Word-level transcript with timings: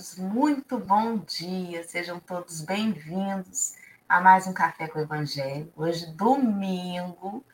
queridos, 0.00 0.16
muito 0.16 0.78
bom 0.78 1.18
dia, 1.18 1.84
sejam 1.84 2.18
todos 2.18 2.62
bem-vindos 2.62 3.74
a 4.08 4.18
mais 4.18 4.46
um 4.46 4.52
Café 4.52 4.88
com 4.88 4.98
o 4.98 5.02
Evangelho. 5.02 5.70
Hoje, 5.76 6.06
domingo, 6.12 7.44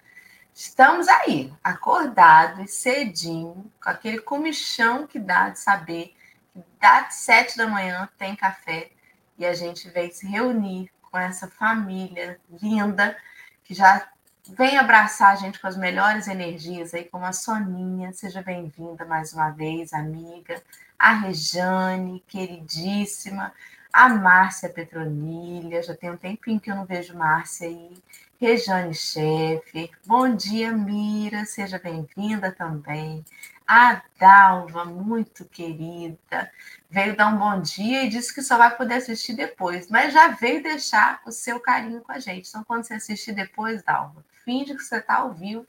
estamos 0.54 1.08
aí, 1.08 1.52
acordados, 1.62 2.70
cedinho, 2.70 3.70
com 3.82 3.90
aquele 3.90 4.20
comichão 4.20 5.08
que 5.08 5.18
dá 5.18 5.50
de 5.50 5.58
saber 5.58 6.14
que 6.52 6.62
das 6.80 7.14
sete 7.14 7.56
da 7.56 7.66
manhã 7.66 8.08
tem 8.16 8.36
café 8.36 8.90
e 9.36 9.44
a 9.44 9.52
gente 9.52 9.90
veio 9.90 10.12
se 10.12 10.26
reunir 10.26 10.90
com 11.02 11.18
essa 11.18 11.48
família 11.48 12.38
linda 12.62 13.16
que 13.64 13.74
já 13.74 14.08
Vem 14.48 14.78
abraçar 14.78 15.32
a 15.32 15.34
gente 15.34 15.58
com 15.58 15.66
as 15.66 15.76
melhores 15.76 16.28
energias 16.28 16.94
aí, 16.94 17.04
como 17.04 17.24
a 17.24 17.32
Soninha. 17.32 18.12
Seja 18.12 18.40
bem-vinda 18.42 19.04
mais 19.04 19.32
uma 19.32 19.50
vez, 19.50 19.92
amiga. 19.92 20.62
A 20.98 21.12
Rejane, 21.12 22.22
queridíssima. 22.26 23.52
A 23.92 24.08
Márcia 24.08 24.68
Petronilha. 24.68 25.82
Já 25.82 25.94
tem 25.94 26.10
um 26.10 26.16
tempinho 26.16 26.60
que 26.60 26.70
eu 26.70 26.76
não 26.76 26.84
vejo 26.84 27.16
Márcia 27.16 27.68
aí. 27.68 28.02
Rejane 28.40 28.94
Chefe. 28.94 29.90
Bom 30.04 30.34
dia, 30.34 30.72
Mira. 30.72 31.44
Seja 31.44 31.78
bem-vinda 31.78 32.52
também. 32.52 33.24
A 33.66 34.00
Dalva, 34.20 34.84
muito 34.84 35.44
querida, 35.44 36.52
veio 36.88 37.16
dar 37.16 37.26
um 37.26 37.36
bom 37.36 37.60
dia 37.60 38.04
e 38.04 38.08
disse 38.08 38.32
que 38.32 38.40
só 38.40 38.56
vai 38.56 38.76
poder 38.76 38.94
assistir 38.94 39.34
depois, 39.34 39.88
mas 39.90 40.12
já 40.12 40.28
veio 40.28 40.62
deixar 40.62 41.20
o 41.26 41.32
seu 41.32 41.58
carinho 41.58 42.00
com 42.00 42.12
a 42.12 42.20
gente. 42.20 42.48
Então, 42.48 42.62
quando 42.62 42.84
você 42.84 42.94
assistir 42.94 43.32
depois, 43.32 43.82
Dalva, 43.82 44.24
finge 44.44 44.72
que 44.72 44.84
você 44.84 44.98
está 44.98 45.16
ao 45.16 45.34
vivo 45.34 45.66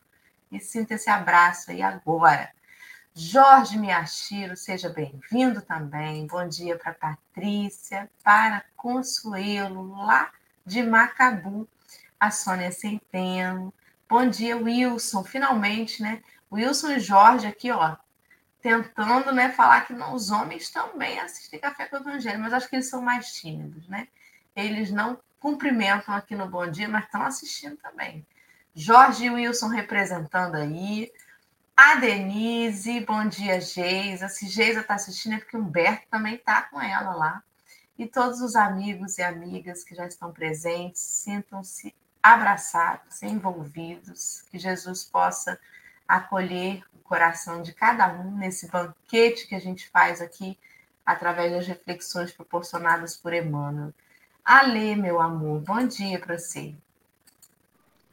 e 0.51 0.59
sinta 0.59 0.93
esse 0.93 1.09
abraço 1.09 1.71
aí 1.71 1.81
agora. 1.81 2.51
Jorge 3.19 3.79
Miyashiro, 3.79 4.55
seja 4.55 4.89
bem-vindo 4.89 5.59
também. 5.59 6.27
Bom 6.27 6.47
dia 6.47 6.77
para 6.77 6.93
Patrícia, 6.93 8.07
para 8.23 8.63
Consuelo, 8.75 9.95
lá 9.95 10.31
de 10.63 10.83
Macabu, 10.83 11.67
a 12.19 12.29
Sônia 12.29 12.71
Centeno. 12.71 13.73
Bom 14.07 14.29
dia, 14.29 14.55
Wilson. 14.55 15.23
Finalmente, 15.23 15.99
né? 15.99 16.21
Wilson 16.51 16.91
e 16.91 16.99
Jorge 16.99 17.47
aqui, 17.47 17.71
ó, 17.71 17.95
tentando, 18.61 19.31
né, 19.31 19.49
falar 19.49 19.81
que 19.87 19.93
não, 19.93 20.13
os 20.13 20.29
homens 20.29 20.69
também 20.69 21.19
assistem 21.19 21.59
Café 21.59 21.87
com 21.87 21.95
o 21.95 21.99
Evangelho, 22.01 22.39
mas 22.39 22.53
acho 22.53 22.69
que 22.69 22.75
eles 22.75 22.87
são 22.87 23.01
mais 23.01 23.33
tímidos, 23.33 23.87
né? 23.87 24.07
Eles 24.55 24.91
não 24.91 25.19
cumprimentam 25.39 26.13
aqui 26.13 26.35
no 26.35 26.47
Bom 26.47 26.69
Dia, 26.69 26.87
mas 26.87 27.05
estão 27.05 27.23
assistindo 27.23 27.77
também. 27.77 28.23
Jorge 28.75 29.25
e 29.25 29.29
Wilson 29.31 29.69
representando 29.69 30.53
aí. 30.53 31.11
A 31.79 31.93
Denise, 31.93 33.01
bom 33.01 33.27
dia, 33.27 33.61
Geisa. 33.61 34.27
Se 34.27 34.47
Geisa 34.47 34.79
está 34.79 34.95
assistindo 34.95 35.35
é 35.35 35.37
porque 35.37 35.55
Humberto 35.55 36.07
também 36.09 36.33
está 36.33 36.63
com 36.63 36.81
ela 36.81 37.13
lá. 37.13 37.43
E 37.99 38.07
todos 38.07 38.41
os 38.41 38.55
amigos 38.55 39.19
e 39.19 39.21
amigas 39.21 39.83
que 39.83 39.93
já 39.93 40.07
estão 40.07 40.31
presentes, 40.33 40.99
sintam-se 40.99 41.93
abraçados, 42.21 43.21
envolvidos, 43.21 44.41
que 44.49 44.57
Jesus 44.57 45.03
possa 45.03 45.59
acolher 46.07 46.83
o 46.95 46.97
coração 47.03 47.61
de 47.61 47.71
cada 47.73 48.11
um 48.11 48.31
nesse 48.35 48.67
banquete 48.71 49.45
que 49.47 49.53
a 49.53 49.59
gente 49.59 49.87
faz 49.89 50.19
aqui 50.19 50.57
através 51.05 51.51
das 51.51 51.67
reflexões 51.67 52.31
proporcionadas 52.31 53.15
por 53.15 53.35
Emmanuel. 53.35 53.93
Alê, 54.43 54.95
meu 54.95 55.21
amor, 55.21 55.61
bom 55.61 55.85
dia 55.85 56.17
para 56.17 56.39
você. 56.39 56.73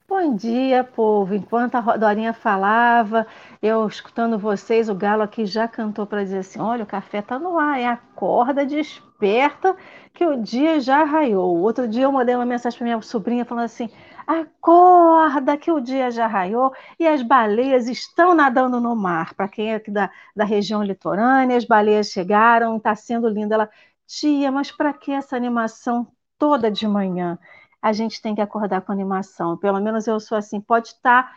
Bom 0.06 0.36
dia, 0.36 0.84
povo. 0.84 1.34
Enquanto 1.34 1.74
a 1.76 1.96
Dorinha 1.96 2.32
falava, 2.32 3.26
eu 3.62 3.86
escutando 3.86 4.38
vocês, 4.38 4.88
o 4.88 4.94
galo 4.94 5.22
aqui 5.22 5.46
já 5.46 5.66
cantou 5.66 6.06
para 6.06 6.22
dizer 6.22 6.38
assim: 6.38 6.60
olha, 6.60 6.84
o 6.84 6.86
café 6.86 7.18
está 7.18 7.38
no 7.38 7.58
ar, 7.58 7.78
é 7.80 7.86
acorda, 7.86 8.64
desperta, 8.66 9.74
que 10.12 10.24
o 10.26 10.40
dia 10.42 10.78
já 10.80 11.04
raiou. 11.04 11.58
Outro 11.60 11.88
dia 11.88 12.04
eu 12.04 12.12
mandei 12.12 12.34
uma 12.34 12.44
mensagem 12.46 12.78
para 12.78 12.84
minha 12.84 13.00
sobrinha 13.02 13.44
falando 13.44 13.64
assim: 13.64 13.88
acorda, 14.26 15.56
que 15.56 15.70
o 15.72 15.80
dia 15.80 16.10
já 16.10 16.26
raiou 16.26 16.72
e 16.98 17.06
as 17.06 17.22
baleias 17.22 17.88
estão 17.88 18.34
nadando 18.34 18.80
no 18.80 18.94
mar. 18.94 19.34
Para 19.34 19.48
quem 19.48 19.72
é 19.72 19.76
aqui 19.76 19.90
da, 19.90 20.10
da 20.36 20.44
região 20.44 20.82
litorânea, 20.82 21.56
as 21.56 21.64
baleias 21.64 22.08
chegaram, 22.08 22.76
está 22.76 22.94
sendo 22.94 23.28
lindo. 23.28 23.54
Ela, 23.54 23.70
tia, 24.06 24.52
mas 24.52 24.70
para 24.70 24.92
que 24.92 25.12
essa 25.12 25.34
animação 25.36 26.06
toda 26.38 26.70
de 26.70 26.86
manhã? 26.86 27.38
A 27.84 27.92
gente 27.92 28.22
tem 28.22 28.34
que 28.34 28.40
acordar 28.40 28.80
com 28.80 28.92
animação. 28.92 29.58
Pelo 29.58 29.78
menos 29.78 30.06
eu 30.06 30.18
sou 30.18 30.38
assim. 30.38 30.58
Pode 30.58 30.88
estar 30.88 31.30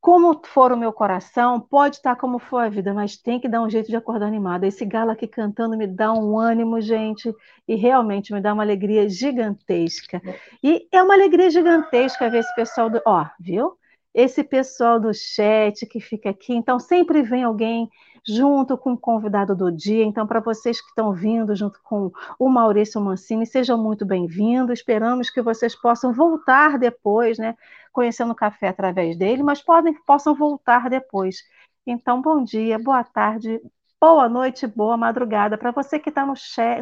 como 0.00 0.40
for 0.46 0.72
o 0.72 0.76
meu 0.78 0.94
coração, 0.94 1.60
pode 1.60 1.96
estar 1.96 2.16
como 2.16 2.38
for 2.38 2.64
a 2.64 2.68
vida, 2.70 2.94
mas 2.94 3.18
tem 3.18 3.38
que 3.38 3.50
dar 3.50 3.60
um 3.60 3.68
jeito 3.68 3.88
de 3.88 3.94
acordar 3.94 4.26
animado. 4.28 4.64
Esse 4.64 4.86
galo 4.86 5.10
aqui 5.10 5.26
cantando 5.26 5.76
me 5.76 5.86
dá 5.86 6.10
um 6.10 6.38
ânimo, 6.38 6.80
gente, 6.80 7.30
e 7.68 7.74
realmente 7.74 8.32
me 8.32 8.40
dá 8.40 8.54
uma 8.54 8.62
alegria 8.62 9.06
gigantesca. 9.10 10.22
E 10.62 10.88
é 10.90 11.02
uma 11.02 11.12
alegria 11.12 11.50
gigantesca 11.50 12.30
ver 12.30 12.38
esse 12.38 12.54
pessoal 12.54 12.88
do. 12.88 13.02
Ó, 13.06 13.26
viu? 13.38 13.76
Esse 14.14 14.42
pessoal 14.42 14.98
do 14.98 15.12
chat 15.12 15.84
que 15.84 16.00
fica 16.00 16.30
aqui. 16.30 16.54
Então, 16.54 16.80
sempre 16.80 17.22
vem 17.22 17.44
alguém 17.44 17.90
junto 18.26 18.78
com 18.78 18.92
o 18.92 18.98
convidado 18.98 19.54
do 19.54 19.70
dia. 19.70 20.04
Então, 20.04 20.26
para 20.26 20.40
vocês 20.40 20.80
que 20.80 20.88
estão 20.88 21.12
vindo 21.12 21.54
junto 21.56 21.80
com 21.82 22.10
o 22.38 22.48
Maurício 22.48 23.00
Mancini, 23.00 23.46
sejam 23.46 23.76
muito 23.76 24.04
bem-vindos. 24.06 24.78
Esperamos 24.78 25.30
que 25.30 25.42
vocês 25.42 25.74
possam 25.74 26.12
voltar 26.12 26.78
depois, 26.78 27.38
né? 27.38 27.56
Conhecendo 27.92 28.32
o 28.32 28.36
café 28.36 28.68
através 28.68 29.16
dele, 29.16 29.42
mas 29.42 29.60
podem 29.62 29.94
possam 30.04 30.34
voltar 30.34 30.88
depois. 30.88 31.42
Então, 31.86 32.22
bom 32.22 32.44
dia, 32.44 32.78
boa 32.78 33.02
tarde, 33.02 33.60
boa 34.00 34.28
noite, 34.28 34.66
boa 34.66 34.96
madrugada 34.96 35.58
para 35.58 35.72
você 35.72 35.98
que 35.98 36.08
está 36.08 36.24
no, 36.24 36.34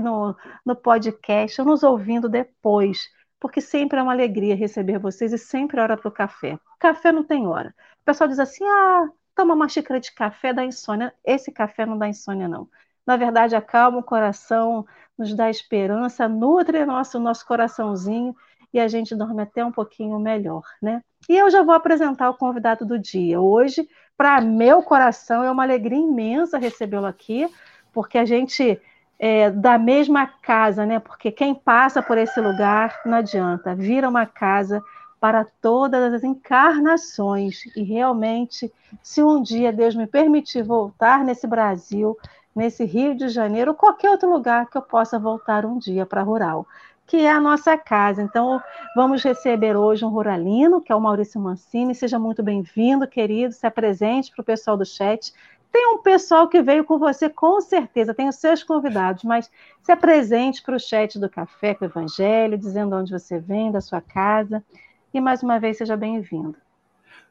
no, 0.02 0.36
no 0.64 0.76
podcast 0.76 1.62
nos 1.62 1.82
ouvindo 1.82 2.28
depois, 2.28 3.08
porque 3.40 3.60
sempre 3.62 3.98
é 3.98 4.02
uma 4.02 4.12
alegria 4.12 4.54
receber 4.54 4.98
vocês 4.98 5.32
e 5.32 5.38
sempre 5.38 5.80
é 5.80 5.82
hora 5.82 5.96
para 5.96 6.08
o 6.08 6.12
café. 6.12 6.58
Café 6.78 7.12
não 7.12 7.24
tem 7.24 7.46
hora. 7.46 7.74
O 8.02 8.04
pessoal 8.04 8.28
diz 8.28 8.38
assim: 8.38 8.64
ah, 8.64 9.08
Toma 9.34 9.54
uma 9.54 9.68
xícara 9.68 10.00
de 10.00 10.12
café 10.12 10.52
dá 10.52 10.64
insônia. 10.64 11.14
Esse 11.24 11.50
café 11.50 11.86
não 11.86 11.96
dá 11.98 12.08
insônia, 12.08 12.48
não. 12.48 12.68
Na 13.06 13.16
verdade, 13.16 13.56
acalma 13.56 13.98
o 13.98 14.02
coração, 14.02 14.86
nos 15.18 15.34
dá 15.34 15.50
esperança, 15.50 16.28
nutre 16.28 16.84
nosso, 16.84 17.18
nosso 17.18 17.46
coraçãozinho 17.46 18.34
e 18.72 18.78
a 18.78 18.88
gente 18.88 19.14
dorme 19.14 19.42
até 19.42 19.64
um 19.64 19.72
pouquinho 19.72 20.18
melhor, 20.18 20.62
né? 20.80 21.02
E 21.28 21.36
eu 21.36 21.50
já 21.50 21.62
vou 21.62 21.74
apresentar 21.74 22.30
o 22.30 22.36
convidado 22.36 22.84
do 22.86 22.98
dia. 22.98 23.40
Hoje, 23.40 23.88
para 24.16 24.40
meu 24.40 24.82
coração, 24.82 25.42
é 25.42 25.50
uma 25.50 25.62
alegria 25.62 25.98
imensa 25.98 26.58
recebê-lo 26.58 27.06
aqui, 27.06 27.48
porque 27.92 28.16
a 28.16 28.24
gente 28.24 28.80
é 29.18 29.50
da 29.50 29.78
mesma 29.78 30.26
casa, 30.26 30.86
né? 30.86 30.98
Porque 30.98 31.30
quem 31.30 31.54
passa 31.54 32.02
por 32.02 32.16
esse 32.16 32.40
lugar 32.40 33.00
não 33.04 33.18
adianta, 33.18 33.74
vira 33.74 34.08
uma 34.08 34.24
casa 34.24 34.82
para 35.20 35.46
todas 35.60 36.14
as 36.14 36.24
encarnações. 36.24 37.66
E 37.76 37.82
realmente, 37.82 38.72
se 39.02 39.22
um 39.22 39.42
dia 39.42 39.70
Deus 39.70 39.94
me 39.94 40.06
permitir 40.06 40.62
voltar 40.62 41.22
nesse 41.22 41.46
Brasil, 41.46 42.16
nesse 42.56 42.84
Rio 42.84 43.14
de 43.14 43.28
Janeiro, 43.28 43.72
ou 43.72 43.76
qualquer 43.76 44.10
outro 44.10 44.30
lugar 44.30 44.68
que 44.68 44.78
eu 44.78 44.82
possa 44.82 45.18
voltar 45.18 45.66
um 45.66 45.78
dia 45.78 46.06
para 46.06 46.22
Rural, 46.22 46.66
que 47.06 47.18
é 47.18 47.30
a 47.30 47.40
nossa 47.40 47.76
casa. 47.76 48.22
Então, 48.22 48.62
vamos 48.96 49.22
receber 49.22 49.76
hoje 49.76 50.04
um 50.04 50.08
ruralino, 50.08 50.80
que 50.80 50.90
é 50.90 50.96
o 50.96 51.00
Maurício 51.00 51.40
Mancini. 51.40 51.94
Seja 51.94 52.18
muito 52.18 52.42
bem-vindo, 52.42 53.06
querido. 53.06 53.52
Se 53.52 53.66
apresente 53.66 54.32
para 54.32 54.42
o 54.42 54.44
pessoal 54.44 54.76
do 54.76 54.86
chat. 54.86 55.32
Tem 55.72 55.86
um 55.88 55.98
pessoal 55.98 56.48
que 56.48 56.62
veio 56.62 56.84
com 56.84 56.98
você, 56.98 57.28
com 57.28 57.60
certeza, 57.60 58.12
tem 58.12 58.28
os 58.28 58.34
seus 58.36 58.64
convidados, 58.64 59.22
mas 59.22 59.48
se 59.84 59.92
apresente 59.92 60.62
para 60.62 60.74
o 60.74 60.80
chat 60.80 61.16
do 61.16 61.30
Café 61.30 61.74
com 61.74 61.84
o 61.84 61.88
Evangelho, 61.88 62.58
dizendo 62.58 62.96
onde 62.96 63.12
você 63.12 63.38
vem, 63.38 63.70
da 63.70 63.80
sua 63.80 64.00
casa 64.00 64.64
e 65.12 65.20
mais 65.20 65.42
uma 65.42 65.58
vez 65.58 65.76
seja 65.76 65.96
bem-vindo. 65.96 66.56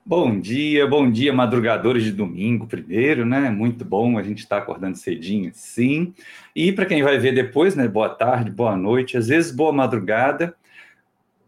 Bom 0.05 0.39
dia, 0.39 0.87
bom 0.87 1.09
dia, 1.09 1.31
madrugadores 1.31 2.03
de 2.03 2.11
domingo, 2.11 2.65
primeiro, 2.65 3.25
né? 3.25 3.49
Muito 3.49 3.85
bom 3.85 4.17
a 4.17 4.23
gente 4.23 4.39
estar 4.39 4.57
tá 4.57 4.63
acordando 4.63 4.97
cedinho, 4.97 5.51
sim. 5.53 6.13
E 6.55 6.71
para 6.71 6.85
quem 6.85 7.03
vai 7.03 7.17
ver 7.19 7.33
depois, 7.33 7.75
né? 7.75 7.87
Boa 7.87 8.09
tarde, 8.09 8.49
boa 8.49 8.75
noite, 8.75 9.17
às 9.17 9.27
vezes 9.27 9.51
boa 9.51 9.71
madrugada. 9.71 10.55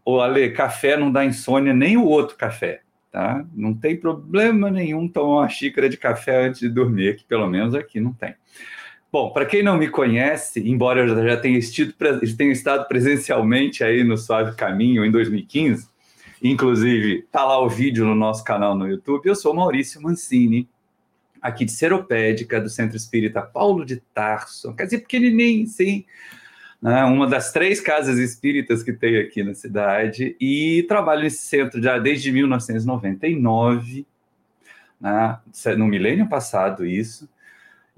Ô, 0.04 0.20
Ale, 0.20 0.50
café 0.50 0.96
não 0.96 1.10
dá 1.10 1.24
insônia, 1.24 1.72
nem 1.74 1.96
o 1.96 2.04
outro 2.04 2.36
café, 2.36 2.82
tá? 3.10 3.44
Não 3.54 3.74
tem 3.74 3.96
problema 3.96 4.70
nenhum 4.70 5.08
tomar 5.08 5.40
uma 5.40 5.48
xícara 5.48 5.88
de 5.88 5.96
café 5.96 6.46
antes 6.46 6.60
de 6.60 6.68
dormir, 6.68 7.16
que 7.16 7.24
pelo 7.24 7.48
menos 7.48 7.74
aqui 7.74 8.00
não 8.00 8.12
tem. 8.12 8.34
Bom, 9.10 9.30
para 9.30 9.44
quem 9.44 9.62
não 9.62 9.76
me 9.76 9.88
conhece, 9.88 10.66
embora 10.66 11.00
eu 11.00 11.28
já 11.28 11.36
tenha, 11.36 11.58
estido, 11.58 11.92
tenha 12.36 12.52
estado 12.52 12.88
presencialmente 12.88 13.84
aí 13.84 14.02
no 14.02 14.16
Suave 14.16 14.56
Caminho 14.56 15.04
em 15.04 15.10
2015, 15.10 15.91
Inclusive, 16.42 17.22
tá 17.30 17.44
lá 17.44 17.60
o 17.60 17.68
vídeo 17.68 18.04
no 18.04 18.16
nosso 18.16 18.42
canal 18.42 18.74
no 18.74 18.88
YouTube. 18.88 19.26
Eu 19.26 19.36
sou 19.36 19.54
Maurício 19.54 20.02
Mancini, 20.02 20.68
aqui 21.40 21.64
de 21.64 21.70
Seropédica, 21.70 22.60
do 22.60 22.68
Centro 22.68 22.96
Espírita 22.96 23.40
Paulo 23.40 23.84
de 23.84 23.98
Tarso. 24.12 24.74
Quer 24.74 24.86
dizer, 24.86 24.98
pequenininho, 24.98 25.68
sim. 25.68 26.04
Né? 26.80 27.04
Uma 27.04 27.28
das 27.28 27.52
três 27.52 27.80
casas 27.80 28.18
espíritas 28.18 28.82
que 28.82 28.92
tem 28.92 29.18
aqui 29.18 29.44
na 29.44 29.54
cidade. 29.54 30.36
E 30.40 30.84
trabalho 30.88 31.22
nesse 31.22 31.46
centro 31.46 31.80
já 31.80 31.96
desde 31.96 32.32
1999, 32.32 34.04
né? 35.00 35.38
no 35.78 35.86
milênio 35.86 36.28
passado, 36.28 36.84
isso. 36.84 37.28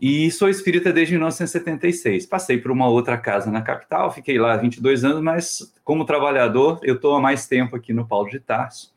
E 0.01 0.31
sou 0.31 0.49
espírita 0.49 0.93
desde 0.93 1.15
1976. 1.15 2.27
Passei 2.27 2.59
por 2.59 2.71
uma 2.71 2.89
outra 2.89 3.17
casa 3.17 3.51
na 3.51 3.63
capital, 3.63 4.11
fiquei 4.11 4.39
lá 4.39 4.57
22 4.57 5.05
anos, 5.05 5.23
mas 5.23 5.75
como 5.85 6.05
trabalhador, 6.05 6.81
eu 6.83 6.97
estou 6.97 7.15
há 7.15 7.21
mais 7.21 7.47
tempo 7.47 7.77
aqui 7.77 7.93
no 7.93 8.07
Paulo 8.07 8.29
de 8.29 8.41
Tarso. 8.41 8.93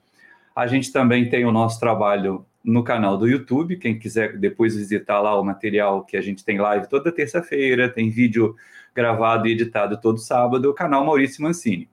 A 0.56 0.66
gente 0.66 0.92
também 0.92 1.30
tem 1.30 1.46
o 1.46 1.52
nosso 1.52 1.80
trabalho 1.80 2.46
no 2.64 2.84
canal 2.84 3.18
do 3.18 3.28
YouTube. 3.28 3.78
Quem 3.78 3.98
quiser 3.98 4.38
depois 4.38 4.76
visitar 4.76 5.22
lá 5.22 5.40
o 5.40 5.44
material 5.44 6.04
que 6.04 6.18
a 6.18 6.22
gente 6.22 6.44
tem 6.44 6.58
live 6.58 6.90
toda 6.90 7.12
terça-feira, 7.12 7.88
tem 7.88 8.10
vídeo 8.10 8.56
gravado 8.94 9.48
e 9.48 9.52
editado 9.52 10.02
todo 10.02 10.18
sábado, 10.18 10.70
o 10.70 10.74
canal 10.74 11.06
Maurício 11.06 11.44
Mancini. 11.44 11.88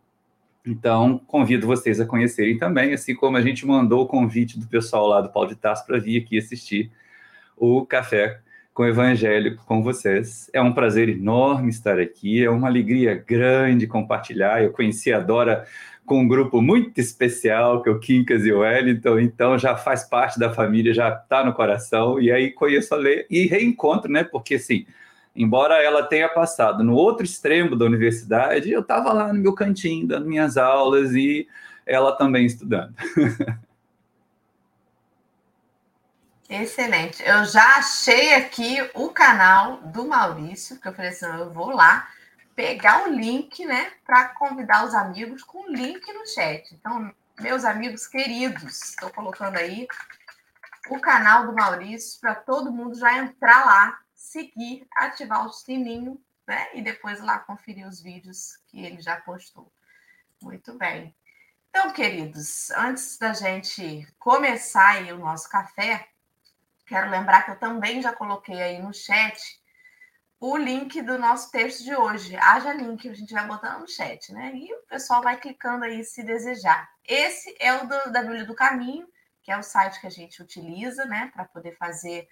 Então, 0.67 1.19
convido 1.27 1.67
vocês 1.67 2.01
a 2.01 2.07
conhecerem 2.07 2.57
também, 2.57 2.95
assim 2.95 3.15
como 3.15 3.37
a 3.37 3.43
gente 3.43 3.67
mandou 3.67 4.03
o 4.03 4.07
convite 4.07 4.59
do 4.59 4.67
pessoal 4.67 5.07
lá 5.07 5.21
do 5.21 5.29
Paulo 5.29 5.51
de 5.51 5.57
Tarso 5.57 5.85
para 5.85 5.99
vir 5.99 6.23
aqui 6.23 6.39
assistir 6.39 6.91
o 7.55 7.85
Café 7.85 8.41
com 8.75 8.83
o 8.83 8.87
Evangelho 8.87 9.57
com 9.65 9.83
vocês. 9.83 10.51
É 10.53 10.61
um 10.61 10.73
prazer 10.73 11.09
enorme 11.09 11.71
estar 11.71 12.01
aqui, 12.01 12.45
é 12.45 12.51
uma 12.51 12.67
alegria 12.67 13.15
grande 13.15 13.87
compartilhar. 13.87 14.63
Eu 14.63 14.73
conheci 14.73 15.13
a 15.13 15.21
Dora 15.21 15.65
com 16.05 16.21
um 16.21 16.29
grupo 16.29 16.61
muito 16.61 17.01
especial, 17.01 17.83
que 17.83 17.89
é 17.89 17.93
o 17.93 18.01
Quincas 18.01 18.45
e 18.45 18.53
o 18.53 18.59
Wellington, 18.59 19.21
então 19.21 19.57
já 19.57 19.77
faz 19.77 20.05
parte 20.05 20.39
da 20.39 20.53
família, 20.53 20.93
já 20.93 21.09
está 21.09 21.43
no 21.45 21.55
coração, 21.55 22.21
e 22.21 22.31
aí 22.31 22.51
conheço 22.51 22.93
a 22.93 22.99
Lê 22.99 23.27
e 23.31 23.47
reencontro, 23.47 24.11
né? 24.11 24.25
Porque 24.25 24.57
assim, 24.57 24.85
embora 25.35 25.83
ela 25.83 26.03
tenha 26.03 26.29
passado 26.29 26.85
no 26.85 26.95
outro 26.95 27.25
extremo 27.25 27.77
da 27.77 27.87
universidade, 27.87 28.71
eu 28.71 28.81
estava 28.81 29.13
lá 29.13 29.33
no 29.33 29.41
meu 29.41 29.55
cantinho, 29.55 30.07
dando 30.07 30.27
minhas 30.27 30.59
aulas 30.59 31.15
e 31.15 31.47
ela 31.87 32.13
também 32.13 32.45
estudando. 32.45 32.93
Excelente. 36.49 37.23
Eu 37.23 37.45
já 37.45 37.77
achei 37.77 38.35
aqui 38.35 38.77
o 38.95 39.09
canal 39.11 39.79
do 39.79 40.07
Maurício, 40.07 40.79
que 40.79 40.87
eu 40.87 40.95
falei 40.95 41.11
assim, 41.11 41.27
eu 41.27 41.51
vou 41.51 41.71
lá 41.71 42.09
pegar 42.55 43.05
o 43.05 43.13
link, 43.13 43.65
né, 43.65 43.93
para 44.05 44.29
convidar 44.29 44.85
os 44.85 44.95
amigos 44.95 45.43
com 45.43 45.65
o 45.65 45.73
link 45.73 46.07
no 46.13 46.27
chat. 46.27 46.75
Então, 46.75 47.13
meus 47.41 47.65
amigos 47.65 48.07
queridos, 48.07 48.91
estou 48.91 49.11
colocando 49.11 49.57
aí 49.57 49.89
o 50.89 51.01
canal 51.01 51.47
do 51.47 51.55
Maurício 51.55 52.21
para 52.21 52.35
todo 52.35 52.71
mundo 52.71 52.95
já 52.95 53.19
entrar 53.19 53.65
lá 53.65 53.99
seguir, 54.15 54.87
ativar 54.97 55.47
o 55.47 55.53
sininho, 55.53 56.21
né? 56.47 56.69
E 56.75 56.83
depois 56.83 57.21
lá 57.21 57.39
conferir 57.39 57.87
os 57.87 58.01
vídeos 58.01 58.59
que 58.67 58.85
ele 58.85 59.01
já 59.01 59.17
postou. 59.17 59.73
Muito 60.43 60.77
bem. 60.77 61.15
Então, 61.71 61.93
queridos, 61.93 62.71
antes 62.73 63.19
da 63.19 63.33
gente 63.33 64.07
começar 64.19 65.03
o 65.13 65.19
nosso 65.19 65.49
café, 65.49 66.09
quero 66.87 67.11
lembrar 67.11 67.43
que 67.43 67.51
eu 67.53 67.59
também 67.59 68.03
já 68.03 68.13
coloquei 68.13 68.63
aí 68.63 68.81
no 68.81 68.93
chat 68.93 69.39
o 70.41 70.57
link 70.57 71.01
do 71.01 71.19
nosso 71.19 71.51
texto 71.51 71.83
de 71.83 71.95
hoje. 71.95 72.37
Haja 72.37 72.73
link, 72.73 73.09
a 73.09 73.15
gente 73.15 73.33
vai 73.33 73.47
botando 73.47 73.81
no 73.81 73.89
chat, 73.89 74.33
né? 74.33 74.53
E 74.55 74.75
o 74.75 74.83
pessoal 74.87 75.23
vai 75.23 75.39
clicando 75.39 75.85
aí 75.85 76.05
se 76.05 76.23
desejar. 76.23 76.89
Esse 77.03 77.55
é 77.59 77.73
o 77.75 77.87
do, 77.87 78.13
da 78.13 78.21
Bíblia 78.21 78.45
do 78.45 78.55
Caminho, 78.55 79.09
que 79.43 79.51
é 79.51 79.59
o 79.59 79.63
site 79.63 80.01
que 80.01 80.07
a 80.07 80.11
gente 80.11 80.43
utiliza, 80.43 81.05
né, 81.05 81.31
para 81.35 81.45
poder 81.45 81.77
fazer 81.77 82.29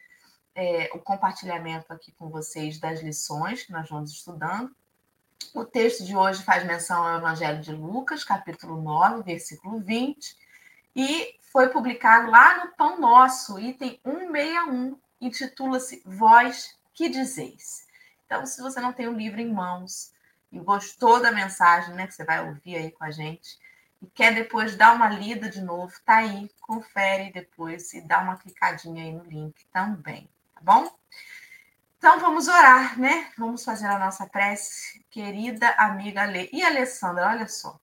é, 0.54 0.90
o 0.94 0.98
compartilhamento 0.98 1.92
aqui 1.92 2.12
com 2.12 2.28
vocês 2.28 2.78
das 2.78 3.00
lições 3.00 3.62
que 3.62 3.72
nós 3.72 3.88
vamos 3.88 4.10
estudando. 4.12 4.74
O 5.54 5.64
texto 5.64 6.04
de 6.04 6.16
hoje 6.16 6.42
faz 6.42 6.64
menção 6.64 7.02
ao 7.02 7.18
Evangelho 7.18 7.60
de 7.60 7.72
Lucas, 7.72 8.24
capítulo 8.24 8.80
9, 8.80 9.22
versículo 9.22 9.80
20, 9.80 10.36
e 10.94 11.38
foi 11.52 11.68
publicado 11.68 12.30
lá 12.30 12.64
no 12.64 12.72
Pão 12.72 13.00
Nosso, 13.00 13.58
item 13.58 14.00
161, 14.04 14.98
intitula-se 15.20 16.02
Vós 16.04 16.78
que 16.94 17.08
dizeis. 17.08 17.86
Então, 18.26 18.46
se 18.46 18.60
você 18.60 18.80
não 18.80 18.92
tem 18.92 19.08
o 19.08 19.16
livro 19.16 19.40
em 19.40 19.52
mãos 19.52 20.12
e 20.50 20.58
gostou 20.58 21.20
da 21.20 21.30
mensagem, 21.30 21.94
né, 21.94 22.06
que 22.06 22.14
você 22.14 22.24
vai 22.24 22.46
ouvir 22.46 22.76
aí 22.76 22.90
com 22.90 23.04
a 23.04 23.10
gente, 23.10 23.58
e 24.00 24.06
quer 24.06 24.34
depois 24.34 24.76
dar 24.76 24.94
uma 24.94 25.08
lida 25.08 25.48
de 25.48 25.60
novo, 25.60 25.92
tá 26.04 26.16
aí, 26.16 26.50
confere 26.60 27.32
depois 27.32 27.92
e 27.94 28.00
dá 28.00 28.20
uma 28.20 28.36
clicadinha 28.36 29.04
aí 29.04 29.12
no 29.12 29.24
link 29.24 29.64
também 29.72 30.28
bom? 30.62 30.88
Então 31.98 32.18
vamos 32.18 32.48
orar, 32.48 32.98
né? 32.98 33.30
Vamos 33.36 33.64
fazer 33.64 33.86
a 33.86 33.98
nossa 33.98 34.26
prece, 34.26 35.04
querida 35.10 35.68
amiga 35.70 36.22
Ale. 36.22 36.48
E 36.52 36.62
Alessandra, 36.62 37.28
olha 37.28 37.48
só. 37.48 37.78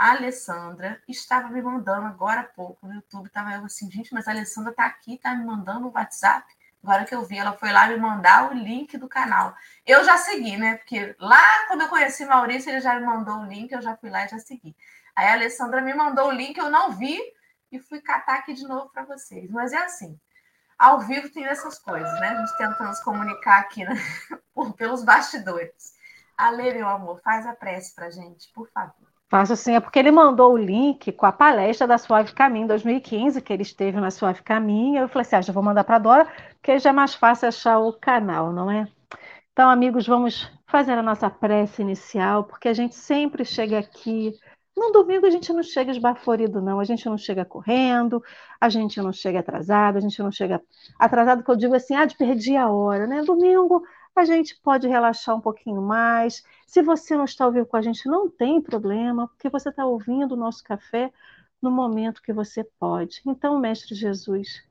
A 0.00 0.12
Alessandra 0.12 0.98
estava 1.06 1.50
me 1.50 1.60
mandando 1.60 2.06
agora 2.06 2.40
há 2.40 2.44
pouco 2.44 2.86
no 2.86 2.94
YouTube, 2.94 3.26
estava 3.26 3.52
eu 3.52 3.66
assim, 3.66 3.90
gente, 3.90 4.14
mas 4.14 4.26
a 4.26 4.30
Alessandra 4.30 4.70
está 4.70 4.86
aqui, 4.86 5.16
está 5.16 5.34
me 5.34 5.44
mandando 5.44 5.88
o 5.88 5.92
WhatsApp. 5.92 6.50
Agora 6.82 7.04
que 7.04 7.14
eu 7.14 7.22
vi, 7.22 7.36
ela 7.36 7.52
foi 7.52 7.70
lá 7.70 7.86
me 7.86 7.98
mandar 7.98 8.50
o 8.50 8.54
link 8.54 8.96
do 8.96 9.06
canal. 9.06 9.54
Eu 9.84 10.02
já 10.02 10.16
segui, 10.16 10.56
né? 10.56 10.78
Porque 10.78 11.14
lá 11.18 11.66
quando 11.68 11.82
eu 11.82 11.88
conheci 11.90 12.24
Maurício, 12.24 12.70
ele 12.70 12.80
já 12.80 12.98
me 12.98 13.04
mandou 13.04 13.40
o 13.40 13.44
link, 13.44 13.70
eu 13.72 13.82
já 13.82 13.94
fui 13.94 14.08
lá 14.08 14.24
e 14.24 14.28
já 14.28 14.38
segui. 14.38 14.74
Aí 15.14 15.28
a 15.28 15.32
Alessandra 15.34 15.82
me 15.82 15.92
mandou 15.92 16.28
o 16.28 16.32
link, 16.32 16.56
eu 16.56 16.70
não 16.70 16.92
vi 16.92 17.20
e 17.70 17.78
fui 17.78 18.00
catar 18.00 18.38
aqui 18.38 18.54
de 18.54 18.66
novo 18.66 18.88
para 18.88 19.04
vocês. 19.04 19.50
Mas 19.50 19.74
é 19.74 19.84
assim, 19.84 20.18
ao 20.78 21.00
vivo 21.00 21.28
tem 21.28 21.44
essas 21.44 21.78
coisas, 21.78 22.20
né? 22.20 22.28
A 22.28 22.36
gente 22.36 22.56
tentando 22.56 22.94
se 22.94 23.04
comunicar 23.04 23.60
aqui 23.60 23.84
né? 23.84 23.94
pelos 24.78 25.04
bastidores. 25.04 25.92
Ale, 26.38 26.72
meu 26.72 26.88
amor, 26.88 27.20
faz 27.20 27.46
a 27.46 27.54
prece 27.54 27.94
para 27.94 28.08
gente, 28.08 28.50
por 28.54 28.66
favor. 28.70 29.09
Faço 29.30 29.54
sim, 29.54 29.74
é 29.76 29.80
porque 29.80 29.98
ele 29.98 30.10
mandou 30.10 30.52
o 30.52 30.56
link 30.56 31.12
com 31.12 31.24
a 31.24 31.30
palestra 31.30 31.86
da 31.86 31.96
Suave 31.96 32.34
Caminho 32.34 32.66
2015, 32.66 33.40
que 33.40 33.52
ele 33.52 33.62
esteve 33.62 34.00
na 34.00 34.10
Suave 34.10 34.42
Caminho. 34.42 35.02
Eu 35.02 35.08
falei 35.08 35.22
assim: 35.22 35.36
ah, 35.36 35.42
já 35.42 35.52
vou 35.52 35.62
mandar 35.62 35.84
para 35.84 35.96
a 35.96 35.98
Dora, 36.00 36.32
porque 36.54 36.78
já 36.80 36.90
é 36.90 36.92
mais 36.92 37.14
fácil 37.14 37.46
achar 37.48 37.78
o 37.78 37.92
canal, 37.92 38.52
não 38.52 38.68
é? 38.70 38.88
Então, 39.52 39.70
amigos, 39.70 40.06
vamos 40.06 40.50
fazer 40.66 40.92
a 40.92 41.02
nossa 41.02 41.30
prece 41.30 41.80
inicial, 41.82 42.44
porque 42.44 42.68
a 42.68 42.74
gente 42.74 42.96
sempre 42.96 43.44
chega 43.44 43.78
aqui 43.78 44.34
no 44.76 44.92
domingo 44.92 45.26
a 45.26 45.30
gente 45.30 45.52
não 45.52 45.62
chega 45.62 45.90
esbaforido, 45.90 46.60
não. 46.62 46.80
A 46.80 46.84
gente 46.84 47.06
não 47.06 47.18
chega 47.18 47.44
correndo, 47.44 48.22
a 48.60 48.68
gente 48.68 49.00
não 49.00 49.12
chega 49.12 49.40
atrasado, 49.40 49.98
a 49.98 50.00
gente 50.00 50.20
não 50.22 50.32
chega 50.32 50.60
atrasado, 50.98 51.42
que 51.44 51.50
eu 51.50 51.56
digo 51.56 51.74
assim, 51.74 51.94
ah, 51.94 52.04
de 52.06 52.16
perdi 52.16 52.56
a 52.56 52.68
hora, 52.70 53.06
né? 53.06 53.22
Domingo 53.22 53.82
a 54.16 54.24
gente 54.24 54.58
pode 54.62 54.86
relaxar 54.88 55.36
um 55.36 55.40
pouquinho 55.40 55.80
mais. 55.80 56.42
Se 56.66 56.82
você 56.82 57.16
não 57.16 57.24
está 57.24 57.46
ouvindo 57.46 57.66
com 57.66 57.76
a 57.76 57.82
gente, 57.82 58.08
não 58.08 58.28
tem 58.28 58.60
problema, 58.60 59.28
porque 59.28 59.48
você 59.48 59.68
está 59.70 59.86
ouvindo 59.86 60.32
o 60.32 60.36
nosso 60.36 60.62
café 60.64 61.12
no 61.60 61.70
momento 61.70 62.22
que 62.22 62.32
você 62.32 62.64
pode. 62.78 63.20
Então, 63.26 63.58
Mestre 63.58 63.94
Jesus, 63.94 64.62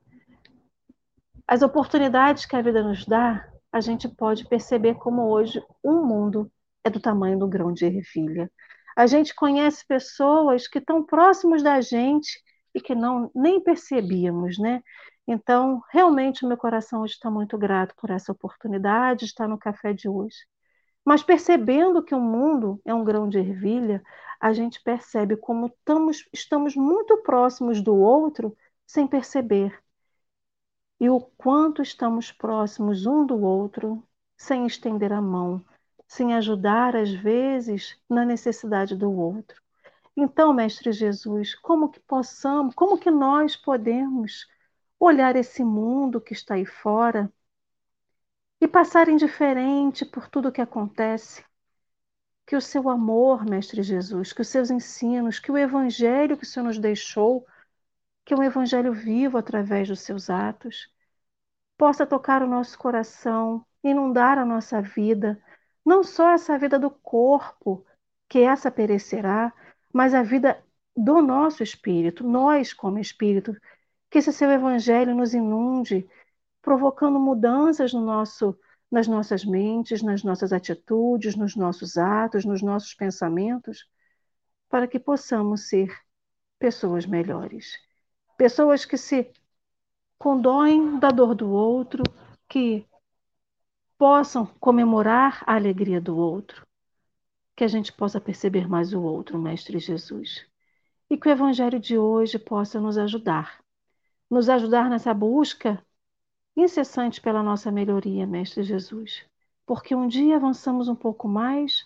as 1.47 1.61
oportunidades 1.61 2.45
que 2.45 2.55
a 2.55 2.61
vida 2.61 2.83
nos 2.83 3.05
dá, 3.05 3.47
a 3.71 3.81
gente 3.81 4.07
pode 4.07 4.47
perceber 4.47 4.95
como 4.95 5.29
hoje 5.29 5.63
um 5.83 6.05
mundo 6.05 6.51
é 6.83 6.89
do 6.89 6.99
tamanho 6.99 7.37
do 7.37 7.47
grão 7.47 7.73
de 7.73 7.85
ervilha. 7.85 8.51
A 8.95 9.07
gente 9.07 9.33
conhece 9.33 9.85
pessoas 9.85 10.67
que 10.67 10.79
estão 10.79 11.03
próximos 11.03 11.63
da 11.63 11.79
gente 11.81 12.41
e 12.73 12.81
que 12.81 12.93
não 12.95 13.31
nem 13.33 13.61
percebíamos, 13.61 14.57
né? 14.57 14.83
Então, 15.31 15.83
realmente, 15.91 16.43
o 16.43 16.47
meu 16.47 16.57
coração 16.57 17.03
hoje 17.03 17.13
está 17.13 17.29
muito 17.29 17.55
grato 17.55 17.93
por 17.95 18.09
essa 18.09 18.31
oportunidade 18.31 19.19
de 19.19 19.25
estar 19.25 19.47
no 19.47 19.59
café 19.59 19.93
de 19.93 20.09
hoje. 20.09 20.37
Mas 21.05 21.21
percebendo 21.21 22.01
que 22.01 22.15
o 22.15 22.19
mundo 22.19 22.81
é 22.83 22.91
um 22.95 23.03
grão 23.03 23.29
de 23.29 23.37
ervilha, 23.37 24.01
a 24.41 24.51
gente 24.53 24.81
percebe 24.81 25.37
como 25.37 25.67
estamos, 25.67 26.27
estamos 26.33 26.75
muito 26.75 27.15
próximos 27.21 27.79
do 27.79 27.95
outro 27.95 28.57
sem 28.87 29.05
perceber. 29.05 29.79
E 30.99 31.11
o 31.11 31.21
quanto 31.21 31.83
estamos 31.83 32.31
próximos 32.31 33.05
um 33.05 33.23
do 33.23 33.39
outro 33.39 34.03
sem 34.35 34.65
estender 34.65 35.13
a 35.13 35.21
mão, 35.21 35.63
sem 36.07 36.33
ajudar, 36.33 36.95
às 36.95 37.11
vezes, 37.11 38.01
na 38.09 38.25
necessidade 38.25 38.95
do 38.95 39.11
outro. 39.11 39.61
Então, 40.17 40.51
Mestre 40.53 40.91
Jesus, 40.91 41.53
como 41.53 41.89
que 41.89 41.99
possamos, 41.99 42.73
como 42.73 42.97
que 42.97 43.11
nós 43.11 43.55
podemos 43.55 44.47
olhar 44.99 45.35
esse 45.35 45.63
mundo 45.63 46.19
que 46.19 46.33
está 46.33 46.55
aí 46.55 46.65
fora 46.65 47.31
e 48.61 48.67
passar 48.67 49.07
indiferente 49.07 50.05
por 50.05 50.27
tudo 50.27 50.49
o 50.49 50.51
que 50.51 50.61
acontece? 50.61 51.43
Que 52.45 52.55
o 52.55 52.61
seu 52.61 52.89
amor, 52.89 53.45
Mestre 53.45 53.81
Jesus, 53.81 54.33
que 54.33 54.41
os 54.41 54.47
seus 54.49 54.69
ensinos, 54.69 55.39
que 55.39 55.51
o 55.51 55.57
evangelho 55.57 56.37
que 56.37 56.43
o 56.43 56.47
Senhor 56.47 56.65
nos 56.65 56.79
deixou, 56.79 57.45
que 58.25 58.33
é 58.33 58.37
um 58.37 58.43
evangelho 58.43 58.93
vivo 58.93 59.37
através 59.37 59.87
dos 59.87 60.01
seus 60.01 60.29
atos, 60.29 60.93
possa 61.77 62.05
tocar 62.05 62.43
o 62.43 62.47
nosso 62.47 62.77
coração, 62.77 63.65
inundar 63.83 64.37
a 64.37 64.45
nossa 64.45 64.81
vida, 64.81 65.41
não 65.85 66.03
só 66.03 66.31
essa 66.31 66.57
vida 66.57 66.77
do 66.77 66.91
corpo, 66.91 67.85
que 68.27 68.39
essa 68.39 68.69
perecerá, 68.69 69.53
mas 69.93 70.13
a 70.13 70.21
vida 70.21 70.61
do 70.95 71.21
nosso 71.21 71.63
espírito, 71.63 72.23
nós 72.27 72.73
como 72.73 72.99
espírito, 72.99 73.55
que 74.09 74.17
esse 74.17 74.33
seu 74.33 74.51
evangelho 74.51 75.15
nos 75.15 75.33
inunde, 75.33 76.07
provocando 76.61 77.19
mudanças 77.19 77.93
no 77.93 78.01
nosso, 78.01 78.57
nas 78.91 79.07
nossas 79.07 79.45
mentes, 79.45 80.01
nas 80.01 80.23
nossas 80.23 80.51
atitudes, 80.51 81.35
nos 81.35 81.55
nossos 81.55 81.97
atos, 81.97 82.43
nos 82.45 82.61
nossos 82.61 82.93
pensamentos, 82.93 83.87
para 84.67 84.87
que 84.87 84.99
possamos 84.99 85.67
ser 85.67 85.95
pessoas 86.57 87.05
melhores. 87.05 87.77
Pessoas 88.37 88.85
que 88.85 88.97
se 88.97 89.31
condoem 90.17 90.99
da 90.99 91.09
dor 91.09 91.35
do 91.35 91.49
outro, 91.49 92.03
que 92.47 92.85
possam 93.97 94.45
comemorar 94.59 95.43
a 95.45 95.55
alegria 95.55 95.99
do 95.99 96.17
outro, 96.17 96.65
que 97.55 97.63
a 97.63 97.67
gente 97.67 97.91
possa 97.91 98.19
perceber 98.19 98.67
mais 98.67 98.93
o 98.93 99.01
outro, 99.01 99.37
Mestre 99.37 99.77
Jesus. 99.79 100.45
E 101.09 101.17
que 101.17 101.27
o 101.27 101.31
Evangelho 101.31 101.79
de 101.79 101.97
hoje 101.97 102.39
possa 102.39 102.79
nos 102.79 102.97
ajudar, 102.97 103.59
nos 104.29 104.49
ajudar 104.49 104.89
nessa 104.89 105.13
busca 105.13 105.83
incessante 106.55 107.21
pela 107.21 107.41
nossa 107.41 107.71
melhoria, 107.71 108.27
Mestre 108.27 108.63
Jesus. 108.63 109.25
Porque 109.65 109.95
um 109.95 110.07
dia 110.07 110.35
avançamos 110.35 110.87
um 110.87 110.95
pouco 110.95 111.27
mais, 111.27 111.85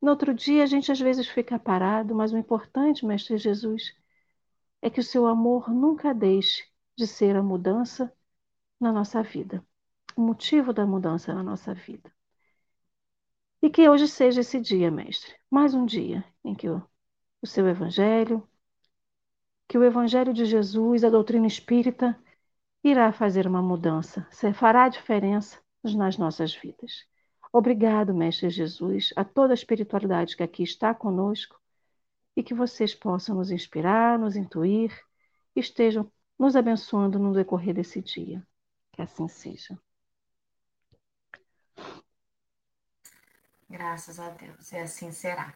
no 0.00 0.10
outro 0.10 0.34
dia 0.34 0.62
a 0.62 0.66
gente 0.66 0.92
às 0.92 1.00
vezes 1.00 1.26
fica 1.28 1.58
parado, 1.58 2.14
mas 2.14 2.32
o 2.32 2.38
importante, 2.38 3.06
Mestre 3.06 3.38
Jesus, 3.38 3.94
é 4.82 4.90
que 4.90 5.00
o 5.00 5.04
seu 5.04 5.26
amor 5.26 5.70
nunca 5.70 6.14
deixe 6.14 6.64
de 6.96 7.06
ser 7.06 7.36
a 7.36 7.42
mudança 7.42 8.12
na 8.78 8.92
nossa 8.92 9.22
vida, 9.22 9.64
o 10.16 10.20
motivo 10.20 10.72
da 10.72 10.86
mudança 10.86 11.34
na 11.34 11.42
nossa 11.42 11.74
vida. 11.74 12.12
E 13.62 13.70
que 13.70 13.88
hoje 13.88 14.06
seja 14.06 14.42
esse 14.42 14.60
dia, 14.60 14.90
mestre, 14.90 15.34
mais 15.50 15.74
um 15.74 15.86
dia 15.86 16.24
em 16.44 16.54
que 16.54 16.68
o, 16.68 16.82
o 17.42 17.46
seu 17.46 17.66
evangelho, 17.66 18.46
que 19.68 19.78
o 19.78 19.84
evangelho 19.84 20.32
de 20.32 20.44
Jesus, 20.44 21.04
a 21.04 21.10
doutrina 21.10 21.46
espírita, 21.46 22.18
irá 22.82 23.12
fazer 23.12 23.46
uma 23.46 23.62
mudança, 23.62 24.26
fará 24.54 24.88
diferença 24.88 25.58
nas 25.82 26.16
nossas 26.16 26.54
vidas. 26.54 27.04
Obrigado, 27.52 28.14
Mestre 28.14 28.50
Jesus, 28.50 29.12
a 29.16 29.24
toda 29.24 29.52
a 29.52 29.54
espiritualidade 29.54 30.36
que 30.36 30.42
aqui 30.42 30.62
está 30.62 30.94
conosco 30.94 31.60
e 32.36 32.42
que 32.42 32.54
vocês 32.54 32.94
possam 32.94 33.36
nos 33.36 33.50
inspirar, 33.50 34.18
nos 34.18 34.36
intuir, 34.36 34.92
estejam 35.54 36.10
nos 36.38 36.54
abençoando 36.54 37.18
no 37.18 37.32
decorrer 37.32 37.74
desse 37.74 38.02
dia. 38.02 38.46
Que 38.92 39.02
assim 39.02 39.26
seja. 39.28 39.78
Graças 43.68 44.20
a 44.20 44.30
Deus, 44.30 44.70
e 44.70 44.76
assim 44.76 45.10
será. 45.10 45.52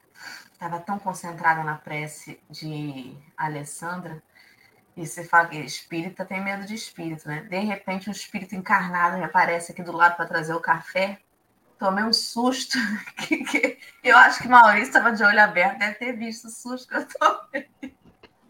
Estava 0.52 0.80
tão 0.80 0.98
concentrada 0.98 1.62
na 1.62 1.76
prece 1.76 2.40
de 2.50 3.16
Alessandra, 3.36 4.20
e 4.96 5.06
você 5.06 5.24
fala 5.24 5.48
que 5.48 5.56
espírita 5.58 6.24
tem 6.24 6.42
medo 6.42 6.66
de 6.66 6.74
espírito, 6.74 7.28
né? 7.28 7.42
De 7.42 7.58
repente, 7.60 8.08
um 8.08 8.12
espírito 8.12 8.54
encarnado 8.54 9.22
aparece 9.22 9.70
aqui 9.72 9.82
do 9.82 9.92
lado 9.92 10.16
para 10.16 10.26
trazer 10.26 10.52
o 10.52 10.60
café. 10.60 11.20
Tomei 11.78 12.04
um 12.04 12.12
susto. 12.12 12.76
eu 14.02 14.16
acho 14.18 14.42
que 14.42 14.48
Maurício 14.48 14.88
estava 14.88 15.12
de 15.12 15.22
olho 15.22 15.40
aberto, 15.40 15.78
deve 15.78 15.94
ter 15.94 16.12
visto 16.12 16.46
o 16.46 16.50
susto 16.50 16.88
que 16.88 16.96
eu 16.96 17.06
tomei. 17.06 17.70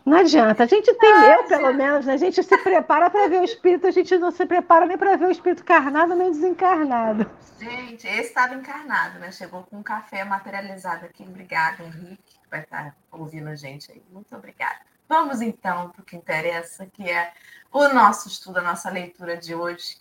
Não 0.04 0.19
adianta, 0.19 0.64
a 0.64 0.66
gente 0.66 0.92
tem 0.95 1.11
eu, 1.11 1.45
pelo 1.45 1.73
menos, 1.75 2.07
né? 2.07 2.14
a 2.14 2.16
gente 2.16 2.42
se 2.42 2.59
prepara 2.59 3.11
para 3.11 3.28
ver 3.28 3.40
o 3.40 3.45
espírito, 3.45 3.87
a 3.87 3.90
gente 3.90 4.16
não 4.19 4.30
se 4.30 4.47
prepara 4.47 4.87
nem 4.87 4.97
para 4.97 5.16
ver 5.16 5.26
o 5.26 5.30
espírito 5.30 5.62
encarnado 5.62 6.14
nem 6.14 6.30
desencarnado. 6.30 7.30
Gente, 7.59 8.07
esse 8.07 8.28
estava 8.28 8.54
encarnado, 8.54 9.19
né? 9.19 9.30
Chegou 9.30 9.62
com 9.64 9.78
um 9.78 9.83
café 9.83 10.25
materializado 10.25 11.04
aqui. 11.04 11.23
Obrigada, 11.23 11.83
Henrique, 11.83 12.38
que 12.40 12.50
vai 12.50 12.61
estar 12.61 12.97
ouvindo 13.12 13.49
a 13.49 13.54
gente 13.54 13.92
aí. 13.92 14.02
Muito 14.11 14.35
obrigada. 14.35 14.80
Vamos 15.07 15.40
então 15.42 15.90
para 15.90 16.00
o 16.00 16.04
que 16.04 16.16
interessa, 16.16 16.87
que 16.87 17.09
é 17.11 17.33
o 17.73 17.88
nosso 17.88 18.28
estudo, 18.28 18.59
a 18.59 18.62
nossa 18.62 18.88
leitura 18.88 19.37
de 19.37 19.54
hoje. 19.54 19.97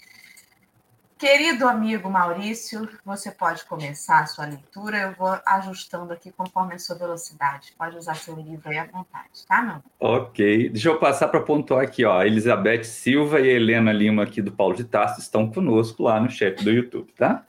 Querido 1.19 1.67
amigo 1.67 2.09
Maurício, 2.09 2.87
você 3.03 3.29
pode 3.29 3.65
começar 3.65 4.21
a 4.21 4.25
sua 4.25 4.45
leitura. 4.45 4.99
Eu 4.99 5.11
vou 5.11 5.37
ajustando 5.45 6.13
aqui 6.13 6.31
conforme 6.31 6.75
a 6.75 6.79
sua 6.79 6.95
velocidade. 6.95 7.73
Pode 7.77 7.97
usar 7.97 8.15
seu 8.15 8.35
livro 8.37 8.69
aí 8.69 8.77
à 8.77 8.85
vontade, 8.85 9.45
tá, 9.45 9.61
meu? 9.61 9.83
Ok. 9.99 10.69
Deixa 10.69 10.87
eu 10.87 10.97
passar 10.97 11.27
para 11.27 11.41
pontuar 11.41 11.83
aqui, 11.83 12.05
ó. 12.05 12.19
A 12.19 12.25
Elizabeth 12.25 12.85
Silva 12.85 13.41
e 13.41 13.49
a 13.49 13.53
Helena 13.53 13.91
Lima 13.91 14.23
aqui 14.23 14.41
do 14.41 14.53
Paulo 14.53 14.73
de 14.73 14.85
Tarso 14.85 15.19
estão 15.19 15.51
conosco 15.51 16.03
lá 16.03 16.21
no 16.21 16.29
chat 16.29 16.63
do 16.63 16.71
YouTube, 16.71 17.11
tá? 17.11 17.43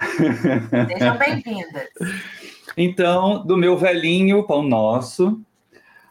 Sejam 0.88 1.16
bem-vindas. 1.16 1.90
Então, 2.76 3.46
do 3.46 3.56
meu 3.56 3.78
velhinho 3.78 4.44
Pão 4.48 4.64
Nosso, 4.64 5.40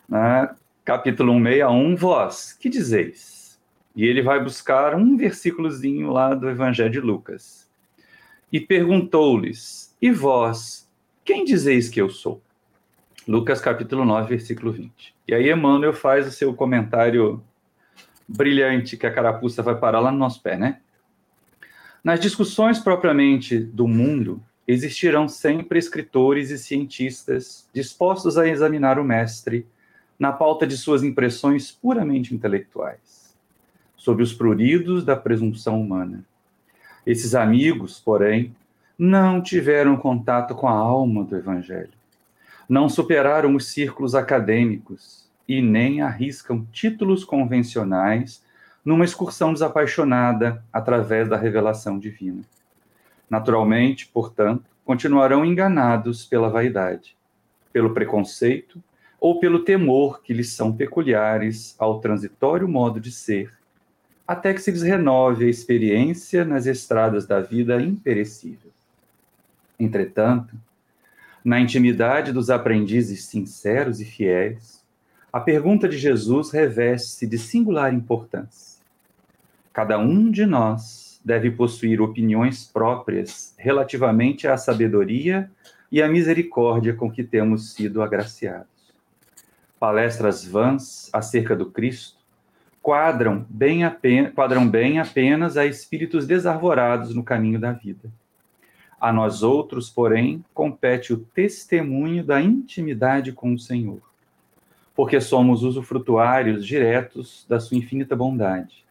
né, 0.07 0.49
capítulo 0.85 1.33
161, 1.33 1.93
vós, 1.97 2.53
que 2.53 2.69
dizeis? 2.69 3.40
E 3.95 4.05
ele 4.05 4.21
vai 4.21 4.41
buscar 4.41 4.95
um 4.95 5.17
versículozinho 5.17 6.11
lá 6.11 6.33
do 6.33 6.49
Evangelho 6.49 6.89
de 6.89 6.99
Lucas. 6.99 7.69
E 8.51 8.59
perguntou-lhes: 8.59 9.95
E 10.01 10.11
vós, 10.11 10.89
quem 11.25 11.43
dizeis 11.43 11.89
que 11.89 12.01
eu 12.01 12.09
sou? 12.09 12.41
Lucas 13.27 13.59
capítulo 13.59 14.05
9, 14.05 14.29
versículo 14.29 14.71
20. 14.71 15.13
E 15.27 15.33
aí 15.33 15.51
Emmanuel 15.51 15.93
faz 15.93 16.25
o 16.25 16.31
seu 16.31 16.53
comentário 16.53 17.43
brilhante 18.27 18.95
que 18.95 19.05
a 19.05 19.13
carapuça 19.13 19.61
vai 19.61 19.75
parar 19.77 19.99
lá 19.99 20.11
no 20.11 20.17
nosso 20.17 20.41
pé, 20.41 20.57
né? 20.57 20.79
Nas 22.03 22.19
discussões 22.19 22.79
propriamente 22.79 23.59
do 23.59 23.87
mundo, 23.87 24.41
existirão 24.67 25.27
sempre 25.27 25.77
escritores 25.77 26.49
e 26.49 26.57
cientistas 26.57 27.69
dispostos 27.73 28.37
a 28.37 28.47
examinar 28.47 28.97
o 28.97 29.03
mestre 29.03 29.67
na 30.17 30.31
pauta 30.31 30.65
de 30.65 30.77
suas 30.77 31.03
impressões 31.03 31.71
puramente 31.71 32.33
intelectuais 32.33 33.20
sob 34.01 34.23
os 34.23 34.33
pruridos 34.33 35.05
da 35.05 35.15
presunção 35.15 35.79
humana. 35.79 36.25
Esses 37.05 37.35
amigos, 37.35 37.99
porém, 37.99 38.55
não 38.97 39.39
tiveram 39.39 39.95
contato 39.95 40.55
com 40.55 40.67
a 40.67 40.71
alma 40.71 41.23
do 41.23 41.37
Evangelho, 41.37 41.93
não 42.67 42.89
superaram 42.89 43.55
os 43.55 43.67
círculos 43.67 44.15
acadêmicos 44.15 45.29
e 45.47 45.61
nem 45.61 46.01
arriscam 46.01 46.65
títulos 46.71 47.23
convencionais 47.23 48.43
numa 48.83 49.05
excursão 49.05 49.53
desapaixonada 49.53 50.63
através 50.73 51.29
da 51.29 51.37
revelação 51.37 51.99
divina. 51.99 52.41
Naturalmente, 53.29 54.07
portanto, 54.07 54.65
continuarão 54.83 55.45
enganados 55.45 56.25
pela 56.25 56.49
vaidade, 56.49 57.15
pelo 57.71 57.93
preconceito 57.93 58.81
ou 59.19 59.39
pelo 59.39 59.59
temor 59.59 60.23
que 60.23 60.33
lhes 60.33 60.53
são 60.53 60.75
peculiares 60.75 61.75
ao 61.77 61.99
transitório 61.99 62.67
modo 62.67 62.99
de 62.99 63.11
ser 63.11 63.60
até 64.31 64.53
que 64.53 64.61
se 64.61 64.71
lhes 64.71 64.81
renove 64.81 65.43
a 65.43 65.49
experiência 65.49 66.45
nas 66.45 66.65
estradas 66.65 67.27
da 67.27 67.41
vida 67.41 67.81
imperecível. 67.81 68.71
Entretanto, 69.77 70.55
na 71.43 71.59
intimidade 71.59 72.31
dos 72.31 72.49
aprendizes 72.49 73.25
sinceros 73.25 73.99
e 73.99 74.05
fiéis, 74.05 74.85
a 75.33 75.41
pergunta 75.41 75.85
de 75.89 75.97
Jesus 75.97 76.49
reveste-se 76.49 77.27
de 77.27 77.37
singular 77.37 77.93
importância. 77.93 78.81
Cada 79.73 79.97
um 79.97 80.31
de 80.31 80.45
nós 80.45 81.19
deve 81.25 81.51
possuir 81.51 81.99
opiniões 81.99 82.63
próprias 82.63 83.53
relativamente 83.57 84.47
à 84.47 84.55
sabedoria 84.55 85.51
e 85.91 86.01
à 86.01 86.07
misericórdia 86.07 86.93
com 86.93 87.11
que 87.11 87.25
temos 87.25 87.73
sido 87.73 88.01
agraciados. 88.01 88.93
Palestras 89.77 90.45
vãs 90.45 91.09
acerca 91.11 91.53
do 91.53 91.65
Cristo 91.69 92.20
quadram 92.81 93.45
bem, 93.47 93.83
apenas, 93.83 94.33
quadram 94.33 94.67
bem 94.67 94.99
apenas 94.99 95.55
a 95.55 95.65
espíritos 95.65 96.25
desarvorados 96.25 97.13
no 97.13 97.23
caminho 97.23 97.59
da 97.59 97.71
vida. 97.71 98.11
A 98.99 99.13
nós 99.13 99.43
outros, 99.43 99.89
porém, 99.89 100.43
compete 100.53 101.13
o 101.13 101.17
testemunho 101.17 102.23
da 102.23 102.41
intimidade 102.41 103.31
com 103.31 103.53
o 103.53 103.59
Senhor, 103.59 104.01
porque 104.95 105.21
somos 105.21 105.63
usufrutuários 105.63 106.65
diretos 106.65 107.45
da 107.47 107.59
sua 107.59 107.77
infinita 107.77 108.15
bondade. 108.15 108.83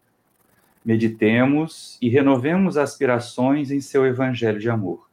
Meditemos 0.84 1.98
e 2.00 2.08
renovemos 2.08 2.76
aspirações 2.76 3.70
em 3.70 3.80
seu 3.80 4.06
evangelho 4.06 4.58
de 4.58 4.70
amor, 4.70 5.08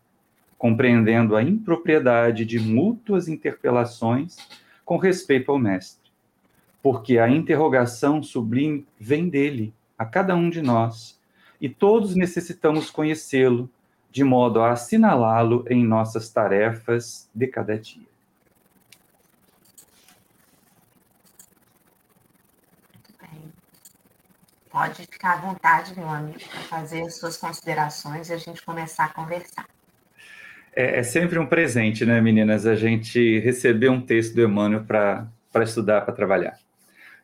compreendendo 0.57 1.35
a 1.35 1.43
impropriedade 1.43 2.45
de 2.45 2.59
mútuas 2.59 3.27
interpelações 3.27 4.37
com 4.85 4.97
respeito 4.97 5.51
ao 5.51 5.59
Mestre 5.59 6.06
porque 6.81 7.17
a 7.17 7.29
interrogação 7.29 8.21
sublime 8.21 8.87
vem 8.99 9.29
dele, 9.29 9.73
a 9.97 10.05
cada 10.05 10.35
um 10.35 10.49
de 10.49 10.61
nós, 10.61 11.19
e 11.59 11.67
todos 11.67 12.15
necessitamos 12.15 12.91
conhecê-lo, 12.91 13.69
de 14.11 14.23
modo 14.23 14.61
a 14.61 14.71
assinalá-lo 14.71 15.65
em 15.69 15.85
nossas 15.85 16.29
tarefas 16.29 17.29
de 17.33 17.47
cada 17.47 17.77
dia. 17.77 18.05
Pode 24.69 25.07
ficar 25.07 25.33
à 25.33 25.41
vontade, 25.41 25.97
meu 25.97 26.07
amigo, 26.07 26.39
para 26.51 26.61
fazer 26.61 27.01
as 27.01 27.17
suas 27.17 27.35
considerações 27.35 28.29
e 28.29 28.33
a 28.33 28.37
gente 28.37 28.63
começar 28.63 29.05
a 29.05 29.09
conversar. 29.09 29.65
É, 30.75 30.99
é 30.99 31.03
sempre 31.03 31.39
um 31.39 31.47
presente, 31.47 32.05
né, 32.05 32.21
meninas, 32.21 32.67
a 32.67 32.75
gente 32.75 33.39
receber 33.39 33.89
um 33.89 33.99
texto 33.99 34.35
do 34.35 34.43
Emmanuel 34.43 34.83
para 34.85 35.63
estudar, 35.63 36.01
para 36.01 36.13
trabalhar 36.13 36.59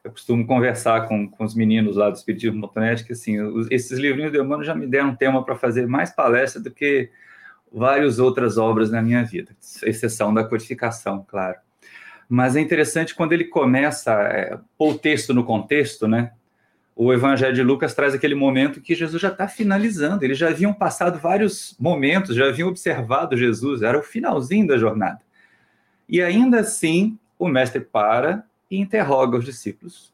eu 0.04 0.12
costumo 0.12 0.46
conversar 0.46 1.08
com, 1.08 1.28
com 1.28 1.44
os 1.44 1.56
meninos 1.56 1.96
lá 1.96 2.10
do 2.10 2.16
Espiritismo 2.16 2.60
Motonete, 2.60 3.04
que 3.04 3.14
assim, 3.14 3.40
os, 3.40 3.70
esses 3.72 3.98
livrinhos 3.98 4.32
de 4.32 4.38
Emmanuel 4.38 4.64
já 4.64 4.76
me 4.76 4.86
deram 4.86 5.16
tema 5.16 5.44
para 5.44 5.56
fazer 5.56 5.88
mais 5.88 6.12
palestra 6.12 6.62
do 6.62 6.70
que 6.70 7.10
várias 7.72 8.20
outras 8.20 8.58
obras 8.58 8.92
na 8.92 9.02
minha 9.02 9.24
vida, 9.24 9.56
exceção 9.84 10.34
da 10.34 10.44
codificação, 10.44 11.26
claro. 11.28 11.58
Mas 12.30 12.56
é 12.56 12.62
interessante 12.62 13.16
quando 13.16 13.34
ele 13.34 13.46
começa 13.46 14.12
é, 14.12 14.60
pôr 14.78 14.94
o 14.94 14.98
texto 14.98 15.34
no 15.34 15.44
contexto, 15.44 16.08
né? 16.08 16.32
o 16.96 17.12
Evangelho 17.12 17.54
de 17.54 17.64
Lucas 17.64 17.94
traz 17.94 18.14
aquele 18.14 18.36
momento 18.36 18.80
que 18.80 18.94
Jesus 18.94 19.22
já 19.22 19.30
está 19.30 19.48
finalizando. 19.48 20.24
Eles 20.24 20.38
já 20.38 20.50
haviam 20.50 20.74
passado 20.74 21.20
vários 21.20 21.76
momentos, 21.80 22.36
já 22.36 22.48
haviam 22.48 22.70
observado 22.70 23.36
Jesus, 23.36 23.82
era 23.82 23.98
o 23.98 24.04
finalzinho 24.04 24.68
da 24.68 24.78
jornada. 24.78 25.20
E 26.08 26.22
ainda 26.22 26.60
assim, 26.60 27.18
o 27.40 27.48
mestre 27.48 27.82
para 27.82 28.46
e 28.74 28.80
interroga 28.80 29.38
os 29.38 29.46
discípulos. 29.46 30.12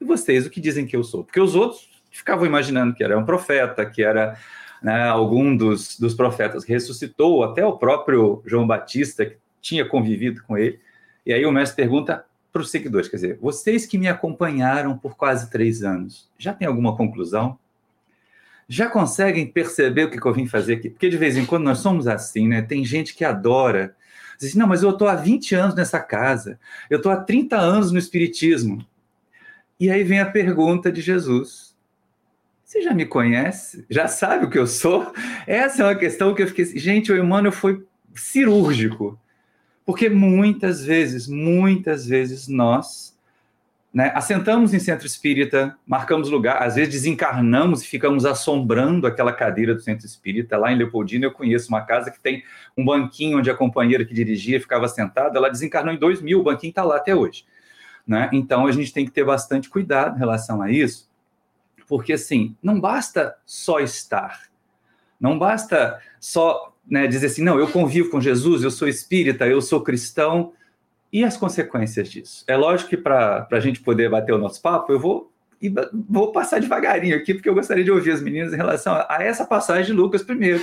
E 0.00 0.04
vocês, 0.04 0.46
o 0.46 0.50
que 0.50 0.60
dizem 0.60 0.86
que 0.86 0.94
eu 0.94 1.02
sou? 1.02 1.24
Porque 1.24 1.40
os 1.40 1.56
outros 1.56 1.90
ficavam 2.12 2.46
imaginando 2.46 2.94
que 2.94 3.02
era 3.02 3.18
um 3.18 3.24
profeta, 3.24 3.84
que 3.84 4.04
era 4.04 4.38
né, 4.80 5.08
algum 5.08 5.56
dos, 5.56 5.98
dos 5.98 6.14
profetas 6.14 6.64
que 6.64 6.72
ressuscitou, 6.72 7.42
até 7.42 7.66
o 7.66 7.76
próprio 7.76 8.40
João 8.46 8.68
Batista, 8.68 9.26
que 9.26 9.36
tinha 9.60 9.84
convivido 9.84 10.44
com 10.44 10.56
ele. 10.56 10.78
E 11.26 11.32
aí 11.32 11.44
o 11.44 11.50
mestre 11.50 11.74
pergunta: 11.74 12.24
para 12.52 12.62
os 12.62 12.70
seguidores, 12.70 13.08
quer 13.08 13.16
dizer, 13.16 13.38
vocês 13.40 13.84
que 13.84 13.98
me 13.98 14.06
acompanharam 14.06 14.96
por 14.96 15.16
quase 15.16 15.50
três 15.50 15.82
anos, 15.82 16.30
já 16.38 16.54
tem 16.54 16.68
alguma 16.68 16.96
conclusão? 16.96 17.58
Já 18.68 18.88
conseguem 18.88 19.44
perceber 19.44 20.04
o 20.04 20.10
que 20.10 20.24
eu 20.24 20.32
vim 20.32 20.46
fazer 20.46 20.74
aqui? 20.74 20.88
Porque 20.88 21.08
de 21.08 21.16
vez 21.16 21.36
em 21.36 21.44
quando 21.44 21.64
nós 21.64 21.78
somos 21.78 22.06
assim, 22.06 22.46
né? 22.46 22.62
Tem 22.62 22.84
gente 22.84 23.12
que 23.12 23.24
adora. 23.24 23.96
Diz 24.42 24.50
assim, 24.50 24.58
não, 24.58 24.66
mas 24.66 24.82
eu 24.82 24.90
estou 24.90 25.08
há 25.08 25.14
20 25.14 25.54
anos 25.54 25.74
nessa 25.74 26.00
casa, 26.00 26.58
eu 26.90 26.96
estou 26.96 27.12
há 27.12 27.16
30 27.16 27.56
anos 27.56 27.92
no 27.92 27.98
Espiritismo. 27.98 28.84
E 29.78 29.90
aí 29.90 30.04
vem 30.04 30.20
a 30.20 30.30
pergunta 30.30 30.90
de 30.92 31.00
Jesus: 31.00 31.76
Você 32.64 32.82
já 32.82 32.94
me 32.94 33.06
conhece? 33.06 33.84
Já 33.88 34.06
sabe 34.08 34.46
o 34.46 34.50
que 34.50 34.58
eu 34.58 34.66
sou? 34.66 35.12
Essa 35.46 35.82
é 35.82 35.86
uma 35.86 35.94
questão 35.94 36.34
que 36.34 36.42
eu 36.42 36.46
fiquei. 36.46 36.64
Gente, 36.78 37.10
o 37.10 37.16
Emmanuel 37.16 37.52
foi 37.52 37.84
cirúrgico 38.14 39.18
porque 39.84 40.08
muitas 40.08 40.84
vezes, 40.84 41.26
muitas 41.26 42.06
vezes 42.06 42.48
nós 42.48 43.11
né, 43.92 44.10
assentamos 44.14 44.72
em 44.72 44.78
centro 44.78 45.06
espírita, 45.06 45.76
marcamos 45.86 46.30
lugar, 46.30 46.62
às 46.62 46.76
vezes 46.76 46.92
desencarnamos 46.92 47.82
e 47.82 47.86
ficamos 47.86 48.24
assombrando 48.24 49.06
aquela 49.06 49.32
cadeira 49.32 49.74
do 49.74 49.82
centro 49.82 50.06
espírita. 50.06 50.56
Lá 50.56 50.72
em 50.72 50.76
Leopoldina 50.76 51.26
eu 51.26 51.30
conheço 51.30 51.68
uma 51.68 51.82
casa 51.82 52.10
que 52.10 52.18
tem 52.18 52.42
um 52.76 52.84
banquinho 52.84 53.38
onde 53.38 53.50
a 53.50 53.54
companheira 53.54 54.04
que 54.04 54.14
dirigia 54.14 54.58
ficava 54.58 54.88
sentada, 54.88 55.36
ela 55.36 55.50
desencarnou 55.50 55.92
em 55.92 55.98
2000, 55.98 56.40
o 56.40 56.42
banquinho 56.42 56.70
está 56.70 56.82
lá 56.82 56.96
até 56.96 57.14
hoje. 57.14 57.44
Né? 58.06 58.30
Então 58.32 58.66
a 58.66 58.72
gente 58.72 58.92
tem 58.92 59.04
que 59.04 59.10
ter 59.10 59.24
bastante 59.24 59.68
cuidado 59.68 60.16
em 60.16 60.18
relação 60.18 60.62
a 60.62 60.70
isso, 60.70 61.10
porque 61.86 62.14
assim, 62.14 62.56
não 62.62 62.80
basta 62.80 63.36
só 63.44 63.78
estar, 63.78 64.44
não 65.20 65.38
basta 65.38 66.00
só 66.18 66.74
né, 66.88 67.06
dizer 67.06 67.26
assim, 67.26 67.42
não, 67.42 67.58
eu 67.58 67.68
convivo 67.68 68.10
com 68.10 68.20
Jesus, 68.20 68.62
eu 68.62 68.70
sou 68.70 68.88
espírita, 68.88 69.46
eu 69.46 69.60
sou 69.60 69.82
cristão, 69.82 70.54
e 71.12 71.24
as 71.24 71.36
consequências 71.36 72.10
disso? 72.10 72.44
É 72.46 72.56
lógico 72.56 72.90
que 72.90 72.96
para 72.96 73.46
a 73.50 73.60
gente 73.60 73.80
poder 73.80 74.08
bater 74.08 74.32
o 74.32 74.38
nosso 74.38 74.62
papo, 74.62 74.92
eu 74.92 74.98
vou, 74.98 75.30
vou 76.08 76.32
passar 76.32 76.60
devagarinho 76.60 77.16
aqui, 77.16 77.34
porque 77.34 77.48
eu 77.48 77.54
gostaria 77.54 77.84
de 77.84 77.90
ouvir 77.90 78.12
as 78.12 78.22
meninas 78.22 78.52
em 78.52 78.56
relação 78.56 78.94
a, 78.94 79.18
essa 79.20 79.44
passagem 79.44 79.86
de 79.86 79.92
Lucas 79.92 80.22
primeiro, 80.22 80.62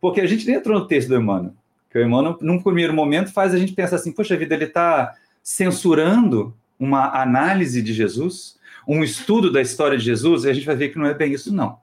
porque 0.00 0.20
a 0.20 0.26
gente 0.26 0.46
nem 0.46 0.56
entrou 0.56 0.78
no 0.78 0.86
texto 0.86 1.08
do 1.08 1.16
Emmanuel, 1.16 1.54
que 1.90 1.98
o 1.98 2.02
Emmanuel, 2.02 2.38
num 2.40 2.62
primeiro 2.62 2.94
momento, 2.94 3.32
faz 3.32 3.52
a 3.52 3.58
gente 3.58 3.72
pensar 3.72 3.96
assim, 3.96 4.12
poxa 4.12 4.36
vida, 4.36 4.54
ele 4.54 4.64
está 4.64 5.14
censurando 5.42 6.54
uma 6.78 7.20
análise 7.20 7.82
de 7.82 7.92
Jesus, 7.92 8.56
um 8.86 9.02
estudo 9.02 9.50
da 9.50 9.60
história 9.60 9.98
de 9.98 10.04
Jesus, 10.04 10.44
e 10.44 10.50
a 10.50 10.52
gente 10.52 10.66
vai 10.66 10.76
ver 10.76 10.88
que 10.90 10.98
não 10.98 11.06
é 11.06 11.14
bem 11.14 11.32
isso, 11.32 11.52
não. 11.52 11.78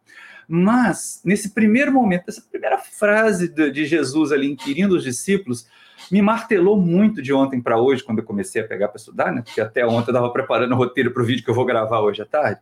Mas, 0.52 1.22
nesse 1.24 1.52
primeiro 1.52 1.92
momento, 1.92 2.24
essa 2.28 2.42
primeira 2.42 2.80
frase 2.80 3.48
de 3.48 3.86
Jesus 3.86 4.32
ali 4.32 4.50
inquirindo 4.52 4.96
os 4.96 5.04
discípulos, 5.04 5.68
me 6.12 6.24
martelou 6.24 6.76
muito 6.76 7.22
de 7.22 7.32
ontem 7.32 7.62
para 7.62 7.80
hoje, 7.80 8.04
quando 8.04 8.18
eu 8.18 8.24
comecei 8.24 8.60
a 8.60 8.68
pegar 8.68 8.88
para 8.88 8.98
estudar, 8.98 9.32
né? 9.32 9.44
Porque 9.44 9.62
até 9.62 9.86
ontem 9.86 10.10
eu 10.10 10.16
estava 10.16 10.34
preparando 10.34 10.72
o 10.72 10.76
roteiro 10.76 11.12
para 11.12 11.22
o 11.22 11.26
vídeo 11.26 11.44
que 11.44 11.52
eu 11.52 11.54
vou 11.54 11.66
gravar 11.66 12.00
hoje 12.00 12.24
à 12.24 12.26
tarde. 12.26 12.60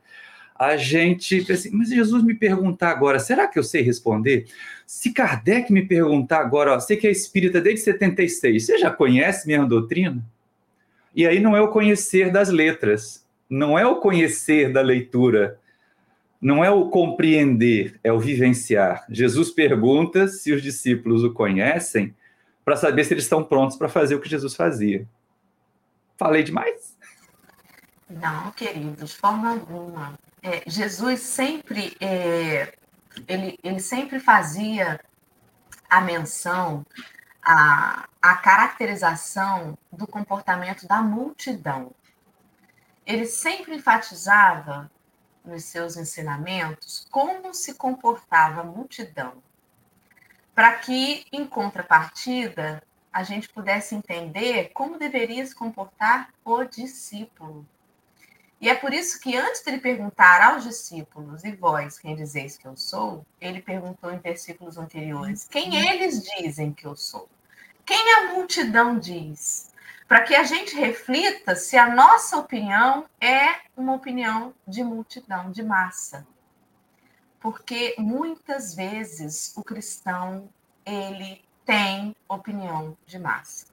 A 0.53 0.75
gente 0.75 1.37
pensa 1.45 1.53
assim, 1.53 1.71
mas 1.71 1.87
Jesus 1.87 2.25
me 2.25 2.33
perguntar 2.33 2.89
agora, 2.89 3.19
será 3.19 3.47
que 3.47 3.57
eu 3.57 3.63
sei 3.63 3.83
responder? 3.83 4.47
Se 4.85 5.13
Kardec 5.13 5.71
me 5.71 5.85
perguntar 5.85 6.39
agora, 6.39 6.73
ó, 6.73 6.77
que 6.77 7.07
é 7.07 7.11
espírita 7.11 7.61
desde 7.61 7.85
76, 7.85 8.65
você 8.65 8.77
já 8.77 8.91
conhece 8.91 9.47
minha 9.47 9.63
doutrina? 9.65 10.21
E 11.15 11.25
aí 11.25 11.39
não 11.39 11.55
é 11.55 11.61
o 11.61 11.69
conhecer 11.69 12.33
das 12.33 12.49
letras, 12.49 13.25
não 13.49 13.79
é 13.79 13.85
o 13.85 13.97
conhecer 13.97 14.73
da 14.73 14.81
leitura, 14.81 15.57
não 16.41 16.63
é 16.63 16.69
o 16.69 16.89
compreender, 16.89 17.99
é 18.03 18.11
o 18.11 18.19
vivenciar. 18.19 19.05
Jesus 19.09 19.49
pergunta 19.49 20.27
se 20.27 20.51
os 20.51 20.61
discípulos 20.61 21.23
o 21.23 21.33
conhecem 21.33 22.15
para 22.63 22.75
saber 22.75 23.03
se 23.03 23.13
eles 23.13 23.23
estão 23.23 23.43
prontos 23.43 23.77
para 23.77 23.89
fazer 23.89 24.15
o 24.15 24.21
que 24.21 24.29
Jesus 24.29 24.55
fazia. 24.55 25.07
Falei 26.17 26.43
demais? 26.43 26.97
Não, 28.09 28.51
querido, 28.51 29.05
de 29.05 29.13
forma 29.13 29.51
alguma. 29.51 30.17
É, 30.41 30.63
Jesus 30.69 31.21
sempre 31.21 31.95
é, 31.99 32.73
ele, 33.27 33.57
ele 33.63 33.79
sempre 33.79 34.19
fazia 34.19 34.99
a 35.89 36.01
menção 36.01 36.85
a, 37.41 38.09
a 38.21 38.35
caracterização 38.35 39.77
do 39.91 40.05
comportamento 40.05 40.85
da 40.85 41.01
multidão. 41.01 41.93
Ele 43.05 43.25
sempre 43.25 43.75
enfatizava 43.75 44.91
nos 45.47 45.63
seus 45.63 45.97
ensinamentos 45.97 47.07
como 47.09 47.53
se 47.53 47.73
comportava 47.73 48.61
a 48.61 48.65
multidão, 48.65 49.33
para 50.53 50.73
que, 50.75 51.25
em 51.31 51.45
contrapartida, 51.45 52.83
a 53.11 53.23
gente 53.23 53.49
pudesse 53.49 53.95
entender 53.95 54.69
como 54.73 54.99
deveria 54.99 55.45
se 55.45 55.55
comportar 55.55 56.33
o 56.43 56.63
discípulo. 56.63 57.65
E 58.59 58.69
é 58.69 58.75
por 58.75 58.91
isso 58.91 59.19
que, 59.19 59.35
antes 59.35 59.63
de 59.63 59.69
ele 59.69 59.79
perguntar 59.79 60.41
aos 60.41 60.63
discípulos, 60.63 61.43
e 61.43 61.51
vós, 61.51 61.99
quem 61.99 62.15
dizeis 62.15 62.57
que 62.57 62.67
eu 62.67 62.75
sou, 62.75 63.25
ele 63.39 63.61
perguntou 63.61 64.11
em 64.11 64.17
versículos 64.17 64.77
anteriores: 64.77 65.47
quem 65.49 65.75
eles 65.75 66.23
dizem 66.23 66.73
que 66.73 66.85
eu 66.85 66.95
sou? 66.95 67.29
Quem 67.85 68.13
a 68.15 68.33
multidão 68.33 68.99
diz? 68.99 69.71
Para 70.07 70.21
que 70.21 70.33
a 70.35 70.43
gente 70.43 70.75
reflita 70.75 71.55
se 71.55 71.77
a 71.77 71.93
nossa 71.93 72.37
opinião 72.37 73.05
é 73.19 73.61
uma 73.75 73.93
opinião 73.93 74.53
de 74.65 74.83
multidão, 74.83 75.51
de 75.51 75.61
massa. 75.61 76.25
Porque 77.39 77.93
muitas 77.97 78.73
vezes 78.73 79.53
o 79.55 79.63
cristão 79.63 80.49
ele 80.85 81.43
tem 81.65 82.15
opinião 82.27 82.97
de 83.05 83.19
massa. 83.19 83.67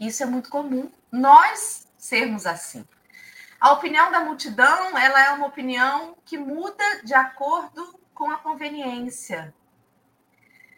Isso 0.00 0.22
é 0.22 0.26
muito 0.26 0.48
comum 0.48 0.90
nós 1.12 1.86
sermos 1.98 2.46
assim. 2.46 2.86
A 3.60 3.72
opinião 3.72 4.10
da 4.10 4.20
multidão, 4.20 4.96
ela 4.96 5.26
é 5.26 5.30
uma 5.32 5.46
opinião 5.46 6.16
que 6.24 6.38
muda 6.38 7.02
de 7.04 7.14
acordo 7.14 7.98
com 8.14 8.30
a 8.30 8.38
conveniência. 8.38 9.54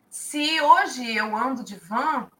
Se 0.09 0.61
hoje 0.61 1.17
eu 1.17 1.37
ando 1.37 1.63
de 1.63 1.77
van, 1.77 2.31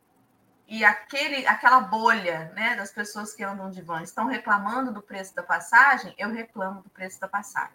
e 0.69 0.85
aquele, 0.85 1.47
aquela 1.47 1.81
bolha 1.81 2.53
né, 2.55 2.77
das 2.77 2.93
pessoas 2.93 3.33
que 3.33 3.43
andam 3.43 3.71
de 3.71 3.81
van 3.81 4.03
estão 4.03 4.27
reclamando 4.27 4.93
do 4.93 5.01
preço 5.01 5.35
da 5.35 5.43
passagem, 5.43 6.15
eu 6.19 6.31
reclamo 6.31 6.83
do 6.83 6.91
preço 6.91 7.19
da 7.19 7.27
passagem. 7.27 7.73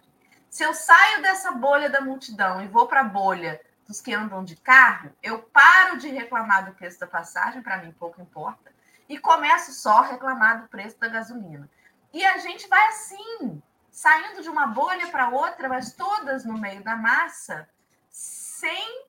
Se 0.47 0.63
eu 0.63 0.75
saio 0.75 1.23
dessa 1.23 1.51
bolha 1.53 1.89
da 1.89 1.99
multidão 1.99 2.62
e 2.62 2.67
vou 2.67 2.86
para 2.86 3.01
a 3.01 3.06
bolha 3.06 3.60
dos 3.88 3.99
que 3.99 4.13
andam 4.13 4.43
de 4.43 4.56
carro, 4.56 5.12
eu 5.23 5.39
paro 5.39 5.97
de 5.97 6.08
reclamar 6.10 6.65
do 6.65 6.75
preço 6.75 6.99
da 6.99 7.08
passagem, 7.08 7.63
para 7.63 7.77
mim 7.77 7.91
pouco 7.93 8.21
importa, 8.21 8.71
e 9.10 9.17
começo 9.17 9.73
só 9.73 9.97
a 9.97 10.08
reclamar 10.10 10.62
do 10.62 10.67
preço 10.67 10.99
da 10.99 11.08
gasolina. 11.08 11.67
E 12.13 12.23
a 12.23 12.38
gente 12.38 12.67
vai 12.67 12.88
assim, 12.89 13.60
saindo 13.89 14.43
de 14.43 14.49
uma 14.49 14.67
bolha 14.67 15.08
para 15.08 15.29
outra, 15.29 15.67
mas 15.67 15.93
todas 15.93 16.45
no 16.45 16.60
meio 16.60 16.84
da 16.84 16.95
massa, 16.95 17.67
sem 18.08 19.08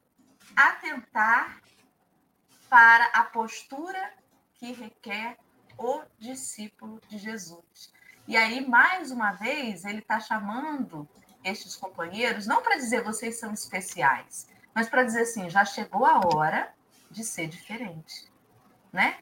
atentar 0.56 1.58
para 2.74 3.04
a 3.12 3.22
postura 3.22 4.12
que 4.54 4.72
requer 4.72 5.38
o 5.78 6.02
discípulo 6.18 7.00
de 7.06 7.18
Jesus. 7.18 7.92
E 8.26 8.36
aí, 8.36 8.66
mais 8.66 9.12
uma 9.12 9.30
vez, 9.30 9.84
ele 9.84 10.00
está 10.00 10.18
chamando 10.18 11.08
estes 11.44 11.76
companheiros, 11.76 12.48
não 12.48 12.62
para 12.62 12.74
dizer 12.74 13.04
vocês 13.04 13.38
são 13.38 13.52
especiais, 13.52 14.48
mas 14.74 14.88
para 14.88 15.04
dizer 15.04 15.20
assim, 15.20 15.48
já 15.48 15.64
chegou 15.64 16.04
a 16.04 16.18
hora 16.26 16.74
de 17.12 17.22
ser 17.22 17.46
diferente, 17.46 18.28
né? 18.92 19.18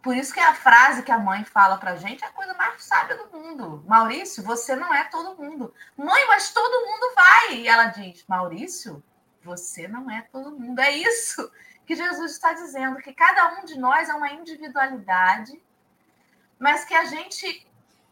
Por 0.00 0.16
isso 0.16 0.32
que 0.32 0.38
a 0.38 0.54
frase 0.54 1.02
que 1.02 1.10
a 1.10 1.18
mãe 1.18 1.44
fala 1.44 1.76
para 1.78 1.96
gente 1.96 2.22
é 2.22 2.28
a 2.28 2.32
coisa 2.32 2.54
mais 2.54 2.84
sábia 2.84 3.16
do 3.16 3.36
mundo. 3.36 3.82
Maurício, 3.88 4.40
você 4.44 4.76
não 4.76 4.94
é 4.94 5.02
todo 5.02 5.36
mundo. 5.36 5.74
Mãe, 5.96 6.28
mas 6.28 6.52
todo 6.52 6.86
mundo 6.86 7.12
vai. 7.16 7.56
E 7.56 7.66
ela 7.66 7.86
diz, 7.86 8.24
Maurício, 8.28 9.02
você 9.42 9.88
não 9.88 10.08
é 10.08 10.22
todo 10.30 10.56
mundo. 10.56 10.78
É 10.78 10.92
isso 10.92 11.50
que 11.86 11.94
Jesus 11.94 12.32
está 12.32 12.52
dizendo 12.52 12.96
que 12.96 13.12
cada 13.12 13.60
um 13.60 13.64
de 13.64 13.78
nós 13.78 14.08
é 14.08 14.14
uma 14.14 14.32
individualidade, 14.32 15.62
mas 16.58 16.84
que 16.84 16.94
a 16.94 17.04
gente 17.04 17.66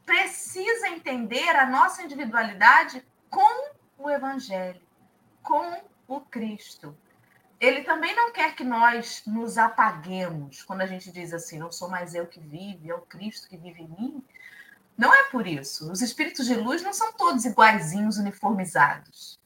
precisa 0.04 0.88
entender 0.88 1.56
a 1.56 1.66
nossa 1.66 2.02
individualidade 2.02 3.04
com 3.30 3.70
o 3.96 4.10
Evangelho, 4.10 4.80
com 5.42 5.80
o 6.06 6.20
Cristo. 6.20 6.96
Ele 7.60 7.82
também 7.84 8.14
não 8.14 8.32
quer 8.32 8.54
que 8.54 8.64
nós 8.64 9.22
nos 9.24 9.56
apaguemos 9.56 10.62
quando 10.64 10.80
a 10.80 10.86
gente 10.86 11.12
diz 11.12 11.32
assim: 11.32 11.58
não 11.58 11.70
sou 11.70 11.88
mais 11.88 12.14
eu 12.14 12.26
que 12.26 12.40
vive, 12.40 12.90
é 12.90 12.94
o 12.94 13.02
Cristo 13.02 13.48
que 13.48 13.56
vive 13.56 13.82
em 13.82 13.88
mim. 13.88 14.24
Não 14.98 15.14
é 15.14 15.24
por 15.30 15.46
isso. 15.46 15.90
Os 15.90 16.02
espíritos 16.02 16.46
de 16.46 16.54
luz 16.54 16.82
não 16.82 16.92
são 16.92 17.12
todos 17.12 17.44
iguaizinhos, 17.44 18.18
uniformizados. 18.18 19.40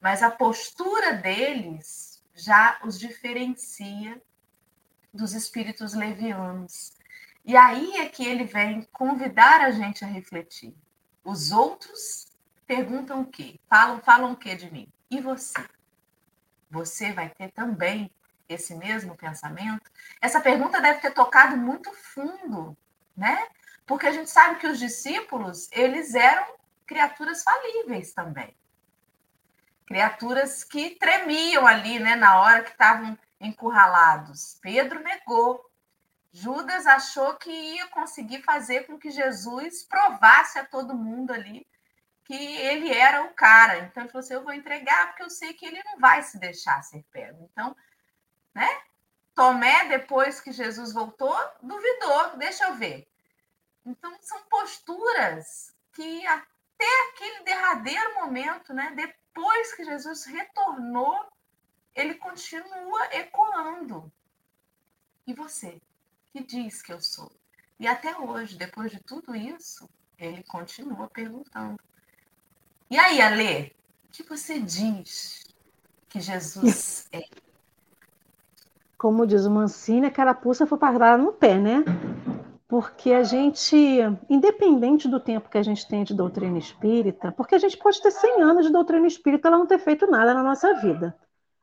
Mas 0.00 0.22
a 0.22 0.30
postura 0.30 1.14
deles 1.14 2.07
já 2.38 2.78
os 2.84 2.98
diferencia 2.98 4.20
dos 5.12 5.34
espíritos 5.34 5.92
levianos. 5.92 6.92
E 7.44 7.56
aí 7.56 7.96
é 7.96 8.08
que 8.08 8.24
ele 8.24 8.44
vem 8.44 8.82
convidar 8.92 9.60
a 9.60 9.70
gente 9.70 10.04
a 10.04 10.08
refletir. 10.08 10.74
Os 11.24 11.50
outros 11.50 12.26
perguntam 12.66 13.22
o 13.22 13.26
quê? 13.26 13.58
Falam, 13.68 14.00
falam 14.00 14.32
o 14.32 14.36
quê 14.36 14.54
de 14.54 14.70
mim? 14.70 14.88
E 15.10 15.20
você? 15.20 15.64
Você 16.70 17.12
vai 17.12 17.28
ter 17.30 17.50
também 17.50 18.10
esse 18.48 18.74
mesmo 18.74 19.16
pensamento? 19.16 19.90
Essa 20.20 20.40
pergunta 20.40 20.80
deve 20.80 21.00
ter 21.00 21.10
tocado 21.10 21.56
muito 21.56 21.92
fundo, 21.92 22.76
né? 23.16 23.48
Porque 23.86 24.06
a 24.06 24.12
gente 24.12 24.30
sabe 24.30 24.60
que 24.60 24.66
os 24.66 24.78
discípulos, 24.78 25.68
eles 25.72 26.14
eram 26.14 26.46
criaturas 26.86 27.42
falíveis 27.42 28.12
também. 28.12 28.54
Criaturas 29.88 30.62
que 30.64 30.96
tremiam 30.96 31.66
ali, 31.66 31.98
né, 31.98 32.14
na 32.14 32.38
hora 32.40 32.62
que 32.62 32.70
estavam 32.70 33.18
encurralados. 33.40 34.58
Pedro 34.60 35.00
negou. 35.00 35.64
Judas 36.30 36.86
achou 36.86 37.36
que 37.36 37.50
ia 37.50 37.86
conseguir 37.86 38.42
fazer 38.42 38.86
com 38.86 38.98
que 38.98 39.10
Jesus 39.10 39.82
provasse 39.82 40.58
a 40.58 40.66
todo 40.66 40.94
mundo 40.94 41.32
ali 41.32 41.66
que 42.22 42.34
ele 42.34 42.92
era 42.92 43.24
o 43.24 43.32
cara. 43.32 43.78
Então 43.78 44.02
ele 44.02 44.12
falou 44.12 44.22
assim: 44.22 44.34
eu 44.34 44.44
vou 44.44 44.52
entregar 44.52 45.06
porque 45.06 45.22
eu 45.22 45.30
sei 45.30 45.54
que 45.54 45.64
ele 45.64 45.82
não 45.84 45.98
vai 45.98 46.22
se 46.22 46.38
deixar 46.38 46.82
ser 46.82 47.02
pego. 47.10 47.48
Então, 47.50 47.74
né? 48.54 48.68
Tomé, 49.34 49.86
depois 49.86 50.38
que 50.38 50.52
Jesus 50.52 50.92
voltou, 50.92 51.34
duvidou, 51.62 52.36
deixa 52.36 52.64
eu 52.64 52.74
ver. 52.74 53.08
Então, 53.86 54.14
são 54.20 54.42
posturas 54.50 55.74
que 55.94 56.26
até 56.26 57.08
aquele 57.08 57.44
derradeiro 57.44 58.16
momento, 58.16 58.74
né, 58.74 58.90
depois 59.38 59.72
que 59.72 59.84
Jesus 59.84 60.24
retornou, 60.24 61.14
ele 61.94 62.14
continua 62.14 63.06
ecoando. 63.12 64.10
E 65.24 65.32
você, 65.32 65.80
que 66.32 66.42
diz 66.42 66.82
que 66.82 66.92
eu 66.92 67.00
sou? 67.00 67.30
E 67.78 67.86
até 67.86 68.18
hoje, 68.18 68.58
depois 68.58 68.90
de 68.90 69.00
tudo 69.00 69.36
isso, 69.36 69.88
ele 70.18 70.42
continua 70.42 71.08
perguntando. 71.08 71.78
E 72.90 72.98
aí, 72.98 73.20
Ale, 73.20 73.76
o 74.06 74.10
que 74.10 74.24
você 74.24 74.58
diz 74.58 75.44
que 76.08 76.20
Jesus 76.20 77.06
é? 77.14 77.22
Como 78.96 79.24
diz 79.24 79.44
o 79.44 79.50
Mancini, 79.52 80.08
a 80.08 80.10
carapuça 80.10 80.66
foi 80.66 80.78
parada 80.78 81.16
no 81.16 81.32
pé, 81.32 81.56
né? 81.56 81.84
Porque 82.68 83.12
a 83.12 83.22
gente, 83.22 83.76
independente 84.28 85.08
do 85.08 85.18
tempo 85.18 85.48
que 85.48 85.56
a 85.56 85.62
gente 85.62 85.88
tem 85.88 86.04
de 86.04 86.12
doutrina 86.12 86.58
espírita, 86.58 87.32
porque 87.32 87.54
a 87.54 87.58
gente 87.58 87.78
pode 87.78 88.00
ter 88.02 88.10
100 88.10 88.42
anos 88.42 88.66
de 88.66 88.72
doutrina 88.72 89.06
espírita 89.06 89.48
e 89.48 89.50
não 89.50 89.66
ter 89.66 89.78
feito 89.78 90.06
nada 90.06 90.34
na 90.34 90.42
nossa 90.42 90.74
vida. 90.74 91.16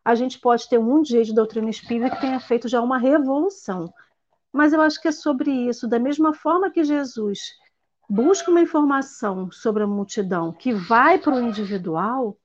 A 0.04 0.15
gente 0.15 0.39
pode 0.39 0.68
ter 0.68 0.80
um 0.80 1.04
dia 1.04 1.24
de 1.24 1.34
doutrina 1.34 1.70
espírita 1.70 2.10
que 2.10 2.22
tenha 2.22 2.39
feito 2.39 2.68
já 2.68 2.82
uma 2.82 2.98
revolução. 2.98 3.94
Mas 4.52 4.74
eu 4.74 4.82
acho 4.82 5.00
que 5.00 5.08
é 5.08 5.12
sobre 5.12 5.52
isso, 5.52 5.88
da 5.88 6.00
mesma 6.00 6.34
forma 6.34 6.72
que 6.72 6.84
Jesus 6.84 7.39
busca 8.10 8.50
uma 8.50 8.62
informação 8.62 9.52
sobre 9.52 9.84
a 9.84 9.88
multidão 9.88 10.52
que 10.52 10.74
vai 10.74 11.20
para 11.20 11.36
o 11.36 11.39
individual, 11.39 12.36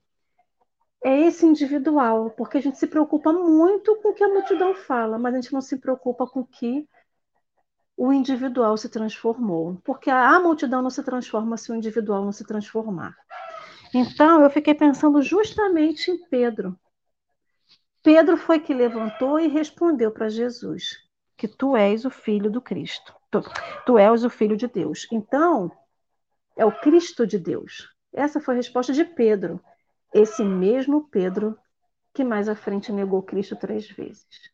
é 1.03 1.19
esse 1.19 1.47
individual, 1.47 2.31
porque 2.31 2.59
a 2.59 2.61
gente 2.61 2.77
se 2.77 2.87
preocupa 2.87 3.33
muito 3.33 3.97
com 4.03 4.11
o 4.11 4.15
que 4.15 4.25
a 4.25 4.29
multidão 4.29 4.75
fala, 4.75 5.19
mas 5.19 5.33
a 5.33 5.41
gente 5.41 5.53
não 5.53 5.63
se 5.63 5.79
preocupa 5.79 6.27
com 6.27 6.41
o 6.41 6.47
que 6.47 6.87
o 8.03 8.15
individual 8.15 8.79
se 8.79 8.89
transformou, 8.89 9.79
porque 9.85 10.09
a 10.09 10.41
multidão 10.41 10.81
não 10.81 10.89
se 10.89 11.03
transforma 11.03 11.59
se 11.59 11.71
o 11.71 11.75
individual 11.75 12.25
não 12.25 12.33
se 12.33 12.47
transformar. 12.47 13.15
Então, 13.93 14.43
eu 14.43 14.49
fiquei 14.49 14.73
pensando 14.73 15.21
justamente 15.21 16.11
em 16.11 16.17
Pedro. 16.17 16.81
Pedro 18.03 18.39
foi 18.39 18.59
que 18.59 18.73
levantou 18.73 19.39
e 19.39 19.49
respondeu 19.49 20.11
para 20.11 20.31
Jesus 20.31 20.97
que 21.37 21.47
tu 21.47 21.77
és 21.77 22.07
o 22.07 22.11
filho 22.11 22.51
do 22.51 22.63
Cristo. 22.63 23.15
Tu, 23.31 23.43
tu 23.85 23.99
és 23.99 24.25
o 24.25 24.31
filho 24.31 24.57
de 24.57 24.67
Deus. 24.67 25.07
Então, 25.13 25.71
é 26.57 26.65
o 26.65 26.73
Cristo 26.73 27.27
de 27.27 27.39
Deus. 27.39 27.87
Essa 28.15 28.41
foi 28.41 28.55
a 28.55 28.57
resposta 28.57 28.95
de 28.95 29.05
Pedro. 29.05 29.61
Esse 30.15 30.43
mesmo 30.43 31.07
Pedro 31.11 31.55
que 32.15 32.25
mais 32.25 32.49
à 32.49 32.55
frente 32.55 32.91
negou 32.91 33.23
Cristo 33.23 33.57
três 33.57 33.91
vezes. 33.91 34.51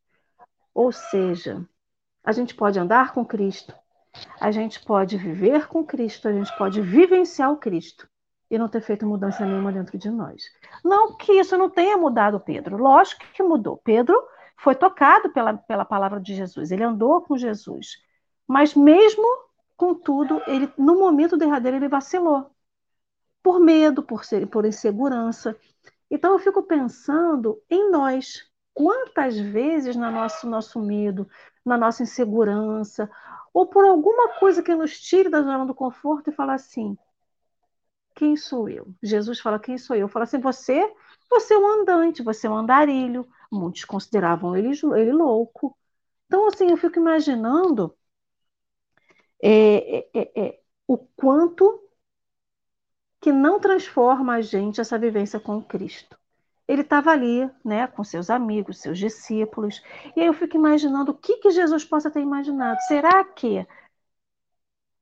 Ou 0.75 0.91
seja, 0.91 1.65
a 2.27 2.33
gente 2.33 2.55
pode 2.55 2.79
andar 2.79 3.15
com 3.15 3.25
Cristo, 3.25 3.73
a 4.41 4.51
gente 4.51 4.85
pode 4.85 5.17
viver 5.17 5.69
com 5.69 5.85
Cristo, 5.85 6.27
a 6.27 6.33
gente 6.33 6.55
pode 6.59 6.81
vivenciar 6.81 7.53
o 7.53 7.57
Cristo 7.57 8.09
e 8.51 8.59
não 8.59 8.69
ter 8.69 8.81
feito 8.81 9.07
mudança 9.07 9.47
nenhuma 9.47 9.73
dentro 9.73 9.97
de 9.97 10.11
nós. 10.11 10.43
Não 10.85 11.17
que 11.17 11.33
isso 11.33 11.57
não 11.57 11.71
tenha 11.71 11.97
mudado 11.97 12.41
Pedro, 12.41 12.77
lógico 12.77 13.25
que 13.33 13.43
mudou. 13.43 13.77
Pedro 13.79 14.21
foi 14.59 14.75
tocado 14.75 15.31
pela, 15.33 15.55
pela 15.55 15.85
palavra 15.85 16.21
de 16.21 16.35
Jesus, 16.35 16.73
ele 16.73 16.83
andou 16.83 17.21
com 17.23 17.39
Jesus, 17.39 17.99
mas 18.47 18.75
mesmo 18.75 19.25
com 19.77 19.95
tudo, 19.95 20.43
ele 20.47 20.73
no 20.77 20.99
momento 20.99 21.37
derradeiro 21.37 21.77
ele 21.77 21.89
vacilou 21.89 22.51
por 23.47 23.61
medo, 23.61 24.03
por 24.03 24.25
ser, 24.25 24.49
por 24.49 24.65
insegurança. 24.65 25.57
Então 26.11 26.33
eu 26.33 26.39
fico 26.41 26.65
pensando 26.65 27.63
em 27.71 27.93
nós. 27.93 28.43
Quantas 28.77 29.39
vezes 29.39 29.97
no 29.97 30.11
nosso 30.11 30.47
nosso 30.47 30.79
medo, 30.79 31.27
na 31.65 31.79
nossa 31.79 32.03
insegurança, 32.03 33.11
ou 33.55 33.67
por 33.67 33.87
alguma 33.87 34.39
coisa 34.39 34.63
que 34.63 34.75
nos 34.75 35.01
tire 35.01 35.31
da 35.31 35.41
zona 35.41 35.65
do 35.65 35.75
conforto 35.75 36.29
e 36.29 36.35
falar 36.35 36.57
assim: 36.57 36.95
quem 38.15 38.37
sou 38.37 38.69
eu? 38.69 38.95
Jesus 39.03 39.41
fala: 39.41 39.59
quem 39.59 39.79
sou 39.79 39.97
eu? 39.97 40.09
Fala 40.09 40.25
assim: 40.25 40.39
você, 40.41 40.93
você 41.31 41.55
é 41.55 41.59
um 41.59 41.81
andante, 41.81 42.23
você 42.23 42.47
é 42.47 42.51
um 42.51 42.57
andarilho. 42.59 43.27
Muitos 43.51 43.85
consideravam 43.87 44.55
ele, 44.55 44.69
ele 44.95 45.13
louco. 45.13 45.75
Então, 46.27 46.47
assim, 46.49 46.71
eu 46.71 46.77
fico 46.77 46.99
imaginando 46.99 47.97
é, 49.43 50.01
é, 50.01 50.11
é, 50.15 50.41
é 50.49 50.61
o 50.87 50.99
quanto 50.99 51.83
que 53.23 53.33
não 53.33 53.59
transforma 53.59 54.35
a 54.35 54.41
gente 54.43 54.81
essa 54.83 54.99
vivência 54.99 55.41
com 55.41 55.63
Cristo 55.63 56.19
ele 56.69 56.83
estava 56.83 57.11
ali, 57.11 57.49
né, 57.65 57.87
com 57.87 58.03
seus 58.03 58.29
amigos, 58.29 58.79
seus 58.79 58.99
discípulos. 58.99 59.83
E 60.17 60.21
aí 60.21 60.27
eu 60.27 60.35
fico 60.35 60.57
imaginando 60.57 61.13
o 61.13 61.17
que, 61.17 61.37
que 61.37 61.51
Jesus 61.51 61.85
possa 61.85 62.11
ter 62.11 62.21
imaginado. 62.21 62.81
Será 62.89 63.25
que 63.25 63.67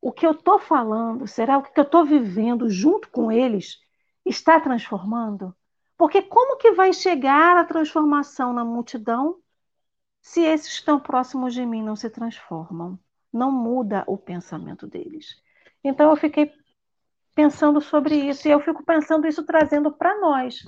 o 0.00 0.12
que 0.12 0.26
eu 0.26 0.32
estou 0.32 0.58
falando, 0.58 1.26
será 1.26 1.56
o 1.58 1.62
que 1.62 1.78
eu 1.80 1.84
estou 1.84 2.04
vivendo 2.04 2.68
junto 2.68 3.08
com 3.10 3.32
eles 3.32 3.80
está 4.24 4.60
transformando? 4.60 5.54
Porque 5.96 6.20
como 6.22 6.58
que 6.58 6.72
vai 6.72 6.92
chegar 6.92 7.56
a 7.56 7.64
transformação 7.64 8.52
na 8.52 8.64
multidão 8.64 9.38
se 10.20 10.42
esses 10.42 10.74
estão 10.74 11.00
próximos 11.00 11.54
de 11.54 11.64
mim 11.64 11.82
não 11.82 11.96
se 11.96 12.10
transformam? 12.10 12.98
Não 13.32 13.50
muda 13.50 14.04
o 14.06 14.18
pensamento 14.18 14.86
deles. 14.86 15.40
Então 15.82 16.10
eu 16.10 16.16
fiquei 16.16 16.52
pensando 17.34 17.80
sobre 17.80 18.16
isso 18.16 18.46
e 18.46 18.50
eu 18.50 18.60
fico 18.60 18.84
pensando 18.84 19.26
isso 19.26 19.44
trazendo 19.44 19.90
para 19.90 20.20
nós 20.20 20.64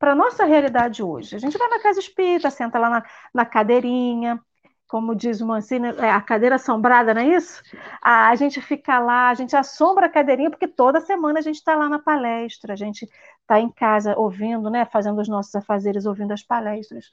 para 0.00 0.12
a 0.12 0.14
nossa 0.14 0.46
realidade 0.46 1.02
hoje. 1.02 1.36
A 1.36 1.38
gente 1.38 1.58
vai 1.58 1.68
na 1.68 1.78
casa 1.78 2.00
espírita, 2.00 2.50
senta 2.50 2.78
lá 2.78 2.88
na, 2.88 3.04
na 3.34 3.44
cadeirinha, 3.44 4.40
como 4.88 5.14
diz 5.14 5.42
o 5.42 5.46
Mancini, 5.46 5.88
é 5.98 6.10
a 6.10 6.22
cadeira 6.22 6.56
assombrada, 6.56 7.12
não 7.12 7.20
é 7.20 7.36
isso? 7.36 7.62
A, 8.02 8.34
gente 8.34 8.60
fica 8.62 8.98
lá, 8.98 9.28
a 9.28 9.34
gente 9.34 9.54
assombra 9.54 10.06
a 10.06 10.08
cadeirinha, 10.08 10.50
porque 10.50 10.66
toda 10.66 11.02
semana 11.02 11.38
a 11.38 11.42
gente 11.42 11.56
está 11.56 11.76
lá 11.76 11.86
na 11.88 11.98
palestra, 11.98 12.72
a 12.72 12.76
gente 12.76 13.06
está 13.42 13.60
em 13.60 13.70
casa 13.70 14.18
ouvindo, 14.18 14.70
né, 14.70 14.86
fazendo 14.86 15.20
os 15.20 15.28
nossos 15.28 15.54
afazeres, 15.54 16.06
ouvindo 16.06 16.32
as 16.32 16.42
palestras. 16.42 17.12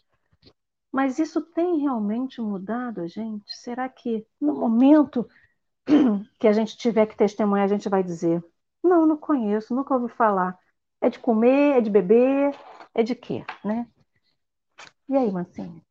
Mas 0.92 1.20
isso 1.20 1.42
tem 1.42 1.80
realmente 1.80 2.42
mudado 2.42 3.02
a 3.02 3.08
gente? 3.08 3.54
Será 3.58 3.90
que 3.90 4.26
no 4.40 4.56
momento 4.56 5.28
que 6.40 6.48
a 6.48 6.54
gente 6.54 6.78
tiver 6.78 7.06
que 7.06 7.18
testemunhar, 7.18 7.66
a 7.66 7.68
gente 7.68 7.90
vai 7.90 8.02
dizer: 8.02 8.42
não, 8.82 9.06
não 9.06 9.18
conheço, 9.18 9.76
nunca 9.76 9.94
ouvi 9.94 10.12
falar. 10.14 10.58
É 11.02 11.10
de 11.10 11.20
comer, 11.20 11.78
é 11.78 11.82
de 11.82 11.90
beber, 11.90 12.56
é 12.94 13.04
de 13.04 13.16
quê, 13.16 13.44
né? 13.64 13.86
E 15.08 15.16
aí, 15.16 15.32
Mancinho? 15.32 15.82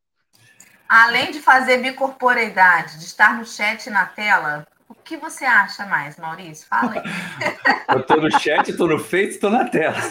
Além 0.87 1.31
de 1.31 1.39
fazer 1.39 1.79
bicorporeidade, 1.79 2.99
de 2.99 3.05
estar 3.05 3.37
no 3.37 3.45
chat 3.45 3.87
e 3.87 3.89
na 3.89 4.05
tela, 4.05 4.65
o 4.89 4.95
que 4.95 5.17
você 5.17 5.43
acha 5.43 5.85
mais, 5.85 6.17
Maurício? 6.17 6.67
Fala 6.67 6.93
aí. 6.93 7.01
Eu 7.89 7.99
estou 7.99 8.21
no 8.21 8.31
chat, 8.39 8.69
estou 8.69 8.87
no 8.87 8.99
Face, 8.99 9.29
estou 9.29 9.49
na 9.49 9.65
tela. 9.65 9.95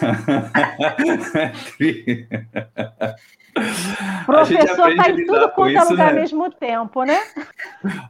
Professor 4.26 4.90
está 4.90 5.10
em 5.10 5.24
tudo 5.24 5.48
quanto 5.50 5.76
é 5.76 5.84
lugar 5.84 5.96
né? 5.96 6.08
ao 6.08 6.14
mesmo 6.14 6.50
tempo, 6.50 7.04
né? 7.04 7.18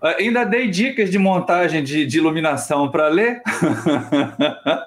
Ainda 0.19 0.45
dei 0.45 0.69
dicas 0.69 1.11
de 1.11 1.19
montagem 1.19 1.85
de, 1.85 2.05
de 2.07 2.19
iluminação 2.19 2.91
para 2.91 3.07
ler, 3.09 3.43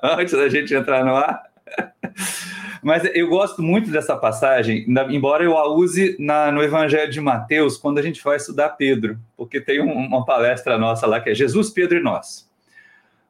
antes 0.04 0.34
da 0.34 0.50
gente 0.50 0.74
entrar 0.74 1.06
no 1.06 1.16
ar. 1.16 1.49
Mas 2.82 3.04
eu 3.14 3.28
gosto 3.28 3.62
muito 3.62 3.92
dessa 3.92 4.16
passagem, 4.16 4.86
embora 5.10 5.44
eu 5.44 5.58
a 5.58 5.68
use 5.70 6.16
na, 6.18 6.52
no 6.52 6.64
Evangelho 6.64 7.12
de 7.12 7.20
Mateus, 7.20 7.78
quando 7.78 7.98
a 7.98 8.02
gente 8.02 8.24
vai 8.24 8.38
estudar 8.38 8.70
Pedro, 8.70 9.20
porque 9.36 9.60
tem 9.60 9.82
um, 9.82 9.92
uma 9.92 10.26
palestra 10.26 10.78
nossa 10.78 11.06
lá 11.06 11.20
que 11.20 11.30
é 11.30 11.36
Jesus, 11.36 11.70
Pedro 11.70 11.98
e 11.98 12.02
nós. 12.02 12.50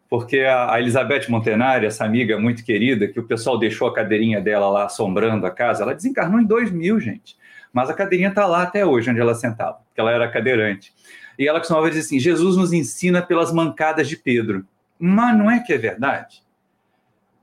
porque 0.09 0.39
a, 0.39 0.73
a 0.73 0.79
Elizabeth 0.79 1.29
Montenari, 1.29 1.85
essa 1.85 2.03
amiga 2.03 2.39
muito 2.39 2.63
querida, 2.65 3.07
que 3.07 3.19
o 3.19 3.23
pessoal 3.23 3.59
deixou 3.59 3.87
a 3.87 3.93
cadeirinha 3.93 4.41
dela 4.41 4.69
lá 4.69 4.85
assombrando 4.85 5.45
a 5.45 5.51
casa, 5.51 5.83
ela 5.83 5.93
desencarnou 5.93 6.39
em 6.39 6.45
2000, 6.45 6.99
gente. 6.99 7.37
Mas 7.71 7.89
a 7.89 7.93
cadeirinha 7.93 8.29
está 8.29 8.47
lá 8.47 8.63
até 8.63 8.85
hoje, 8.85 9.11
onde 9.11 9.19
ela 9.19 9.35
sentava, 9.35 9.77
porque 9.87 10.01
ela 10.01 10.11
era 10.11 10.27
cadeirante. 10.27 10.91
E 11.37 11.47
ela 11.47 11.59
costumava 11.59 11.87
dizer 11.89 12.01
assim: 12.01 12.19
Jesus 12.19 12.57
nos 12.57 12.73
ensina 12.73 13.21
pelas 13.21 13.53
mancadas 13.53 14.09
de 14.09 14.17
Pedro. 14.17 14.65
Mas 14.97 15.37
não 15.37 15.49
é 15.49 15.59
que 15.59 15.71
é 15.71 15.77
verdade? 15.77 16.43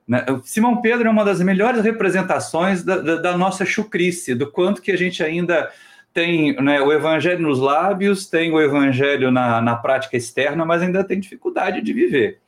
Né? 0.06 0.24
Simão 0.44 0.80
Pedro 0.80 1.08
é 1.08 1.10
uma 1.10 1.24
das 1.24 1.40
melhores 1.40 1.82
representações 1.82 2.82
da, 2.84 2.98
da, 2.98 3.16
da 3.16 3.36
nossa 3.36 3.64
chucrice, 3.64 4.34
do 4.34 4.50
quanto 4.50 4.80
que 4.80 4.92
a 4.92 4.96
gente 4.96 5.22
ainda 5.22 5.70
tem 6.14 6.54
né, 6.62 6.80
o 6.80 6.92
evangelho 6.92 7.40
nos 7.40 7.58
lábios, 7.58 8.26
tem 8.26 8.50
o 8.50 8.60
evangelho 8.60 9.30
na, 9.30 9.60
na 9.60 9.76
prática 9.76 10.16
externa, 10.16 10.64
mas 10.64 10.80
ainda 10.80 11.04
tem 11.04 11.20
dificuldade 11.20 11.82
de 11.82 11.92
viver. 11.92 12.38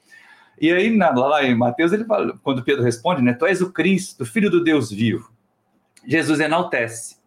E 0.61 0.73
aí, 0.73 0.97
na, 0.97 1.11
lá 1.11 1.45
em 1.45 1.55
Mateus, 1.55 1.93
ele 1.93 2.05
fala, 2.05 2.39
quando 2.43 2.65
Pedro 2.65 2.83
responde, 2.83 3.23
né, 3.23 3.33
tu 3.33 3.45
és 3.45 3.61
o 3.61 3.73
Cristo, 3.73 4.25
filho 4.25 4.51
do 4.51 4.65
Deus 4.65 4.91
vivo. 4.91 5.31
Jesus 6.07 6.41
enaltece. 6.41 7.19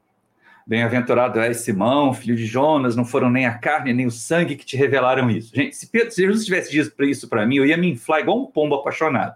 Bem-aventurado 0.66 1.40
és 1.40 1.58
Simão, 1.58 2.14
filho 2.14 2.36
de 2.36 2.46
Jonas, 2.46 2.96
não 2.96 3.06
foram 3.06 3.30
nem 3.30 3.46
a 3.46 3.58
carne 3.58 3.94
nem 3.94 4.06
o 4.06 4.12
sangue 4.12 4.56
que 4.56 4.66
te 4.66 4.78
revelaram 4.78 5.30
isso. 5.30 5.56
Gente, 5.56 5.76
se, 5.76 5.88
Pedro, 5.88 6.12
se 6.12 6.22
Jesus 6.22 6.46
tivesse 6.46 6.72
dito 6.72 7.04
isso 7.04 7.28
para 7.28 7.46
mim, 7.46 7.58
eu 7.58 7.66
ia 7.66 7.78
me 7.78 7.90
inflar 7.90 8.22
igual 8.22 8.42
um 8.42 8.46
pombo 8.46 8.76
apaixonado. 8.76 9.36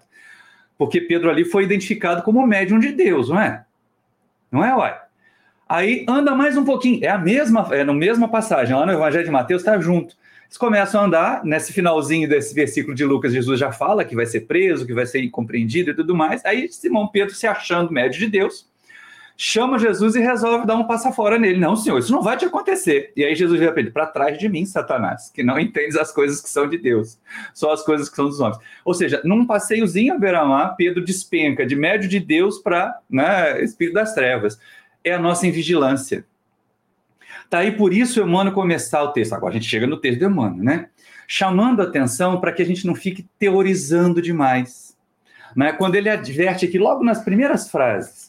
Porque 0.77 1.01
Pedro 1.01 1.29
ali 1.29 1.45
foi 1.45 1.63
identificado 1.63 2.21
como 2.21 2.45
médium 2.45 2.79
de 2.79 2.91
Deus, 2.91 3.29
não 3.29 3.39
é? 3.39 3.65
Não 4.51 4.63
é, 4.63 4.75
uai? 4.75 4.97
Aí 5.67 6.05
anda 6.07 6.35
mais 6.35 6.55
um 6.55 6.63
pouquinho, 6.63 7.03
é 7.03 7.07
a 7.07 7.17
mesma, 7.17 7.67
é 7.71 7.83
na 7.83 7.93
mesma 7.93 8.27
passagem, 8.27 8.75
lá 8.75 8.85
no 8.85 8.91
Evangelho 8.91 9.25
de 9.25 9.31
Mateus 9.31 9.61
está 9.61 9.79
junto. 9.79 10.15
Eles 10.43 10.57
começam 10.57 11.01
a 11.01 11.05
andar, 11.05 11.43
nesse 11.43 11.73
finalzinho 11.73 12.29
desse 12.29 12.53
versículo 12.53 12.95
de 12.95 13.03
Lucas, 13.03 13.33
Jesus 13.33 13.59
já 13.59 13.71
fala 13.71 14.05
que 14.05 14.15
vai 14.15 14.27
ser 14.27 14.41
preso, 14.41 14.85
que 14.85 14.93
vai 14.93 15.05
ser 15.07 15.23
incompreendido 15.23 15.89
e 15.89 15.93
tudo 15.95 16.15
mais. 16.15 16.45
Aí 16.45 16.67
Simão 16.69 17.07
Pedro, 17.07 17.33
se 17.33 17.47
achando 17.47 17.91
médio 17.91 18.19
de 18.19 18.27
Deus, 18.27 18.67
chama 19.37 19.77
Jesus 19.77 20.15
e 20.15 20.19
resolve 20.19 20.65
dar 20.65 20.75
um 20.75 20.85
passa 20.85 21.11
fora 21.11 21.37
nele. 21.37 21.59
Não, 21.59 21.75
senhor, 21.75 21.99
isso 21.99 22.11
não 22.11 22.21
vai 22.21 22.37
te 22.37 22.45
acontecer. 22.45 23.11
E 23.15 23.23
aí 23.23 23.35
Jesus 23.35 23.59
ele: 23.61 23.91
para 23.91 24.05
trás 24.05 24.37
de 24.37 24.47
mim, 24.47 24.65
Satanás, 24.65 25.29
que 25.29 25.43
não 25.43 25.57
entendes 25.59 25.97
as 25.97 26.11
coisas 26.11 26.41
que 26.41 26.49
são 26.49 26.67
de 26.67 26.77
Deus, 26.77 27.19
só 27.53 27.71
as 27.71 27.83
coisas 27.83 28.09
que 28.09 28.15
são 28.15 28.25
dos 28.25 28.39
homens. 28.39 28.59
Ou 28.83 28.93
seja, 28.93 29.21
num 29.23 29.45
passeiozinho 29.45 30.13
a 30.13 30.17
beira-mar, 30.17 30.75
Pedro 30.77 31.03
despenca 31.03 31.65
de 31.65 31.75
médio 31.75 32.07
de 32.07 32.19
Deus 32.19 32.59
para 32.59 32.99
né, 33.09 33.61
espírito 33.63 33.95
das 33.95 34.13
trevas. 34.13 34.59
É 35.03 35.13
a 35.13 35.19
nossa 35.19 35.45
invigilância. 35.45 36.25
Tá 37.49 37.59
aí 37.59 37.71
por 37.71 37.93
isso 37.93 38.21
Emmanuel 38.21 38.53
começar 38.53 39.03
o 39.03 39.11
texto. 39.11 39.33
Agora 39.33 39.51
a 39.51 39.53
gente 39.53 39.69
chega 39.69 39.85
no 39.85 39.97
texto 39.97 40.19
de 40.19 40.25
Emmanuel, 40.25 40.63
né? 40.63 40.89
Chamando 41.27 41.81
a 41.81 41.85
atenção 41.85 42.39
para 42.39 42.51
que 42.51 42.61
a 42.61 42.65
gente 42.65 42.87
não 42.87 42.95
fique 42.95 43.27
teorizando 43.37 44.21
demais. 44.21 44.95
Né? 45.55 45.71
Quando 45.71 45.95
ele 45.95 46.09
adverte 46.09 46.65
aqui, 46.65 46.77
logo 46.77 47.03
nas 47.03 47.23
primeiras 47.23 47.69
frases, 47.69 48.24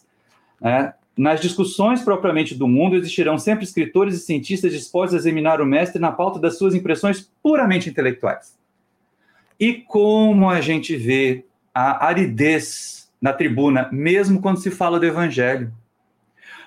né? 0.61 0.95
Nas 1.17 1.41
discussões 1.41 2.03
propriamente 2.03 2.55
do 2.55 2.69
mundo, 2.69 2.97
existirão 2.97 3.39
sempre 3.39 3.65
escritores 3.65 4.15
e 4.17 4.19
cientistas 4.21 4.71
dispostos 4.71 5.15
a 5.15 5.17
examinar 5.17 5.63
o 5.63 5.67
mestre 5.67 5.99
na 5.99 6.13
pauta 6.13 6.39
das 6.39 6.59
suas 6.59 6.75
impressões 6.75 7.31
puramente 7.43 7.89
intelectuais. 7.89 8.55
E 9.59 9.73
como 9.73 10.51
a 10.51 10.61
gente 10.61 10.95
vê 10.95 11.47
a 11.75 12.07
aridez 12.07 13.11
na 13.21 13.33
tribuna, 13.33 13.89
mesmo 13.91 14.43
quando 14.43 14.61
se 14.61 14.71
fala 14.71 15.01
do 15.01 15.07
evangelho, 15.07 15.73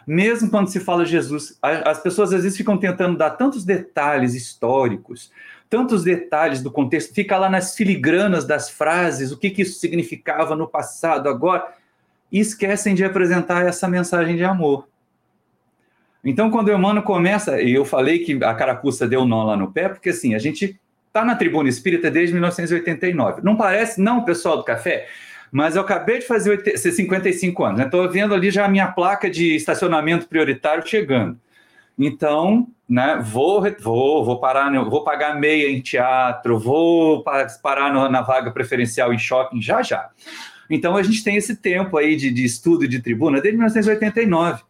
mesmo 0.06 0.50
quando 0.50 0.70
se 0.70 0.80
fala 0.80 1.06
de 1.06 1.12
Jesus, 1.12 1.60
as 1.62 2.02
pessoas 2.02 2.34
às 2.34 2.42
vezes 2.42 2.58
ficam 2.58 2.76
tentando 2.76 3.16
dar 3.16 3.32
tantos 3.32 3.64
detalhes 3.64 4.34
históricos, 4.34 5.32
tantos 5.70 6.04
detalhes 6.04 6.64
do 6.64 6.72
contexto, 6.72 7.14
fica 7.14 7.38
lá 7.38 7.48
nas 7.48 7.76
filigranas 7.76 8.46
das 8.46 8.72
frases, 8.72 9.32
o 9.32 9.38
que, 9.38 9.52
que 9.52 9.62
isso 9.62 9.80
significava 9.80 10.56
no 10.56 10.68
passado, 10.68 11.30
agora 11.30 11.72
e 12.32 12.40
esquecem 12.40 12.94
de 12.94 13.04
apresentar 13.04 13.66
essa 13.66 13.88
mensagem 13.88 14.36
de 14.36 14.44
amor. 14.44 14.88
Então, 16.24 16.52
quando 16.52 16.68
o 16.68 16.74
Emmanuel 16.74 17.04
começa, 17.04 17.62
e 17.62 17.74
eu 17.74 17.86
falei 17.86 18.20
que 18.20 18.44
a 18.44 18.54
carapuça 18.54 19.08
deu 19.08 19.26
nó 19.26 19.44
lá 19.44 19.56
no 19.56 19.72
pé, 19.72 19.90
porque 19.90 20.10
assim, 20.10 20.36
a 20.36 20.40
gente 20.40 20.80
está 21.08 21.24
na 21.24 21.36
tribuna 21.36 21.70
espírita 21.70 22.12
desde 22.12 22.34
1989. 22.34 23.42
Não 23.42 23.56
parece, 23.56 24.02
não, 24.02 24.24
pessoal 24.24 24.58
do 24.58 24.64
café, 24.64 25.08
mas 25.52 25.76
eu 25.76 25.82
acabei 25.82 26.20
de 26.20 26.28
fazer 26.28 26.62
55 26.78 27.64
anos, 27.64 27.80
estou 27.82 28.04
né? 28.04 28.10
vendo 28.12 28.34
ali 28.34 28.52
já 28.52 28.66
a 28.66 28.70
minha 28.70 28.88
placa 28.88 29.30
de 29.30 29.56
estacionamento 29.56 30.28
prioritário 30.28 30.86
chegando. 30.86 31.40
Então, 31.98 32.68
né, 32.88 33.20
vou, 33.22 33.62
vou, 33.82 34.24
vou 34.24 34.40
parar, 34.40 34.72
vou 34.86 35.04
pagar 35.04 35.38
meia 35.38 35.70
em 35.70 35.82
teatro, 35.82 36.58
vou 36.58 37.24
parar 37.62 37.92
na 38.10 38.22
vaga 38.22 38.52
preferencial 38.52 39.14
em 39.14 39.20
shopping 39.20 39.62
já 39.62 39.82
já. 39.82 40.10
Então 40.70 40.96
a 40.96 41.04
gente 41.04 41.24
tem 41.24 41.36
esse 41.36 41.56
tempo 41.56 41.98
aí 41.98 42.16
de, 42.16 42.30
de 42.30 42.46
estudo 42.46 42.88
de 42.88 43.02
tribuna 43.02 43.42
desde 43.42 43.58
1989. 43.58 44.64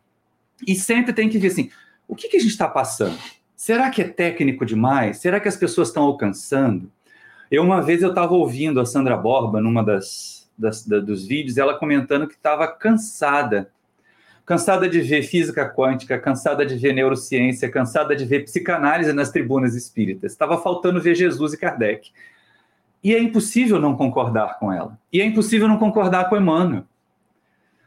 E 0.66 0.76
sempre 0.76 1.14
tem 1.14 1.30
que 1.30 1.38
ver 1.38 1.48
assim: 1.48 1.70
o 2.08 2.16
que, 2.16 2.30
que 2.30 2.38
a 2.38 2.40
gente 2.40 2.52
está 2.52 2.68
passando? 2.68 3.18
Será 3.56 3.90
que 3.90 4.02
é 4.02 4.08
técnico 4.08 4.66
demais? 4.66 5.18
Será 5.18 5.40
que 5.40 5.48
as 5.48 5.58
pessoas 5.58 5.90
estão 5.90 6.04
alcançando? 6.04 6.90
Eu, 7.52 7.64
uma 7.64 7.82
vez, 7.82 8.02
eu 8.02 8.10
estava 8.10 8.34
ouvindo 8.34 8.80
a 8.80 8.86
Sandra 8.86 9.18
Borba 9.18 9.60
numa 9.60 9.84
das, 9.84 10.50
das 10.58 10.86
da, 10.86 11.00
dos 11.00 11.28
vídeos, 11.28 11.58
ela 11.58 11.78
comentando 11.78 12.28
que 12.28 12.36
estava 12.36 12.68
cansada. 12.68 13.70
Cansada 14.46 14.88
de 14.88 15.02
ver 15.02 15.24
física 15.24 15.70
quântica, 15.70 16.18
cansada 16.18 16.66
de 16.66 16.76
ver 16.76 16.94
neurociência, 16.94 17.70
cansada 17.70 18.16
de 18.16 18.26
ver 18.26 18.46
psicanálise 18.46 19.14
nas 19.14 19.30
tribunas 19.30 19.76
espíritas. 19.76 20.32
Estava 20.32 20.58
faltando 20.60 21.02
ver 21.02 21.14
Jesus 21.14 21.54
e 21.54 21.58
Kardec. 21.58 22.12
E 23.04 23.16
é 23.16 23.20
impossível 23.20 23.80
não 23.80 23.96
concordar 23.96 24.60
com 24.60 24.72
ela. 24.72 25.00
E 25.12 25.22
é 25.22 25.26
impossível 25.26 25.68
não 25.68 25.78
concordar 25.78 26.30
com 26.30 26.36
Emmanuel. 26.36 26.84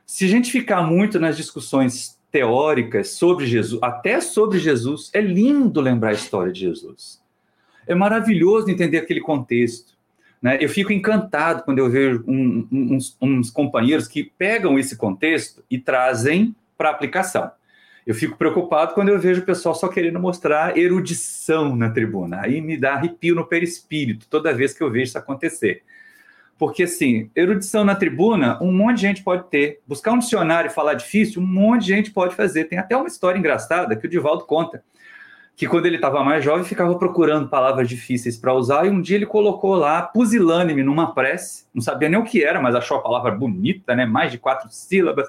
Se 0.06 0.24
a 0.24 0.28
gente 0.28 0.50
ficar 0.50 0.82
muito 0.82 1.18
nas 1.20 1.36
discussões 1.36 2.18
teóricas 2.30 3.10
sobre 3.10 3.46
Jesus, 3.46 3.80
até 3.82 4.20
sobre 4.20 4.58
Jesus, 4.58 5.10
é 5.12 5.20
lindo 5.20 5.80
lembrar 5.80 6.10
a 6.10 6.14
história 6.14 6.52
de 6.52 6.60
Jesus. 6.60 7.22
É 7.86 7.94
maravilhoso 7.94 8.70
entender 8.70 8.98
aquele 8.98 9.20
contexto. 9.20 9.92
Né? 10.40 10.58
Eu 10.60 10.68
fico 10.68 10.92
encantado 10.92 11.62
quando 11.62 11.78
eu 11.78 11.90
vejo 11.90 12.24
um, 12.26 12.66
uns, 12.70 13.16
uns 13.20 13.50
companheiros 13.50 14.08
que 14.08 14.24
pegam 14.24 14.78
esse 14.78 14.96
contexto 14.96 15.62
e 15.70 15.78
trazem 15.78 16.56
para 16.76 16.90
aplicação. 16.90 17.50
Eu 18.06 18.14
fico 18.14 18.36
preocupado 18.36 18.94
quando 18.94 19.10
eu 19.10 19.18
vejo 19.18 19.42
o 19.42 19.44
pessoal 19.44 19.74
só 19.74 19.88
querendo 19.88 20.18
mostrar 20.18 20.76
erudição 20.76 21.76
na 21.76 21.88
tribuna. 21.88 22.40
Aí 22.40 22.60
me 22.60 22.76
dá 22.76 22.94
arrepio 22.94 23.34
no 23.34 23.46
perispírito 23.46 24.26
toda 24.28 24.52
vez 24.52 24.74
que 24.74 24.82
eu 24.82 24.90
vejo 24.90 25.04
isso 25.04 25.18
acontecer. 25.18 25.82
Porque, 26.58 26.84
assim, 26.84 27.30
erudição 27.34 27.84
na 27.84 27.94
tribuna, 27.94 28.56
um 28.62 28.72
monte 28.72 28.96
de 28.96 29.02
gente 29.02 29.22
pode 29.22 29.48
ter. 29.48 29.80
Buscar 29.86 30.12
um 30.12 30.18
dicionário 30.18 30.68
e 30.68 30.72
falar 30.72 30.94
difícil, 30.94 31.42
um 31.42 31.46
monte 31.46 31.82
de 31.82 31.88
gente 31.88 32.10
pode 32.10 32.34
fazer. 32.34 32.64
Tem 32.64 32.78
até 32.78 32.96
uma 32.96 33.08
história 33.08 33.38
engraçada 33.38 33.96
que 33.96 34.06
o 34.06 34.10
Divaldo 34.10 34.44
conta. 34.44 34.82
Que 35.56 35.66
quando 35.66 35.86
ele 35.86 35.96
estava 35.96 36.22
mais 36.24 36.44
jovem, 36.44 36.64
ficava 36.64 36.94
procurando 36.96 37.48
palavras 37.48 37.88
difíceis 37.88 38.36
para 38.36 38.54
usar, 38.54 38.86
e 38.86 38.90
um 38.90 39.00
dia 39.00 39.16
ele 39.16 39.26
colocou 39.26 39.74
lá 39.74 40.02
pusilânime 40.02 40.82
numa 40.82 41.12
prece, 41.12 41.66
não 41.74 41.82
sabia 41.82 42.08
nem 42.08 42.18
o 42.18 42.24
que 42.24 42.42
era, 42.42 42.60
mas 42.60 42.74
achou 42.74 42.96
a 42.96 43.02
palavra 43.02 43.32
bonita, 43.32 43.94
né? 43.94 44.06
Mais 44.06 44.30
de 44.32 44.38
quatro 44.38 44.68
sílabas. 44.70 45.28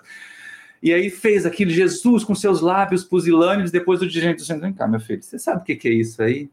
E 0.84 0.94
aí 0.94 1.10
fez 1.10 1.46
aquilo, 1.46 1.72
Jesus 1.72 2.26
com 2.26 2.36
seus 2.36 2.60
lábios 2.60 3.06
pusilânios, 3.06 3.72
depois 3.72 4.02
o 4.02 4.08
dirigente 4.08 4.42
dizendo, 4.42 4.60
vem 4.60 4.74
cá, 4.74 4.86
meu 4.86 5.00
filho, 5.00 5.24
você 5.24 5.40
sabe 5.40 5.62
o 5.62 5.64
que 5.64 5.88
é 5.88 5.94
isso 5.94 6.22
aí? 6.22 6.50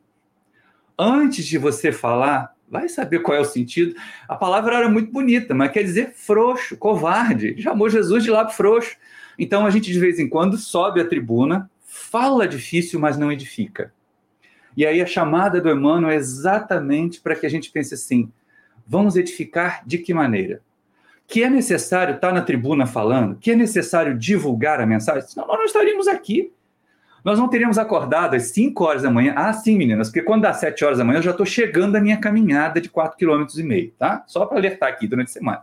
Antes 0.97 1.45
de 1.45 1.59
você 1.59 1.90
falar, 1.90 2.55
vai 2.71 2.88
saber 2.88 3.19
qual 3.23 3.37
é 3.37 3.40
o 3.40 3.45
sentido. 3.45 3.97
A 4.29 4.37
palavra 4.37 4.77
era 4.77 4.88
muito 4.88 5.11
bonita, 5.11 5.53
mas 5.53 5.73
quer 5.73 5.83
dizer 5.83 6.12
frouxo, 6.14 6.77
covarde. 6.77 7.61
Chamou 7.61 7.90
Jesus 7.90 8.23
de 8.23 8.31
lábio 8.31 8.55
frouxo. 8.55 8.97
Então 9.37 9.66
a 9.66 9.71
gente 9.71 9.93
de 9.93 9.99
vez 9.99 10.21
em 10.21 10.29
quando 10.29 10.57
sobe 10.57 11.01
a 11.01 11.09
tribuna, 11.09 11.69
fala 11.85 12.47
difícil, 12.47 13.01
mas 13.01 13.19
não 13.19 13.33
edifica. 13.33 13.93
E 14.77 14.87
aí 14.87 15.03
a 15.03 15.07
chamada 15.07 15.61
do 15.61 15.69
Emmanuel 15.69 16.12
é 16.12 16.14
exatamente 16.14 17.21
para 17.21 17.35
que 17.35 17.47
a 17.47 17.51
gente 17.51 17.73
pense 17.73 17.95
assim: 17.95 18.31
vamos 18.87 19.16
edificar 19.16 19.83
de 19.85 19.99
que 19.99 20.14
maneira? 20.14 20.62
Que 21.31 21.45
é 21.45 21.49
necessário 21.49 22.16
estar 22.16 22.33
na 22.33 22.43
tribuna 22.43 22.87
falando, 22.87 23.37
que 23.37 23.53
é 23.53 23.57
necessário 23.57 24.19
divulgar 24.19 24.81
a 24.81 24.87
mensagem, 24.87 25.29
senão 25.29 25.47
nós 25.47 25.59
não 25.59 25.64
estaríamos 25.64 26.09
aqui. 26.09 26.53
Nós 27.25 27.38
não 27.38 27.49
teríamos 27.49 27.79
acordado 27.79 28.35
às 28.35 28.45
5 28.45 28.83
horas 28.83 29.03
da 29.03 29.11
manhã. 29.11 29.35
Ah, 29.37 29.53
sim, 29.53 29.77
meninas, 29.77 30.09
porque 30.09 30.23
quando 30.23 30.43
dá 30.43 30.53
7 30.55 30.85
horas 30.85 30.99
da 30.99 31.05
manhã 31.05 31.19
eu 31.19 31.23
já 31.23 31.31
estou 31.31 31.47
chegando 31.47 31.95
à 31.95 32.01
minha 32.01 32.16
caminhada 32.16 32.81
de 32.81 32.88
4,5 32.88 33.16
km, 33.16 33.93
tá? 33.99 34.25
Só 34.27 34.47
para 34.47 34.59
alertar 34.59 34.88
aqui 34.88 35.07
durante 35.07 35.29
a 35.29 35.33
semana. 35.33 35.62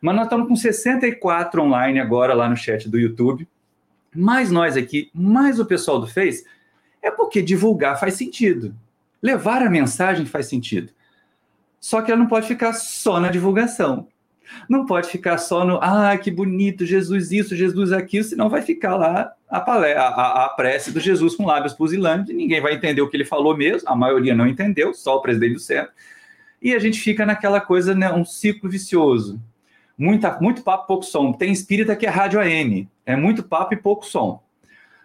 Mas 0.00 0.14
nós 0.14 0.24
estamos 0.24 0.46
com 0.46 0.54
64 0.54 1.62
online 1.62 1.98
agora 1.98 2.34
lá 2.34 2.48
no 2.48 2.56
chat 2.56 2.88
do 2.88 2.98
YouTube. 2.98 3.48
Mais 4.14 4.50
nós 4.50 4.76
aqui, 4.76 5.10
mais 5.12 5.58
o 5.58 5.64
pessoal 5.64 5.98
do 5.98 6.06
Face, 6.06 6.44
é 7.02 7.10
porque 7.10 7.42
divulgar 7.42 7.98
faz 7.98 8.14
sentido. 8.14 8.74
Levar 9.22 9.62
a 9.62 9.70
mensagem 9.70 10.26
faz 10.26 10.46
sentido. 10.46 10.92
Só 11.80 12.02
que 12.02 12.12
ela 12.12 12.20
não 12.20 12.28
pode 12.28 12.46
ficar 12.46 12.74
só 12.74 13.18
na 13.18 13.30
divulgação. 13.30 14.06
Não 14.68 14.86
pode 14.86 15.08
ficar 15.08 15.38
só 15.38 15.64
no, 15.64 15.78
ah, 15.82 16.16
que 16.16 16.30
bonito, 16.30 16.86
Jesus 16.86 17.32
isso, 17.32 17.56
Jesus 17.56 17.92
aquilo, 17.92 18.24
senão 18.24 18.48
vai 18.48 18.62
ficar 18.62 18.96
lá 18.96 19.32
a, 19.48 19.60
palé, 19.60 19.96
a, 19.96 20.06
a, 20.06 20.44
a 20.46 20.48
prece 20.50 20.92
do 20.92 21.00
Jesus 21.00 21.34
com 21.34 21.46
lábios 21.46 21.74
pusilânios, 21.74 22.28
e 22.30 22.32
ninguém 22.32 22.60
vai 22.60 22.74
entender 22.74 23.02
o 23.02 23.08
que 23.08 23.16
ele 23.16 23.24
falou 23.24 23.56
mesmo, 23.56 23.88
a 23.88 23.96
maioria 23.96 24.34
não 24.34 24.46
entendeu, 24.46 24.94
só 24.94 25.16
o 25.16 25.22
presidente 25.22 25.54
do 25.54 25.60
centro. 25.60 25.92
e 26.62 26.74
a 26.74 26.78
gente 26.78 27.00
fica 27.00 27.26
naquela 27.26 27.60
coisa, 27.60 27.94
né, 27.94 28.12
um 28.12 28.24
ciclo 28.24 28.68
vicioso. 28.68 29.40
Muita, 29.96 30.38
muito 30.40 30.62
papo, 30.62 30.86
pouco 30.86 31.04
som. 31.04 31.32
Tem 31.32 31.52
espírita 31.52 31.94
que 31.94 32.06
é 32.06 32.08
rádio 32.08 32.40
AM, 32.40 32.88
é 33.04 33.16
muito 33.16 33.42
papo 33.42 33.74
e 33.74 33.76
pouco 33.76 34.06
som. 34.06 34.42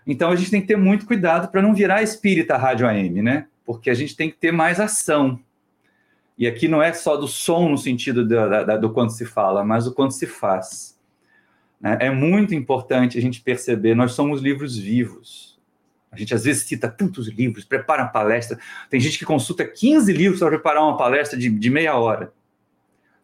Então 0.08 0.30
a 0.30 0.36
gente 0.36 0.52
tem 0.52 0.62
que 0.62 0.68
ter 0.68 0.78
muito 0.78 1.06
cuidado 1.06 1.50
para 1.50 1.62
não 1.62 1.74
virar 1.74 2.04
espírita 2.04 2.56
rádio 2.56 2.88
AM, 2.88 3.22
né? 3.22 3.48
Porque 3.66 3.90
a 3.90 3.94
gente 3.94 4.16
tem 4.16 4.30
que 4.30 4.38
ter 4.38 4.52
mais 4.52 4.80
ação. 4.80 5.40
E 6.38 6.48
aqui 6.48 6.68
não 6.68 6.82
é 6.82 6.92
só 6.92 7.16
do 7.16 7.28
som 7.28 7.70
no 7.70 7.78
sentido 7.78 8.26
do, 8.26 8.80
do, 8.80 8.90
quanto 8.92 9.14
se 9.14 9.26
fala, 9.26 9.64
mas 9.64 9.86
do 9.86 9.94
quanto 9.94 10.14
se 10.14 10.28
faz. 10.28 11.00
Né? 11.80 11.98
É 12.02 12.10
muito 12.10 12.54
importante 12.54 13.18
a 13.18 13.22
gente 13.22 13.42
perceber, 13.42 13.96
nós 13.96 14.12
somos 14.12 14.42
livros 14.42 14.78
vivos. 14.78 15.58
A 16.12 16.18
gente 16.18 16.34
às 16.34 16.44
vezes 16.44 16.64
cita 16.64 16.90
tantos 16.90 17.28
livros, 17.28 17.66
prepara 17.66 18.04
uma 18.04 18.10
palestra. 18.10 18.58
Tem 18.90 19.00
gente 19.00 19.20
que 19.20 19.26
consulta 19.26 19.66
15 19.66 20.12
livros 20.14 20.40
para 20.40 20.50
preparar 20.50 20.84
uma 20.84 20.98
palestra 20.98 21.38
de, 21.38 21.50
de 21.50 21.70
meia 21.70 21.98
hora. 21.98 22.34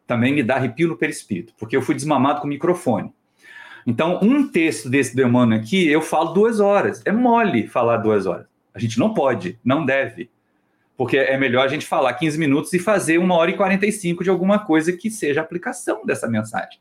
Também 0.06 0.34
me 0.34 0.44
dá 0.44 0.56
arrepio 0.56 0.90
no 0.90 0.98
perispírito, 0.98 1.54
porque 1.58 1.76
eu 1.76 1.82
fui 1.82 1.96
desmamado 1.96 2.42
com 2.42 2.48
microfone. 2.48 3.14
Então, 3.86 4.20
um 4.22 4.48
texto 4.48 4.90
desse 4.90 5.16
demônio 5.16 5.58
aqui, 5.58 5.88
eu 5.88 6.02
falo 6.02 6.34
duas 6.34 6.60
horas. 6.60 7.02
É 7.06 7.12
mole 7.12 7.68
falar 7.68 7.98
duas 7.98 8.26
horas. 8.26 8.46
A 8.74 8.80
gente 8.80 9.00
não 9.00 9.14
pode, 9.14 9.60
não 9.64 9.86
deve. 9.86 10.30
Porque 11.02 11.18
é 11.18 11.36
melhor 11.36 11.66
a 11.66 11.68
gente 11.68 11.88
falar 11.88 12.14
15 12.14 12.38
minutos 12.38 12.72
e 12.74 12.78
fazer 12.78 13.18
uma 13.18 13.34
hora 13.34 13.50
e 13.50 13.58
45 13.58 14.24
de 14.24 14.30
alguma 14.30 14.60
coisa 14.60 14.94
que 14.94 15.10
seja 15.10 15.42
aplicação 15.42 16.06
dessa 16.06 16.28
mensagem. 16.28 16.80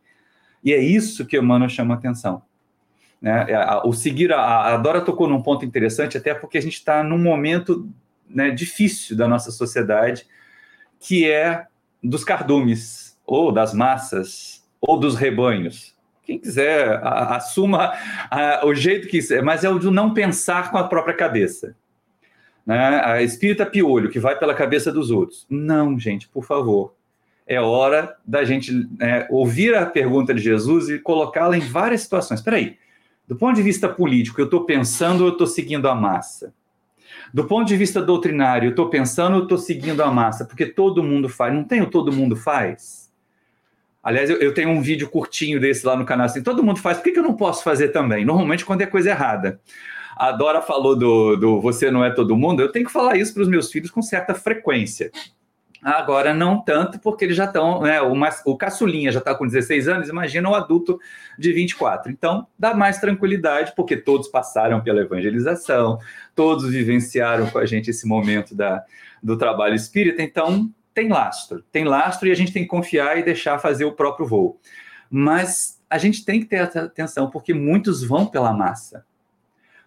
E 0.63 0.75
é 0.75 0.79
isso 0.79 1.25
que 1.25 1.39
o 1.39 1.43
Emmanuel 1.43 1.71
chama 1.71 1.95
atenção. 1.95 2.43
Né? 3.19 3.47
É, 3.49 3.81
o 3.83 3.95
seguir, 3.95 4.31
a, 4.31 4.75
a 4.75 4.77
Dora 4.77 5.01
tocou 5.01 5.27
num 5.27 5.41
ponto 5.41 5.65
interessante, 5.65 6.19
até 6.19 6.35
porque 6.35 6.59
a 6.59 6.61
gente 6.61 6.75
está 6.75 7.03
num 7.03 7.17
momento 7.17 7.89
né, 8.29 8.51
difícil 8.51 9.17
da 9.17 9.27
nossa 9.27 9.51
sociedade, 9.51 10.27
que 10.99 11.27
é 11.27 11.65
dos 12.05 12.23
cardumes, 12.23 13.19
ou 13.25 13.51
das 13.51 13.73
massas, 13.73 14.63
ou 14.83 15.01
dos 15.01 15.17
rebanhos. 15.17 15.97
Quem 16.25 16.39
quiser, 16.39 17.01
a, 17.03 17.37
assuma 17.37 17.95
a, 18.31 18.67
o 18.67 18.75
jeito 18.75 19.07
que 19.07 19.13
quiser, 19.13 19.43
mas 19.43 19.65
é 19.65 19.71
o 19.71 19.79
de 19.79 19.91
não 19.91 20.13
pensar 20.13 20.71
com 20.71 20.77
a 20.77 20.87
própria 20.87 21.15
cabeça. 21.15 21.75
Né? 22.71 23.03
A 23.05 23.21
espírita 23.21 23.67
piolho, 23.67 24.09
que 24.09 24.21
vai 24.21 24.39
pela 24.39 24.55
cabeça 24.55 24.93
dos 24.93 25.11
outros. 25.11 25.45
Não, 25.51 25.99
gente, 25.99 26.29
por 26.29 26.45
favor. 26.45 26.95
É 27.45 27.61
hora 27.61 28.17
da 28.25 28.45
gente 28.45 28.73
né, 28.97 29.27
ouvir 29.29 29.75
a 29.75 29.85
pergunta 29.85 30.33
de 30.33 30.41
Jesus 30.41 30.89
e 30.89 31.01
colocá-la 31.01 31.57
em 31.57 31.61
várias 31.61 32.03
situações. 32.03 32.39
Espera 32.39 32.59
aí, 32.59 32.77
do 33.27 33.35
ponto 33.35 33.57
de 33.57 33.63
vista 33.63 33.89
político, 33.89 34.41
eu 34.41 34.45
estou 34.45 34.65
pensando 34.67 35.23
ou 35.23 35.27
eu 35.27 35.33
estou 35.33 35.49
seguindo 35.49 35.89
a 35.89 35.97
massa? 35.97 36.55
Do 37.35 37.45
ponto 37.45 37.67
de 37.67 37.77
vista 37.77 38.01
doutrinário, 38.01 38.69
eu 38.69 38.71
estou 38.71 38.89
pensando 38.89 39.35
ou 39.35 39.43
estou 39.43 39.59
seguindo 39.59 40.01
a 40.01 40.09
massa? 40.13 40.45
Porque 40.45 40.65
todo 40.65 41.03
mundo 41.03 41.29
faz. 41.29 41.53
Não 41.53 41.65
tem 41.65 41.83
o 41.83 41.91
todo 41.91 42.13
mundo 42.13 42.37
faz? 42.37 43.11
Aliás, 44.01 44.31
eu, 44.31 44.37
eu, 44.37 44.55
tenho 44.55 44.69
um 44.69 44.81
vídeo 44.81 45.11
curtinho 45.11 45.59
desse 45.59 45.85
lá 45.85 45.97
no 45.97 46.05
canal, 46.05 46.27
assim, 46.27 46.41
todo 46.41 46.63
mundo 46.63 46.79
faz, 46.79 46.99
por 46.99 47.05
que, 47.05 47.11
que 47.11 47.19
eu 47.19 47.25
não 47.25 47.35
posso 47.35 47.65
fazer 47.65 47.89
também? 47.89 48.25
Normalmente 48.25 48.65
quando 48.65 48.83
é 48.83 48.87
coisa 48.87 49.11
errada. 49.11 49.61
A 50.21 50.33
Dora 50.33 50.61
falou 50.61 50.95
do, 50.95 51.35
do 51.35 51.61
você 51.63 51.91
não 51.91 52.05
é 52.05 52.11
todo 52.11 52.37
mundo, 52.37 52.61
eu 52.61 52.71
tenho 52.71 52.85
que 52.85 52.93
falar 52.93 53.17
isso 53.17 53.33
para 53.33 53.43
os 53.43 53.49
meus 53.49 53.73
filhos 53.73 53.91
com 53.91 54.03
certa 54.03 54.35
frequência. 54.35 55.11
Agora, 55.83 56.35
não 56.35 56.61
tanto, 56.61 56.99
porque 56.99 57.25
eles 57.25 57.39
já 57.39 57.47
estão, 57.47 57.81
né, 57.81 58.03
o, 58.03 58.13
o 58.45 58.55
caçulinha 58.55 59.11
já 59.11 59.19
está 59.19 59.35
com 59.35 59.47
16 59.47 59.89
anos, 59.89 60.11
imagina 60.11 60.51
o 60.51 60.55
adulto 60.55 61.01
de 61.39 61.51
24. 61.55 62.13
Então, 62.13 62.47
dá 62.59 62.75
mais 62.75 62.99
tranquilidade, 62.99 63.73
porque 63.75 63.97
todos 63.97 64.29
passaram 64.29 64.83
pela 64.83 65.01
evangelização, 65.01 65.99
todos 66.35 66.69
vivenciaram 66.69 67.49
com 67.49 67.57
a 67.57 67.65
gente 67.65 67.89
esse 67.89 68.07
momento 68.07 68.55
da, 68.55 68.85
do 69.23 69.39
trabalho 69.39 69.75
espírita, 69.75 70.21
então 70.21 70.71
tem 70.93 71.09
lastro, 71.09 71.65
tem 71.73 71.85
lastro 71.85 72.29
e 72.29 72.31
a 72.31 72.37
gente 72.37 72.53
tem 72.53 72.65
que 72.65 72.69
confiar 72.69 73.19
e 73.19 73.23
deixar 73.23 73.59
fazer 73.59 73.87
o 73.87 73.93
próprio 73.93 74.27
voo. 74.27 74.61
Mas 75.11 75.81
a 75.89 75.97
gente 75.97 76.27
tem 76.27 76.41
que 76.41 76.47
ter 76.47 76.59
atenção, 76.59 77.31
porque 77.31 77.55
muitos 77.55 78.05
vão 78.05 78.27
pela 78.27 78.53
massa. 78.53 79.09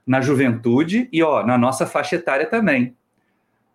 Na 0.06 0.22
juventude 0.22 1.08
e 1.12 1.24
ó, 1.24 1.46
na 1.46 1.58
nossa 1.58 1.86
faixa 1.86 2.16
etária 2.16 2.46
também. 2.46 2.96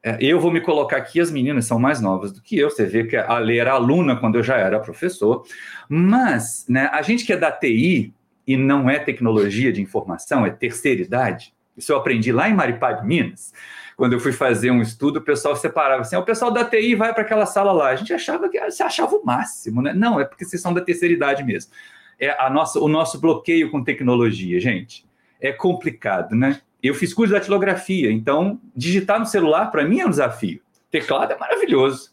É, 0.03 0.17
eu 0.21 0.39
vou 0.39 0.51
me 0.51 0.61
colocar 0.61 0.97
aqui, 0.97 1.21
as 1.21 1.31
meninas 1.31 1.67
são 1.67 1.79
mais 1.79 2.01
novas 2.01 2.33
do 2.33 2.41
que 2.41 2.57
eu, 2.57 2.71
você 2.71 2.87
vê 2.87 3.05
que 3.05 3.17
a 3.17 3.39
Lê 3.39 3.59
era 3.59 3.73
aluna 3.73 4.17
quando 4.17 4.37
eu 4.37 4.43
já 4.43 4.57
era 4.57 4.79
professor, 4.79 5.45
mas 5.89 6.65
né, 6.69 6.89
a 6.93 7.03
gente 7.03 7.25
que 7.25 7.33
é 7.33 7.37
da 7.37 7.51
TI 7.51 8.15
e 8.47 8.57
não 8.57 8.89
é 8.89 8.99
tecnologia 8.99 9.73
de 9.73 9.83
informação, 9.83 10.47
é 10.47 10.51
terceira 10.51 11.03
idade, 11.03 11.53
isso 11.77 11.93
eu 11.93 11.97
aprendi 11.97 12.31
lá 12.31 12.49
em 12.49 12.55
Maripá 12.55 12.93
de 12.93 13.05
Minas, 13.05 13.53
quando 13.97 14.13
eu 14.13 14.21
fui 14.21 14.31
fazer 14.31 14.71
um 14.71 14.81
estudo, 14.81 15.17
o 15.17 15.23
pessoal 15.23 15.57
separava 15.57 16.03
assim, 16.03 16.15
ah, 16.15 16.21
o 16.21 16.25
pessoal 16.25 16.53
da 16.53 16.65
TI 16.65 16.95
vai 16.95 17.13
para 17.13 17.25
aquela 17.25 17.45
sala 17.45 17.73
lá, 17.73 17.89
a 17.89 17.97
gente 17.97 18.15
achava 18.15 18.49
que 18.49 18.61
você 18.61 18.85
achava 18.85 19.17
o 19.17 19.25
máximo, 19.25 19.83
né? 19.83 19.93
Não, 19.93 20.21
é 20.21 20.25
porque 20.25 20.45
vocês 20.45 20.63
são 20.63 20.73
da 20.73 20.81
terceira 20.81 21.13
idade 21.13 21.43
mesmo. 21.43 21.73
É 22.21 22.31
a 22.41 22.49
nossa, 22.49 22.79
o 22.79 22.87
nosso 22.87 23.21
bloqueio 23.21 23.73
com 23.73 23.83
tecnologia, 23.83 24.61
gente, 24.61 25.05
é 25.41 25.53
complicado, 25.53 26.35
né? 26.35 26.61
Eu 26.83 26.95
fiz 26.95 27.13
curso 27.13 27.33
de 27.33 27.39
datilografia, 27.39 28.11
então 28.11 28.61
digitar 28.75 29.19
no 29.19 29.27
celular 29.27 29.67
para 29.71 29.85
mim 29.85 30.01
é 30.01 30.07
um 30.07 30.11
desafio. 30.11 30.61
Teclado 30.91 31.33
é 31.33 31.39
maravilhoso. 31.39 32.13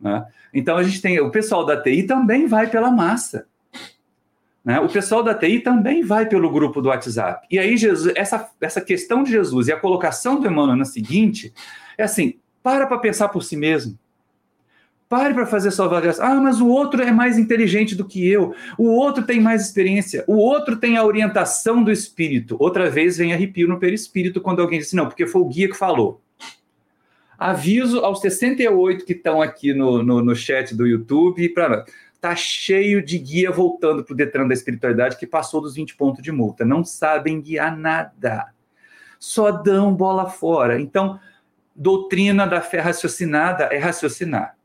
Né? 0.00 0.26
Então 0.52 0.76
a 0.76 0.82
gente 0.82 1.00
tem 1.00 1.20
o 1.20 1.30
pessoal 1.30 1.64
da 1.64 1.80
TI 1.80 2.02
também 2.04 2.46
vai 2.46 2.68
pela 2.68 2.90
massa. 2.90 3.46
Né? 4.64 4.78
O 4.80 4.88
pessoal 4.88 5.22
da 5.22 5.34
TI 5.34 5.60
também 5.60 6.02
vai 6.02 6.26
pelo 6.26 6.50
grupo 6.50 6.82
do 6.82 6.88
WhatsApp. 6.88 7.46
E 7.50 7.58
aí 7.58 7.76
Jesus, 7.76 8.12
essa, 8.16 8.50
essa 8.60 8.80
questão 8.80 9.22
de 9.22 9.30
Jesus 9.30 9.68
e 9.68 9.72
a 9.72 9.78
colocação 9.78 10.40
do 10.40 10.46
Emmanuel 10.46 10.76
na 10.76 10.84
seguinte 10.84 11.52
é 11.96 12.02
assim: 12.02 12.38
para 12.62 12.86
para 12.86 12.98
pensar 12.98 13.28
por 13.28 13.42
si 13.42 13.56
mesmo. 13.56 13.98
Pare 15.08 15.32
para 15.32 15.46
fazer 15.46 15.70
sua 15.70 15.86
avaliação. 15.86 16.26
Ah, 16.26 16.34
mas 16.34 16.60
o 16.60 16.68
outro 16.68 17.02
é 17.02 17.10
mais 17.10 17.38
inteligente 17.38 17.94
do 17.94 18.04
que 18.04 18.28
eu. 18.28 18.54
O 18.76 18.88
outro 18.88 19.24
tem 19.24 19.40
mais 19.40 19.62
experiência. 19.62 20.22
O 20.26 20.36
outro 20.36 20.76
tem 20.76 20.98
a 20.98 21.04
orientação 21.04 21.82
do 21.82 21.90
espírito. 21.90 22.56
Outra 22.60 22.90
vez 22.90 23.16
vem 23.16 23.32
arrepio 23.32 23.66
no 23.66 23.78
perispírito 23.78 24.38
quando 24.38 24.60
alguém 24.60 24.78
diz, 24.78 24.92
não, 24.92 25.06
porque 25.06 25.26
foi 25.26 25.40
o 25.40 25.46
guia 25.46 25.68
que 25.68 25.76
falou. 25.76 26.20
Aviso 27.38 28.00
aos 28.00 28.20
68 28.20 29.06
que 29.06 29.14
estão 29.14 29.40
aqui 29.40 29.72
no, 29.72 30.02
no, 30.02 30.22
no 30.22 30.36
chat 30.36 30.74
do 30.74 30.86
YouTube. 30.86 31.48
Pra, 31.54 31.86
tá 32.20 32.36
cheio 32.36 33.02
de 33.02 33.16
guia 33.16 33.50
voltando 33.50 34.04
para 34.04 34.12
o 34.12 34.16
Detran 34.16 34.46
da 34.46 34.52
espiritualidade 34.52 35.16
que 35.16 35.26
passou 35.26 35.62
dos 35.62 35.74
20 35.74 35.96
pontos 35.96 36.22
de 36.22 36.30
multa. 36.30 36.66
Não 36.66 36.84
sabem 36.84 37.40
guiar 37.40 37.74
nada. 37.74 38.48
Só 39.18 39.50
dão 39.50 39.94
bola 39.94 40.28
fora. 40.28 40.78
Então, 40.78 41.18
doutrina 41.74 42.46
da 42.46 42.60
fé 42.60 42.78
raciocinada 42.80 43.70
é 43.72 43.78
raciocinar 43.78 44.57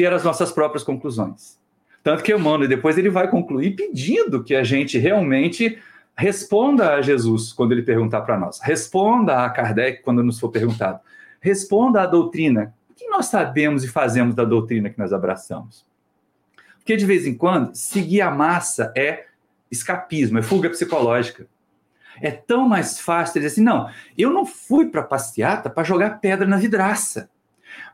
ter 0.00 0.14
as 0.14 0.24
nossas 0.24 0.50
próprias 0.50 0.82
conclusões. 0.82 1.58
Tanto 2.02 2.22
que 2.22 2.32
Emmanuel 2.32 2.66
depois 2.66 2.96
ele 2.96 3.10
vai 3.10 3.28
concluir 3.28 3.76
pedindo 3.76 4.42
que 4.42 4.54
a 4.54 4.64
gente 4.64 4.96
realmente 4.96 5.78
responda 6.16 6.94
a 6.94 7.02
Jesus 7.02 7.52
quando 7.52 7.72
ele 7.72 7.82
perguntar 7.82 8.22
para 8.22 8.38
nós, 8.38 8.60
responda 8.62 9.44
a 9.44 9.50
Kardec 9.50 10.02
quando 10.02 10.22
nos 10.22 10.40
for 10.40 10.48
perguntado, 10.48 11.00
responda 11.38 12.00
à 12.00 12.06
doutrina. 12.06 12.74
O 12.88 12.94
que 12.94 13.06
nós 13.08 13.26
sabemos 13.26 13.84
e 13.84 13.88
fazemos 13.88 14.34
da 14.34 14.42
doutrina 14.42 14.88
que 14.88 14.98
nós 14.98 15.12
abraçamos? 15.12 15.84
Porque 16.78 16.96
de 16.96 17.04
vez 17.04 17.26
em 17.26 17.34
quando, 17.34 17.74
seguir 17.74 18.22
a 18.22 18.30
massa 18.30 18.90
é 18.96 19.26
escapismo, 19.70 20.38
é 20.38 20.42
fuga 20.42 20.70
psicológica. 20.70 21.46
É 22.22 22.30
tão 22.30 22.66
mais 22.66 22.98
fácil 22.98 23.34
dizer 23.34 23.48
assim: 23.48 23.62
não, 23.62 23.90
eu 24.16 24.30
não 24.30 24.46
fui 24.46 24.86
para 24.86 25.02
passeata 25.02 25.68
para 25.68 25.84
jogar 25.84 26.20
pedra 26.20 26.46
na 26.46 26.56
vidraça. 26.56 27.28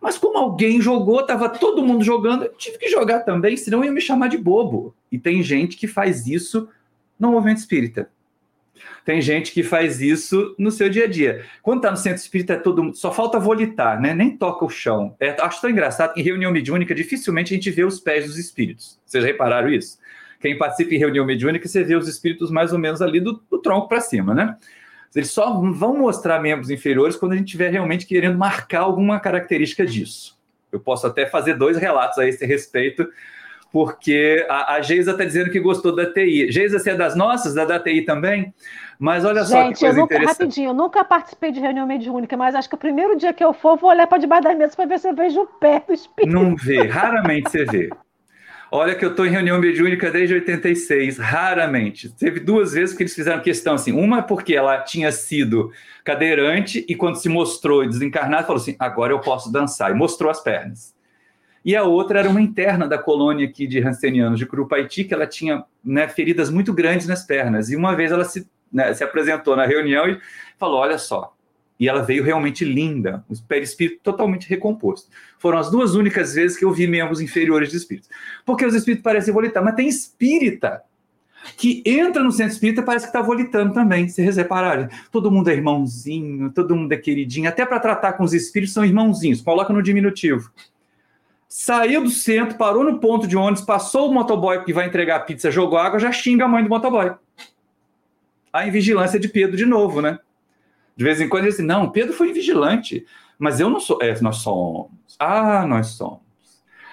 Mas 0.01 0.18
como 0.18 0.39
alguém 0.39 0.81
jogou, 0.81 1.20
estava 1.20 1.49
todo 1.49 1.83
mundo 1.83 2.05
jogando, 2.05 2.45
eu 2.45 2.53
tive 2.55 2.79
que 2.79 2.89
jogar 2.89 3.20
também, 3.20 3.57
senão 3.57 3.85
ia 3.85 3.93
me 3.93 4.01
chamar 4.01 4.29
de 4.29 4.39
bobo. 4.39 4.95
E 5.11 5.18
tem 5.18 5.43
gente 5.43 5.77
que 5.77 5.87
faz 5.87 6.27
isso 6.27 6.68
no 7.18 7.31
movimento 7.31 7.59
espírita. 7.59 8.11
Tem 9.05 9.20
gente 9.20 9.53
que 9.53 9.62
faz 9.62 10.01
isso 10.01 10.55
no 10.59 10.70
seu 10.70 10.91
dia 10.91 11.05
a 11.05 11.09
dia. 11.09 11.45
Quando 11.62 11.79
está 11.79 11.91
no 11.91 11.97
centro 11.97 12.20
espírita, 12.20 12.55
é 12.55 12.57
todo 12.57 12.83
mundo, 12.83 12.97
só 12.97 13.12
falta 13.12 13.39
volitar, 13.39 14.01
né? 14.01 14.12
Nem 14.12 14.37
toca 14.37 14.64
o 14.64 14.68
chão. 14.68 15.14
É, 15.20 15.37
acho 15.41 15.61
tão 15.61 15.70
engraçado 15.70 16.12
que 16.12 16.20
em 16.20 16.24
reunião 16.24 16.51
mediúnica 16.51 16.95
dificilmente 16.95 17.55
a 17.55 17.57
gente 17.57 17.70
vê 17.70 17.85
os 17.85 18.01
pés 18.01 18.27
dos 18.27 18.37
espíritos. 18.37 18.99
Vocês 19.07 19.24
repararam 19.24 19.70
isso? 19.70 19.99
Quem 20.41 20.59
participa 20.59 20.95
em 20.95 20.99
reunião 20.99 21.24
mediúnica, 21.24 21.66
você 21.66 21.83
vê 21.83 21.95
os 21.95 22.09
espíritos 22.09 22.51
mais 22.51 22.72
ou 22.72 22.79
menos 22.79 23.01
ali 23.01 23.20
do, 23.20 23.41
do 23.51 23.59
tronco 23.59 23.89
para 23.89 24.01
cima, 24.01 24.35
né? 24.35 24.57
Eles 25.14 25.30
só 25.30 25.61
vão 25.61 25.96
mostrar 25.96 26.40
membros 26.40 26.70
inferiores 26.70 27.16
quando 27.16 27.32
a 27.32 27.36
gente 27.36 27.46
estiver 27.46 27.70
realmente 27.70 28.07
querendo 28.07 28.38
marcar 28.38 28.80
alguma 28.80 29.18
característica 29.20 29.86
disso. 29.86 30.38
Eu 30.70 30.80
posso 30.80 31.07
até 31.07 31.26
fazer 31.26 31.54
dois 31.54 31.78
relatos 31.78 32.18
a 32.18 32.28
esse 32.28 32.44
respeito, 32.44 33.09
porque 33.72 34.44
a, 34.48 34.74
a 34.74 34.82
Geisa 34.82 35.12
está 35.12 35.24
dizendo 35.24 35.50
que 35.50 35.61
gostou 35.61 35.94
da 35.94 36.12
TI. 36.12 36.50
Geisa, 36.50 36.78
você 36.78 36.90
é 36.90 36.94
das 36.94 37.14
nossas, 37.14 37.54
da, 37.54 37.64
da 37.64 37.78
TI 37.78 38.02
também? 38.02 38.52
Mas 38.98 39.24
olha 39.24 39.44
Gente, 39.44 39.50
só 39.50 39.72
que 39.72 39.80
coisa 39.80 39.86
eu 39.86 40.02
nunca, 40.02 40.14
interessante. 40.14 40.38
Rapidinho, 40.38 40.70
eu 40.70 40.74
nunca 40.74 41.04
participei 41.04 41.52
de 41.52 41.61
reunião 41.61 41.86
mediúnica, 41.86 42.36
mas 42.36 42.54
acho 42.54 42.68
que 42.68 42.74
o 42.74 42.78
primeiro 42.78 43.16
dia 43.16 43.32
que 43.32 43.44
eu 43.44 43.52
for, 43.52 43.76
vou 43.76 43.90
olhar 43.90 44.07
para 44.07 44.18
debaixo 44.18 44.44
da 44.44 44.54
mesa 44.54 44.74
para 44.74 44.86
ver 44.86 44.98
se 44.98 45.09
eu 45.09 45.14
vejo 45.14 45.42
o 45.42 45.46
pé 45.46 45.82
do 45.86 45.92
espírito. 45.92 46.34
Não 46.34 46.57
vê, 46.57 46.86
raramente 46.86 47.50
você 47.50 47.64
vê. 47.64 47.90
Olha 48.79 48.95
que 48.95 49.03
eu 49.03 49.09
estou 49.09 49.24
em 49.24 49.31
reunião 49.31 49.59
mediúnica 49.59 50.11
desde 50.11 50.35
86, 50.35 51.16
raramente. 51.16 52.11
Teve 52.11 52.41
duas 52.41 52.74
vezes 52.74 52.95
que 52.95 53.03
eles 53.03 53.14
fizeram 53.14 53.41
questão 53.41 53.72
assim. 53.72 53.91
Uma 53.91 54.22
porque 54.22 54.55
ela 54.55 54.83
tinha 54.83 55.11
sido 55.11 55.72
cadeirante 56.05 56.85
e 56.87 56.95
quando 56.95 57.16
se 57.16 57.27
mostrou 57.27 57.89
desencarnada, 57.89 58.47
falou 58.47 58.61
assim: 58.61 58.77
agora 58.79 59.14
eu 59.14 59.18
posso 59.18 59.51
dançar. 59.51 59.91
E 59.91 59.95
mostrou 59.95 60.31
as 60.31 60.43
pernas. 60.43 60.95
e 61.64 61.74
a 61.74 61.85
outra 61.85 62.18
era 62.18 62.29
uma 62.29 62.43
interna 62.43 62.87
da 62.87 62.99
colônia 62.99 63.49
aqui 63.49 63.66
de 63.66 63.79
Hansenianos 63.83 64.39
de 64.39 64.45
Curupaiti, 64.45 65.05
que 65.05 65.14
ela 65.14 65.27
tinha 65.27 65.64
né, 65.83 66.07
feridas 66.07 66.51
muito 66.51 66.74
grandes 66.74 67.07
nas 67.07 67.24
pernas. 67.24 67.70
E 67.70 67.77
uma 67.77 67.97
vez 67.97 68.12
ela 68.12 68.27
se, 68.27 68.47
né, 68.70 68.93
se 68.93 69.03
apresentou 69.03 69.57
na 69.57 69.64
reunião 69.64 70.07
e 70.07 70.20
falou: 70.59 70.81
Olha 70.81 70.99
só. 70.99 71.35
E 71.79 71.89
ela 71.89 72.03
veio 72.03 72.24
realmente 72.24 72.64
linda, 72.64 73.24
o 73.29 73.35
perispírito 73.43 74.01
totalmente 74.03 74.49
recomposto. 74.49 75.11
Foram 75.39 75.59
as 75.59 75.70
duas 75.70 75.95
únicas 75.95 76.35
vezes 76.35 76.57
que 76.57 76.64
eu 76.64 76.72
vi 76.72 76.87
membros 76.87 77.20
inferiores 77.20 77.70
de 77.70 77.77
espíritos. 77.77 78.09
Porque 78.45 78.64
os 78.64 78.74
espíritos 78.74 79.03
parecem 79.03 79.33
volitar, 79.33 79.62
mas 79.62 79.74
tem 79.74 79.89
espírita 79.89 80.83
que 81.57 81.83
entra 81.85 82.22
no 82.22 82.33
centro 82.33 82.53
espírita 82.53 82.83
parece 82.83 83.07
que 83.07 83.11
está 83.11 83.22
volitando 83.22 83.72
também. 83.72 84.09
Vocês 84.09 84.37
repararam? 84.37 84.89
Todo 85.12 85.31
mundo 85.31 85.49
é 85.49 85.55
irmãozinho, 85.55 86.51
todo 86.51 86.74
mundo 86.74 86.93
é 86.93 86.97
queridinho. 86.97 87.49
Até 87.49 87.64
para 87.64 87.79
tratar 87.79 88.14
com 88.14 88.24
os 88.24 88.33
espíritos 88.33 88.74
são 88.74 88.85
irmãozinhos. 88.85 89.43
Coloca 89.43 89.72
no 89.72 89.83
diminutivo. 89.83 90.51
Saiu 91.49 92.03
do 92.03 92.11
centro, 92.11 92.59
parou 92.59 92.83
no 92.83 92.99
ponto 92.99 93.27
de 93.27 93.37
ônibus, 93.37 93.62
passou 93.62 94.11
o 94.11 94.14
motoboy 94.14 94.64
que 94.64 94.72
vai 94.72 94.87
entregar 94.87 95.16
a 95.16 95.20
pizza, 95.20 95.51
jogou 95.51 95.79
água, 95.79 95.99
já 95.99 96.11
xinga 96.11 96.45
a 96.45 96.49
mãe 96.49 96.62
do 96.62 96.68
motoboy. 96.68 97.12
A 98.53 98.66
invigilância 98.66 99.18
de 99.18 99.29
Pedro 99.29 99.57
de 99.57 99.64
novo, 99.64 100.03
né? 100.03 100.18
De 100.97 101.05
vez 101.05 101.20
em 101.20 101.28
quando 101.28 101.42
ele 101.42 101.51
diz 101.51 101.61
assim, 101.61 101.66
não, 101.66 101.90
Pedro 101.90 102.14
foi 102.14 102.30
invigilante, 102.30 103.07
mas 103.38 103.61
eu 103.61 103.68
não 103.68 103.78
sou. 103.78 103.99
É, 104.01 104.18
nós 104.20 104.36
somos. 104.36 104.88
Ah, 105.18 105.66
nós 105.66 105.88
somos. 105.88 106.20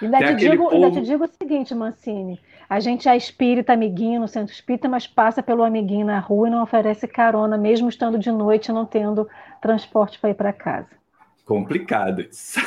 Ainda 0.02 0.18
te, 0.18 0.34
digo, 0.36 0.64
povo... 0.64 0.74
ainda 0.74 0.90
te 0.90 1.00
digo 1.06 1.24
o 1.24 1.28
seguinte, 1.28 1.74
Mancini. 1.74 2.38
A 2.68 2.80
gente 2.80 3.08
é 3.08 3.16
espírita, 3.16 3.72
amiguinho 3.72 4.20
no 4.20 4.28
centro 4.28 4.52
espírita, 4.52 4.88
mas 4.88 5.06
passa 5.06 5.42
pelo 5.42 5.62
amiguinho 5.62 6.06
na 6.06 6.18
rua 6.18 6.48
e 6.48 6.50
não 6.50 6.62
oferece 6.62 7.06
carona, 7.06 7.56
mesmo 7.56 7.88
estando 7.88 8.18
de 8.18 8.30
noite 8.30 8.68
e 8.68 8.72
não 8.72 8.84
tendo 8.84 9.28
transporte 9.60 10.18
para 10.18 10.30
ir 10.30 10.34
para 10.34 10.52
casa. 10.52 10.88
Complicado 11.44 12.22
isso. 12.22 12.58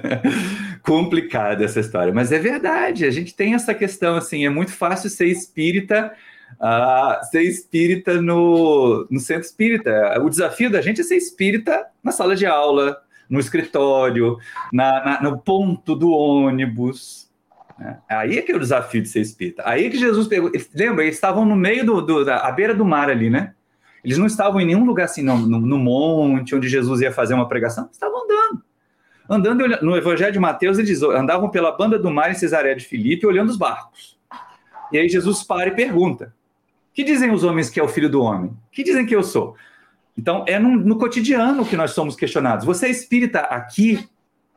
Complicada 0.82 1.64
essa 1.64 1.78
história, 1.78 2.12
mas 2.12 2.32
é 2.32 2.38
verdade. 2.38 3.04
A 3.04 3.10
gente 3.10 3.34
tem 3.34 3.54
essa 3.54 3.72
questão 3.72 4.16
assim, 4.16 4.44
é 4.44 4.50
muito 4.50 4.72
fácil 4.72 5.08
ser 5.08 5.26
espírita, 5.26 6.12
ser 7.30 7.42
espírita 7.42 8.20
no, 8.20 9.06
no 9.10 9.20
centro 9.20 9.42
espírita. 9.42 10.20
O 10.20 10.28
desafio 10.28 10.70
da 10.70 10.80
gente 10.80 11.00
é 11.00 11.04
ser 11.04 11.16
espírita 11.16 11.86
na 12.02 12.12
sala 12.12 12.36
de 12.36 12.46
aula, 12.46 12.98
no 13.28 13.40
escritório, 13.40 14.38
na, 14.72 15.04
na, 15.04 15.22
no 15.22 15.38
ponto 15.38 15.94
do 15.94 16.10
ônibus. 16.10 17.30
Né? 17.78 17.98
Aí 18.08 18.38
é 18.38 18.42
que 18.42 18.52
é 18.52 18.56
o 18.56 18.60
desafio 18.60 19.02
de 19.02 19.08
ser 19.08 19.20
espírita. 19.20 19.62
Aí 19.66 19.86
é 19.86 19.90
que 19.90 19.98
Jesus 19.98 20.26
pegou. 20.28 20.50
Lembra, 20.74 21.04
eles 21.04 21.14
estavam 21.14 21.44
no 21.44 21.56
meio 21.56 21.84
do, 21.84 22.00
do 22.00 22.24
da 22.24 22.50
beira 22.52 22.74
do 22.74 22.84
mar 22.84 23.10
ali, 23.10 23.30
né? 23.30 23.54
Eles 24.04 24.18
não 24.18 24.26
estavam 24.26 24.60
em 24.60 24.66
nenhum 24.66 24.84
lugar 24.84 25.04
assim, 25.04 25.22
no, 25.22 25.38
no, 25.38 25.60
no 25.60 25.78
monte, 25.78 26.54
onde 26.54 26.68
Jesus 26.68 27.00
ia 27.00 27.12
fazer 27.12 27.34
uma 27.34 27.48
pregação, 27.48 27.88
estavam 27.90 28.24
andando. 28.24 28.62
Andando 29.28 29.68
no 29.82 29.96
Evangelho 29.96 30.32
de 30.32 30.40
Mateus, 30.40 30.78
eles 30.78 31.02
andavam 31.02 31.48
pela 31.48 31.70
banda 31.72 31.98
do 31.98 32.10
mar 32.10 32.30
em 32.30 32.34
Cesaré 32.34 32.74
de 32.74 32.84
Filipe, 32.84 33.26
olhando 33.26 33.50
os 33.50 33.56
barcos. 33.56 34.18
E 34.92 34.98
aí 34.98 35.08
Jesus 35.08 35.42
para 35.42 35.68
e 35.68 35.74
pergunta: 35.74 36.34
Que 36.94 37.04
dizem 37.04 37.30
os 37.30 37.42
homens 37.42 37.70
que 37.70 37.80
é 37.80 37.82
o 37.82 37.88
filho 37.88 38.08
do 38.08 38.22
homem? 38.22 38.52
Que 38.70 38.82
dizem 38.82 39.06
que 39.06 39.14
eu 39.14 39.22
sou? 39.22 39.56
Então, 40.16 40.44
é 40.46 40.58
no, 40.58 40.70
no 40.76 40.98
cotidiano 40.98 41.64
que 41.64 41.76
nós 41.76 41.92
somos 41.92 42.14
questionados. 42.14 42.66
Você 42.66 42.86
é 42.86 42.90
espírita 42.90 43.40
aqui 43.40 44.06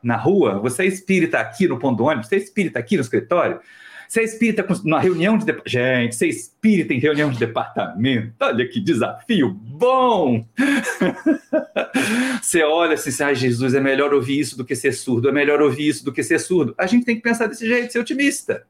na 0.02 0.16
rua? 0.16 0.58
Você 0.60 0.82
é 0.82 0.86
espírita 0.86 1.38
aqui 1.38 1.66
no 1.66 1.78
ponto 1.78 1.96
do 1.96 2.04
ônibus? 2.04 2.28
Você 2.28 2.36
é 2.36 2.38
espírita 2.38 2.78
aqui 2.78 2.96
no 2.96 3.02
escritório? 3.02 3.60
Você 4.08 4.20
é 4.20 4.24
espírita 4.24 4.64
na 4.84 5.00
reunião 5.00 5.36
de. 5.36 5.44
Gente, 5.66 6.14
você 6.14 6.26
é 6.26 6.28
espírita 6.28 6.94
em 6.94 6.98
reunião 6.98 7.30
de 7.30 7.38
departamento. 7.38 8.32
Olha 8.40 8.68
que 8.68 8.80
desafio 8.80 9.50
bom! 9.50 10.46
você 12.40 12.62
olha 12.62 12.94
assim, 12.94 13.22
ai, 13.22 13.34
Jesus, 13.34 13.74
é 13.74 13.80
melhor 13.80 14.14
ouvir 14.14 14.38
isso 14.38 14.56
do 14.56 14.64
que 14.64 14.76
ser 14.76 14.92
surdo, 14.92 15.28
é 15.28 15.32
melhor 15.32 15.60
ouvir 15.60 15.88
isso 15.88 16.04
do 16.04 16.12
que 16.12 16.22
ser 16.22 16.38
surdo. 16.38 16.74
A 16.78 16.86
gente 16.86 17.04
tem 17.04 17.16
que 17.16 17.22
pensar 17.22 17.48
desse 17.48 17.66
jeito, 17.66 17.92
ser 17.92 17.98
otimista. 17.98 18.64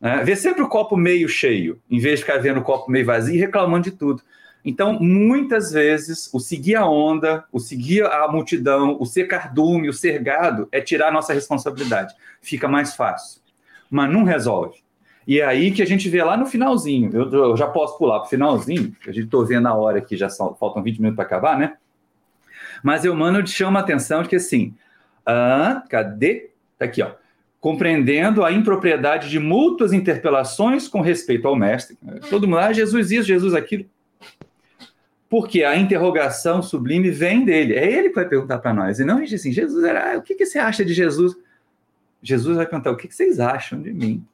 É, 0.00 0.22
ver 0.22 0.36
sempre 0.36 0.62
o 0.62 0.68
copo 0.68 0.96
meio 0.96 1.28
cheio, 1.28 1.80
em 1.90 1.98
vez 1.98 2.18
de 2.18 2.24
ficar 2.24 2.38
vendo 2.38 2.60
o 2.60 2.62
copo 2.62 2.90
meio 2.90 3.06
vazio 3.06 3.34
e 3.34 3.38
reclamando 3.38 3.90
de 3.90 3.96
tudo. 3.96 4.22
Então, 4.64 4.98
muitas 5.00 5.70
vezes, 5.70 6.28
o 6.34 6.40
seguir 6.40 6.74
a 6.74 6.86
onda, 6.86 7.44
o 7.52 7.60
seguir 7.60 8.04
a 8.04 8.26
multidão, 8.28 8.96
o 9.00 9.06
ser 9.06 9.26
cardume, 9.26 9.88
o 9.88 9.92
ser 9.92 10.20
gado, 10.22 10.68
é 10.72 10.80
tirar 10.80 11.08
a 11.08 11.12
nossa 11.12 11.32
responsabilidade. 11.32 12.14
Fica 12.40 12.66
mais 12.66 12.94
fácil 12.94 13.40
mas 13.90 14.10
não 14.10 14.24
resolve. 14.24 14.78
E 15.26 15.40
é 15.40 15.44
aí 15.44 15.72
que 15.72 15.82
a 15.82 15.86
gente 15.86 16.08
vê 16.08 16.22
lá 16.22 16.36
no 16.36 16.46
finalzinho, 16.46 17.10
eu, 17.12 17.30
eu 17.32 17.56
já 17.56 17.66
posso 17.66 17.98
pular 17.98 18.20
para 18.20 18.26
o 18.26 18.30
finalzinho, 18.30 18.94
a 19.06 19.10
gente 19.10 19.24
estou 19.24 19.44
vendo 19.44 19.66
a 19.66 19.74
hora 19.74 20.00
que 20.00 20.16
já 20.16 20.28
faltam 20.30 20.82
20 20.82 20.98
minutos 20.98 21.16
para 21.16 21.24
acabar, 21.24 21.58
né? 21.58 21.76
Mas 22.82 23.04
eu, 23.04 23.14
mano, 23.14 23.42
te 23.42 23.50
chamo 23.50 23.76
a 23.76 23.80
atenção 23.80 24.22
de 24.22 24.28
que 24.28 24.36
assim, 24.36 24.74
ah, 25.24 25.82
cadê? 25.88 26.50
Tá 26.78 26.84
aqui, 26.84 27.02
ó. 27.02 27.12
Compreendendo 27.60 28.44
a 28.44 28.52
impropriedade 28.52 29.28
de 29.28 29.38
mútuas 29.38 29.92
interpelações 29.92 30.86
com 30.86 31.00
respeito 31.00 31.48
ao 31.48 31.56
mestre. 31.56 31.98
Todo 32.30 32.46
mundo, 32.46 32.58
ah, 32.58 32.72
Jesus 32.72 33.10
isso, 33.10 33.26
Jesus 33.26 33.54
aquilo. 33.54 33.86
Porque 35.28 35.64
a 35.64 35.76
interrogação 35.76 36.62
sublime 36.62 37.10
vem 37.10 37.44
dele. 37.44 37.74
É 37.74 37.90
ele 37.90 38.10
que 38.10 38.14
vai 38.14 38.28
perguntar 38.28 38.58
para 38.58 38.72
nós. 38.72 39.00
E 39.00 39.04
não 39.04 39.18
a 39.18 39.20
gente 39.20 39.34
assim, 39.34 39.52
Jesus 39.52 39.84
era, 39.84 40.14
ah, 40.14 40.18
o 40.18 40.22
que, 40.22 40.34
que 40.34 40.46
você 40.46 40.58
acha 40.58 40.84
de 40.84 40.94
Jesus? 40.94 41.34
Jesus 42.22 42.56
vai 42.56 42.66
perguntar: 42.66 42.90
o 42.90 42.96
que 42.96 43.12
vocês 43.12 43.40
acham 43.40 43.80
de 43.80 43.92
mim? 43.92 44.24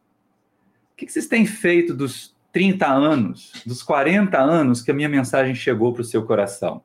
O 0.92 0.96
que 0.96 1.10
vocês 1.10 1.26
têm 1.26 1.46
feito 1.46 1.94
dos 1.94 2.34
30 2.52 2.86
anos, 2.86 3.52
dos 3.66 3.82
40 3.82 4.38
anos 4.38 4.82
que 4.82 4.90
a 4.90 4.94
minha 4.94 5.08
mensagem 5.08 5.54
chegou 5.54 5.92
para 5.92 6.02
o 6.02 6.04
seu 6.04 6.24
coração? 6.24 6.82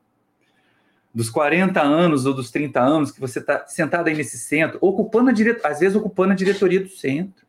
Dos 1.14 1.30
40 1.30 1.80
anos 1.80 2.26
ou 2.26 2.34
dos 2.34 2.50
30 2.50 2.80
anos 2.80 3.10
que 3.10 3.20
você 3.20 3.38
está 3.38 3.66
sentado 3.66 4.08
aí 4.08 4.14
nesse 4.14 4.38
centro, 4.38 4.78
ocupando 4.80 5.30
a 5.30 5.32
dire... 5.32 5.58
às 5.64 5.80
vezes 5.80 5.96
ocupando 5.96 6.32
a 6.32 6.36
diretoria 6.36 6.80
do 6.80 6.88
centro. 6.88 7.46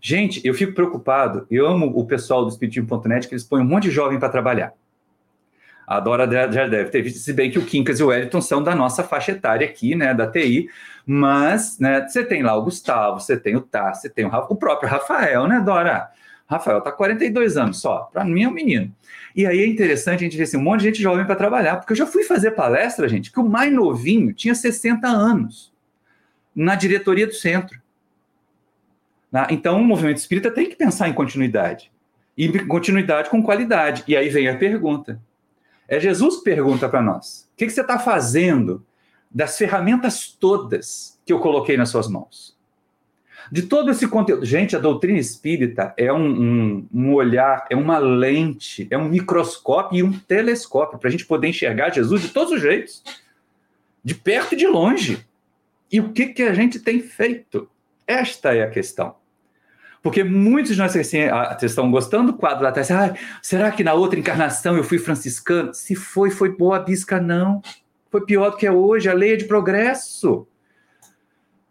Gente, 0.00 0.40
eu 0.44 0.52
fico 0.52 0.74
preocupado. 0.74 1.46
Eu 1.48 1.66
amo 1.66 1.86
o 1.86 2.04
pessoal 2.04 2.42
do 2.42 2.48
Espiritismo.net 2.48 3.28
que 3.28 3.34
eles 3.34 3.44
põem 3.44 3.62
um 3.62 3.66
monte 3.66 3.84
de 3.84 3.90
jovem 3.92 4.18
para 4.18 4.28
trabalhar. 4.28 4.74
A 5.86 6.00
Dora 6.00 6.30
já 6.50 6.66
deve 6.66 6.90
ter 6.90 7.02
visto, 7.02 7.18
se 7.18 7.32
bem 7.32 7.50
que 7.50 7.58
o 7.58 7.66
Quincas 7.66 8.00
e 8.00 8.02
o 8.02 8.06
Wellington 8.06 8.40
são 8.40 8.62
da 8.62 8.74
nossa 8.74 9.02
faixa 9.02 9.32
etária 9.32 9.66
aqui, 9.66 9.94
né, 9.94 10.14
da 10.14 10.26
TI, 10.26 10.68
mas, 11.04 11.78
né, 11.78 12.06
você 12.06 12.24
tem 12.24 12.42
lá 12.42 12.54
o 12.54 12.62
Gustavo, 12.62 13.20
você 13.20 13.36
tem 13.36 13.56
o 13.56 13.60
Tá, 13.60 13.92
você 13.92 14.08
tem 14.08 14.24
o, 14.24 14.28
o 14.28 14.56
próprio 14.56 14.88
Rafael, 14.88 15.46
né, 15.46 15.60
Dora? 15.60 16.08
Rafael 16.52 16.80
tá 16.80 16.92
42 16.92 17.56
anos 17.56 17.80
só, 17.80 18.10
para 18.12 18.24
mim 18.24 18.44
é 18.44 18.48
um 18.48 18.52
menino. 18.52 18.94
E 19.34 19.46
aí 19.46 19.60
é 19.60 19.66
interessante 19.66 20.20
a 20.20 20.24
gente 20.24 20.36
ver 20.36 20.44
assim, 20.44 20.56
um 20.56 20.62
monte 20.62 20.80
de 20.80 20.86
gente 20.86 21.02
jovem 21.02 21.24
para 21.24 21.34
trabalhar, 21.34 21.76
porque 21.76 21.92
eu 21.92 21.96
já 21.96 22.06
fui 22.06 22.24
fazer 22.24 22.52
palestra, 22.52 23.08
gente, 23.08 23.32
que 23.32 23.40
o 23.40 23.48
mais 23.48 23.72
novinho 23.72 24.32
tinha 24.32 24.54
60 24.54 25.06
anos 25.06 25.72
na 26.54 26.74
diretoria 26.74 27.26
do 27.26 27.32
centro. 27.32 27.80
Então, 29.48 29.80
o 29.80 29.84
movimento 29.84 30.18
espírita 30.18 30.50
tem 30.50 30.68
que 30.68 30.76
pensar 30.76 31.08
em 31.08 31.14
continuidade. 31.14 31.90
E 32.36 32.58
continuidade 32.66 33.30
com 33.30 33.42
qualidade. 33.42 34.04
E 34.06 34.16
aí 34.16 34.28
vem 34.28 34.48
a 34.48 34.56
pergunta: 34.56 35.20
é 35.88 35.98
Jesus 35.98 36.38
que 36.38 36.44
pergunta 36.44 36.88
para 36.88 37.02
nós: 37.02 37.48
o 37.52 37.56
que, 37.56 37.66
que 37.66 37.72
você 37.72 37.80
está 37.80 37.98
fazendo 37.98 38.84
das 39.30 39.56
ferramentas 39.56 40.36
todas 40.38 41.18
que 41.24 41.32
eu 41.32 41.40
coloquei 41.40 41.76
nas 41.76 41.88
suas 41.88 42.08
mãos? 42.08 42.51
De 43.52 43.60
todo 43.60 43.90
esse 43.90 44.08
conteúdo. 44.08 44.46
Gente, 44.46 44.74
a 44.74 44.78
doutrina 44.78 45.18
espírita 45.18 45.92
é 45.98 46.10
um, 46.10 46.26
um, 46.26 46.88
um 46.90 47.12
olhar, 47.12 47.66
é 47.68 47.76
uma 47.76 47.98
lente, 47.98 48.88
é 48.90 48.96
um 48.96 49.10
microscópio 49.10 49.98
e 49.98 50.02
um 50.02 50.10
telescópio 50.10 50.98
para 50.98 51.08
a 51.08 51.10
gente 51.10 51.26
poder 51.26 51.48
enxergar 51.48 51.90
Jesus 51.90 52.22
de 52.22 52.28
todos 52.28 52.50
os 52.50 52.62
jeitos, 52.62 53.04
de 54.02 54.14
perto 54.14 54.54
e 54.54 54.56
de 54.56 54.66
longe. 54.66 55.26
E 55.92 56.00
o 56.00 56.14
que, 56.14 56.28
que 56.28 56.42
a 56.44 56.54
gente 56.54 56.78
tem 56.78 57.00
feito? 57.02 57.68
Esta 58.06 58.54
é 58.54 58.62
a 58.62 58.70
questão. 58.70 59.16
Porque 60.02 60.24
muitos 60.24 60.72
de 60.72 60.78
nós 60.78 60.96
assim, 60.96 61.18
estão 61.60 61.90
gostando 61.90 62.32
do 62.32 62.38
quadro 62.38 62.62
lá 62.62 62.70
atrás. 62.70 62.90
Ah, 62.90 63.14
será 63.42 63.70
que 63.70 63.84
na 63.84 63.92
outra 63.92 64.18
encarnação 64.18 64.78
eu 64.78 64.82
fui 64.82 64.96
franciscano? 64.96 65.74
Se 65.74 65.94
foi, 65.94 66.30
foi 66.30 66.56
boa 66.56 66.78
bisca, 66.78 67.20
não. 67.20 67.60
Foi 68.10 68.24
pior 68.24 68.48
do 68.48 68.56
que 68.56 68.66
é 68.66 68.72
hoje. 68.72 69.10
A 69.10 69.12
lei 69.12 69.34
é 69.34 69.36
de 69.36 69.44
progresso. 69.44 70.48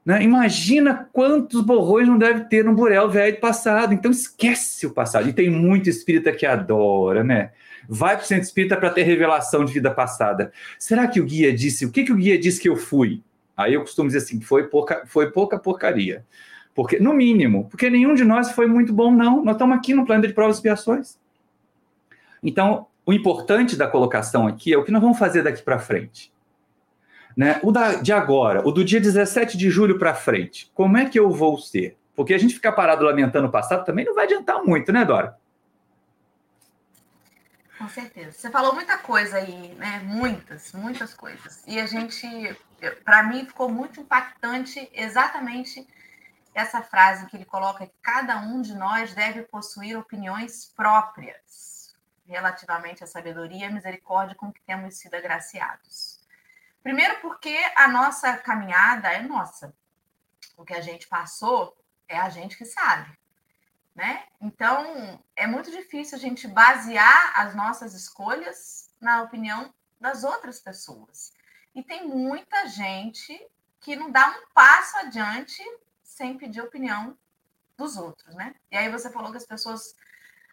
Né? 0.05 0.23
Imagina 0.23 1.07
quantos 1.13 1.61
borrões 1.61 2.07
não 2.07 2.17
deve 2.17 2.45
ter 2.45 2.65
no 2.65 2.73
burel 2.73 3.09
velho 3.09 3.35
do 3.35 3.39
passado. 3.39 3.93
Então 3.93 4.11
esquece 4.11 4.87
o 4.87 4.91
passado. 4.91 5.29
E 5.29 5.33
tem 5.33 5.49
muito 5.49 5.89
espírita 5.89 6.31
que 6.31 6.45
adora, 6.45 7.23
né? 7.23 7.51
Vai 7.87 8.15
para 8.15 8.23
o 8.23 8.27
centro 8.27 8.43
espírita 8.43 8.77
para 8.77 8.89
ter 8.89 9.03
revelação 9.03 9.65
de 9.65 9.73
vida 9.73 9.91
passada. 9.91 10.51
Será 10.77 11.07
que 11.07 11.19
o 11.19 11.25
guia 11.25 11.53
disse? 11.53 11.85
O 11.85 11.91
que, 11.91 12.03
que 12.03 12.11
o 12.11 12.15
guia 12.15 12.37
disse 12.37 12.59
que 12.59 12.69
eu 12.69 12.75
fui? 12.75 13.21
Aí 13.55 13.73
eu 13.73 13.81
costumo 13.81 14.07
dizer 14.07 14.19
assim: 14.19 14.41
foi 14.41 14.67
pouca, 14.67 15.03
foi 15.05 15.31
pouca 15.31 15.59
porcaria. 15.59 16.25
Porque, 16.73 16.99
no 16.99 17.13
mínimo, 17.13 17.67
porque 17.69 17.89
nenhum 17.89 18.13
de 18.13 18.23
nós 18.23 18.51
foi 18.51 18.65
muito 18.65 18.93
bom, 18.93 19.11
não. 19.11 19.43
Nós 19.43 19.55
estamos 19.55 19.77
aqui 19.77 19.93
no 19.93 20.05
planeta 20.05 20.27
de 20.27 20.33
provas 20.33 20.55
e 20.55 20.59
expiações. 20.59 21.17
Então, 22.41 22.87
o 23.05 23.11
importante 23.11 23.75
da 23.75 23.87
colocação 23.87 24.47
aqui 24.47 24.73
é 24.73 24.77
o 24.77 24.83
que 24.83 24.91
nós 24.91 25.01
vamos 25.01 25.19
fazer 25.19 25.43
daqui 25.43 25.61
para 25.61 25.77
frente. 25.79 26.31
Né? 27.35 27.59
O 27.63 27.71
da, 27.71 27.95
de 27.95 28.11
agora, 28.11 28.67
o 28.67 28.71
do 28.71 28.83
dia 28.83 28.99
17 28.99 29.57
de 29.57 29.69
julho 29.69 29.97
para 29.97 30.13
frente, 30.13 30.71
como 30.73 30.97
é 30.97 31.09
que 31.09 31.19
eu 31.19 31.31
vou 31.31 31.57
ser? 31.57 31.97
Porque 32.15 32.33
a 32.33 32.37
gente 32.37 32.53
ficar 32.53 32.73
parado 32.73 33.05
lamentando 33.05 33.47
o 33.47 33.51
passado 33.51 33.85
também 33.85 34.05
não 34.05 34.13
vai 34.13 34.25
adiantar 34.25 34.63
muito, 34.63 34.91
né, 34.91 35.05
Dora? 35.05 35.37
Com 37.77 37.89
certeza. 37.89 38.31
Você 38.31 38.51
falou 38.51 38.75
muita 38.75 38.97
coisa 38.99 39.37
aí, 39.37 39.73
né? 39.75 40.01
Muitas, 40.03 40.71
muitas 40.71 41.15
coisas. 41.15 41.63
E 41.65 41.79
a 41.79 41.87
gente, 41.87 42.55
para 43.03 43.23
mim, 43.23 43.43
ficou 43.45 43.69
muito 43.69 43.99
impactante 43.99 44.87
exatamente 44.93 45.87
essa 46.53 46.83
frase 46.83 47.25
que 47.25 47.37
ele 47.37 47.45
coloca 47.45 47.87
que 47.87 47.93
cada 48.01 48.39
um 48.39 48.61
de 48.61 48.75
nós 48.75 49.15
deve 49.15 49.41
possuir 49.43 49.97
opiniões 49.97 50.71
próprias 50.75 51.95
relativamente 52.27 53.03
à 53.03 53.07
sabedoria 53.07 53.65
e 53.65 53.73
misericórdia 53.73 54.35
com 54.35 54.51
que 54.51 54.61
temos 54.61 54.95
sido 54.95 55.15
agraciados. 55.15 56.20
Primeiro, 56.83 57.19
porque 57.21 57.55
a 57.75 57.87
nossa 57.87 58.37
caminhada 58.37 59.09
é 59.09 59.21
nossa. 59.21 59.73
O 60.57 60.65
que 60.65 60.73
a 60.73 60.81
gente 60.81 61.07
passou 61.07 61.75
é 62.07 62.17
a 62.17 62.29
gente 62.29 62.57
que 62.57 62.65
sabe. 62.65 63.17
Né? 63.93 64.25
Então, 64.39 65.23
é 65.35 65.45
muito 65.45 65.69
difícil 65.69 66.17
a 66.17 66.21
gente 66.21 66.47
basear 66.47 67.39
as 67.39 67.53
nossas 67.53 67.93
escolhas 67.93 68.89
na 68.99 69.21
opinião 69.21 69.73
das 69.99 70.23
outras 70.23 70.59
pessoas. 70.59 71.33
E 71.75 71.83
tem 71.83 72.07
muita 72.07 72.67
gente 72.67 73.47
que 73.79 73.95
não 73.95 74.11
dá 74.11 74.27
um 74.29 74.53
passo 74.53 74.97
adiante 74.97 75.61
sem 76.03 76.37
pedir 76.37 76.61
opinião 76.61 77.17
dos 77.77 77.97
outros, 77.97 78.35
né? 78.35 78.55
E 78.71 78.77
aí 78.77 78.89
você 78.89 79.09
falou 79.09 79.31
que 79.31 79.37
as 79.37 79.45
pessoas 79.45 79.95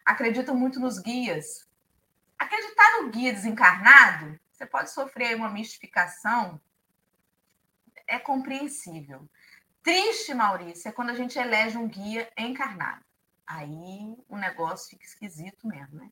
acreditam 0.05 0.55
muito 0.55 0.79
nos 0.79 0.99
guias. 0.99 1.67
Acreditar 2.37 3.01
no 3.01 3.09
guia 3.09 3.33
desencarnado, 3.33 4.39
você 4.59 4.65
pode 4.65 4.91
sofrer 4.91 5.37
uma 5.37 5.49
mistificação, 5.49 6.59
é 8.05 8.19
compreensível. 8.19 9.25
Triste, 9.81 10.33
Maurício, 10.33 10.89
é 10.89 10.91
quando 10.91 11.11
a 11.11 11.15
gente 11.15 11.39
elege 11.39 11.77
um 11.77 11.87
guia 11.87 12.29
encarnado. 12.37 13.01
Aí 13.47 14.17
o 14.27 14.35
negócio 14.35 14.89
fica 14.89 15.05
esquisito 15.05 15.65
mesmo, 15.65 15.99
né? 15.99 16.11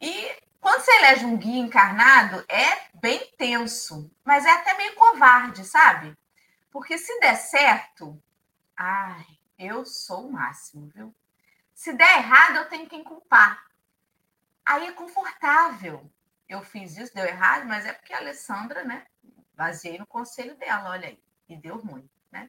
E 0.00 0.40
quando 0.60 0.80
você 0.80 0.92
elege 0.92 1.24
um 1.24 1.36
guia 1.36 1.58
encarnado, 1.58 2.44
é 2.48 2.88
bem 2.94 3.32
tenso, 3.36 4.08
mas 4.24 4.46
é 4.46 4.52
até 4.52 4.74
meio 4.74 4.94
covarde, 4.94 5.64
sabe? 5.64 6.16
Porque 6.70 6.96
se 6.96 7.18
der 7.18 7.34
certo, 7.34 8.22
ai, 8.76 9.26
eu 9.58 9.84
sou 9.84 10.28
o 10.28 10.32
máximo, 10.32 10.86
viu? 10.94 11.12
Se 11.74 11.92
der 11.92 12.18
errado, 12.18 12.58
eu 12.58 12.68
tenho 12.68 12.88
quem 12.88 13.02
culpar. 13.02 13.66
Aí 14.64 14.86
é 14.86 14.92
confortável. 14.92 16.08
Eu 16.48 16.62
fiz 16.62 16.96
isso, 16.96 17.14
deu 17.14 17.26
errado, 17.26 17.66
mas 17.66 17.84
é 17.84 17.92
porque 17.92 18.12
a 18.12 18.18
Alessandra, 18.18 18.84
né? 18.84 19.06
Baseei 19.54 19.98
no 19.98 20.06
conselho 20.06 20.56
dela, 20.56 20.90
olha 20.90 21.08
aí, 21.08 21.22
e 21.48 21.56
deu 21.56 21.76
ruim, 21.76 22.08
né? 22.30 22.48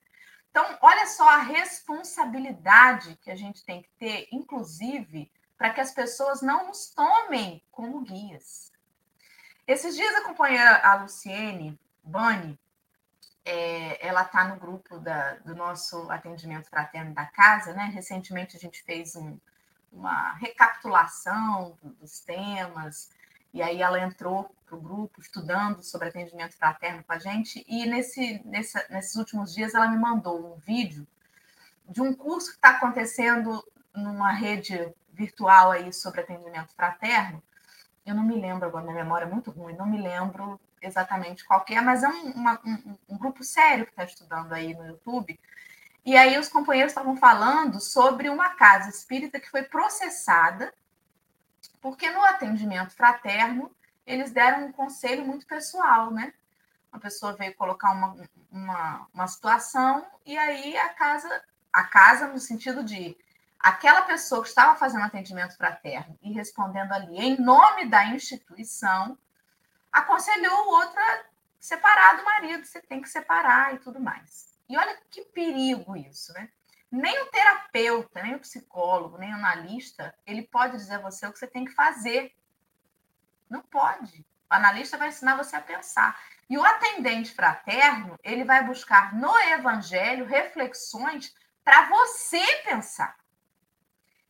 Então, 0.49 0.77
olha 0.81 1.05
só 1.05 1.27
a 1.29 1.41
responsabilidade 1.41 3.15
que 3.17 3.29
a 3.29 3.35
gente 3.35 3.63
tem 3.63 3.81
que 3.81 3.89
ter, 3.99 4.27
inclusive, 4.31 5.31
para 5.57 5.71
que 5.71 5.81
as 5.81 5.91
pessoas 5.91 6.41
não 6.41 6.67
nos 6.67 6.89
tomem 6.89 7.63
como 7.71 8.01
guias. 8.01 8.71
Esses 9.67 9.95
dias 9.95 10.15
acompanhei 10.15 10.59
a 10.59 10.95
Luciene 10.95 11.79
Bani, 12.03 12.59
é, 13.45 14.05
ela 14.05 14.23
está 14.23 14.45
no 14.45 14.57
grupo 14.57 14.99
da, 14.99 15.35
do 15.35 15.55
nosso 15.55 16.09
atendimento 16.11 16.69
fraterno 16.69 17.13
da 17.13 17.25
casa, 17.25 17.73
né? 17.73 17.85
Recentemente 17.85 18.55
a 18.55 18.59
gente 18.59 18.83
fez 18.83 19.15
um, 19.15 19.39
uma 19.91 20.33
recapitulação 20.33 21.77
dos 21.81 22.19
temas, 22.19 23.09
e 23.53 23.61
aí 23.61 23.81
ela 23.81 23.99
entrou 23.99 24.53
para 24.65 24.77
o 24.77 24.81
grupo 24.81 25.19
estudando 25.19 25.81
sobre 25.81 26.09
atendimento 26.09 26.55
fraterno 26.55 27.03
com 27.03 27.13
a 27.13 27.17
gente. 27.17 27.65
E 27.67 27.85
nesse, 27.85 28.41
nessa, 28.45 28.85
nesses 28.89 29.15
últimos 29.15 29.53
dias 29.53 29.73
ela 29.73 29.87
me 29.87 29.97
mandou 29.97 30.53
um 30.53 30.57
vídeo 30.57 31.07
de 31.87 32.01
um 32.01 32.13
curso 32.13 32.51
que 32.51 32.57
está 32.57 32.71
acontecendo 32.71 33.63
numa 33.95 34.31
rede 34.31 34.93
virtual 35.11 35.71
aí 35.71 35.91
sobre 35.91 36.21
atendimento 36.21 36.73
fraterno. 36.75 37.41
Eu 38.05 38.15
não 38.15 38.23
me 38.23 38.39
lembro 38.39 38.67
agora, 38.67 38.85
minha 38.85 39.03
memória 39.03 39.25
é 39.25 39.29
muito 39.29 39.51
ruim, 39.51 39.75
não 39.75 39.87
me 39.87 40.01
lembro 40.01 40.59
exatamente 40.81 41.43
qual 41.45 41.65
é, 41.69 41.81
mas 41.81 42.03
é 42.03 42.07
um, 42.07 42.31
uma, 42.31 42.59
um, 42.65 42.97
um 43.09 43.17
grupo 43.17 43.43
sério 43.43 43.85
que 43.85 43.91
está 43.91 44.03
estudando 44.03 44.53
aí 44.53 44.73
no 44.73 44.85
YouTube. 44.85 45.39
E 46.05 46.15
aí 46.15 46.37
os 46.37 46.47
companheiros 46.47 46.91
estavam 46.91 47.17
falando 47.17 47.79
sobre 47.79 48.29
uma 48.29 48.51
casa 48.51 48.89
espírita 48.89 49.39
que 49.39 49.49
foi 49.49 49.63
processada 49.63 50.73
porque 51.81 52.09
no 52.09 52.23
atendimento 52.23 52.93
fraterno, 52.93 53.73
eles 54.05 54.31
deram 54.31 54.65
um 54.65 54.71
conselho 54.71 55.25
muito 55.25 55.45
pessoal, 55.45 56.11
né? 56.11 56.33
Uma 56.91 56.99
pessoa 56.99 57.33
veio 57.33 57.55
colocar 57.55 57.91
uma, 57.91 58.15
uma, 58.51 59.07
uma 59.13 59.27
situação 59.27 60.05
e 60.25 60.37
aí 60.37 60.75
a 60.77 60.89
casa, 60.89 61.43
a 61.71 61.83
casa 61.83 62.27
no 62.27 62.39
sentido 62.39 62.83
de 62.83 63.15
aquela 63.59 64.01
pessoa 64.03 64.41
que 64.41 64.49
estava 64.49 64.75
fazendo 64.77 65.03
atendimento 65.03 65.55
fraterno 65.55 66.17
e 66.21 66.31
respondendo 66.31 66.91
ali 66.93 67.17
em 67.19 67.39
nome 67.39 67.85
da 67.85 68.05
instituição, 68.05 69.17
aconselhou 69.91 70.65
o 70.65 70.71
outro 70.71 70.99
a 70.99 71.23
separar 71.59 72.17
do 72.17 72.23
marido, 72.23 72.65
você 72.65 72.81
tem 72.81 73.01
que 73.01 73.09
separar 73.09 73.75
e 73.75 73.79
tudo 73.79 73.99
mais. 73.99 74.57
E 74.67 74.77
olha 74.77 74.97
que 75.09 75.21
perigo 75.25 75.95
isso, 75.95 76.33
né? 76.33 76.49
Nem 76.91 77.21
o 77.21 77.27
terapeuta, 77.27 78.23
nem 78.23 78.35
o 78.35 78.39
psicólogo, 78.39 79.17
nem 79.17 79.31
o 79.31 79.35
analista, 79.35 80.15
ele 80.25 80.43
pode 80.43 80.77
dizer 80.77 80.95
a 80.95 81.01
você 81.01 81.27
o 81.27 81.31
que 81.31 81.39
você 81.39 81.47
tem 81.47 81.65
que 81.65 81.73
fazer. 81.73 82.35
Não 83.49 83.61
pode. 83.61 84.25
O 84.49 84.53
analista 84.53 84.97
vai 84.97 85.09
ensinar 85.09 85.37
você 85.37 85.55
a 85.55 85.61
pensar. 85.61 86.19
E 86.49 86.57
o 86.57 86.65
atendente 86.65 87.33
fraterno, 87.33 88.17
ele 88.23 88.43
vai 88.43 88.65
buscar 88.65 89.13
no 89.13 89.37
evangelho 89.37 90.25
reflexões 90.25 91.35
para 91.63 91.87
você 91.89 92.43
pensar. 92.63 93.15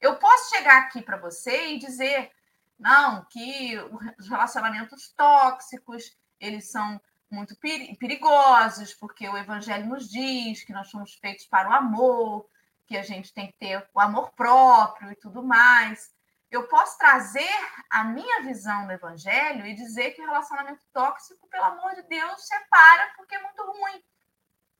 Eu 0.01 0.17
posso 0.17 0.49
chegar 0.49 0.79
aqui 0.79 1.01
para 1.01 1.15
você 1.17 1.67
e 1.67 1.79
dizer, 1.79 2.31
não, 2.77 3.23
que 3.25 3.77
os 4.17 4.27
relacionamentos 4.27 5.09
tóxicos, 5.09 6.17
eles 6.39 6.69
são 6.69 6.99
muito 7.29 7.55
perigosos, 7.99 8.93
porque 8.93 9.27
o 9.27 9.37
Evangelho 9.37 9.87
nos 9.87 10.09
diz 10.09 10.63
que 10.63 10.73
nós 10.73 10.89
somos 10.89 11.13
feitos 11.15 11.45
para 11.45 11.69
o 11.69 11.73
amor, 11.73 12.47
que 12.87 12.97
a 12.97 13.03
gente 13.03 13.33
tem 13.33 13.47
que 13.47 13.53
ter 13.53 13.87
o 13.93 13.99
amor 13.99 14.31
próprio 14.31 15.11
e 15.11 15.15
tudo 15.15 15.43
mais. 15.43 16.11
Eu 16.49 16.67
posso 16.67 16.97
trazer 16.97 17.47
a 17.89 18.03
minha 18.03 18.41
visão 18.41 18.87
do 18.87 18.93
Evangelho 18.93 19.65
e 19.65 19.75
dizer 19.75 20.11
que 20.11 20.21
o 20.21 20.25
relacionamento 20.25 20.83
tóxico, 20.91 21.47
pelo 21.47 21.65
amor 21.65 21.95
de 21.95 22.01
Deus, 22.03 22.47
separa 22.47 23.13
porque 23.15 23.35
é 23.35 23.41
muito 23.43 23.61
ruim. 23.63 24.03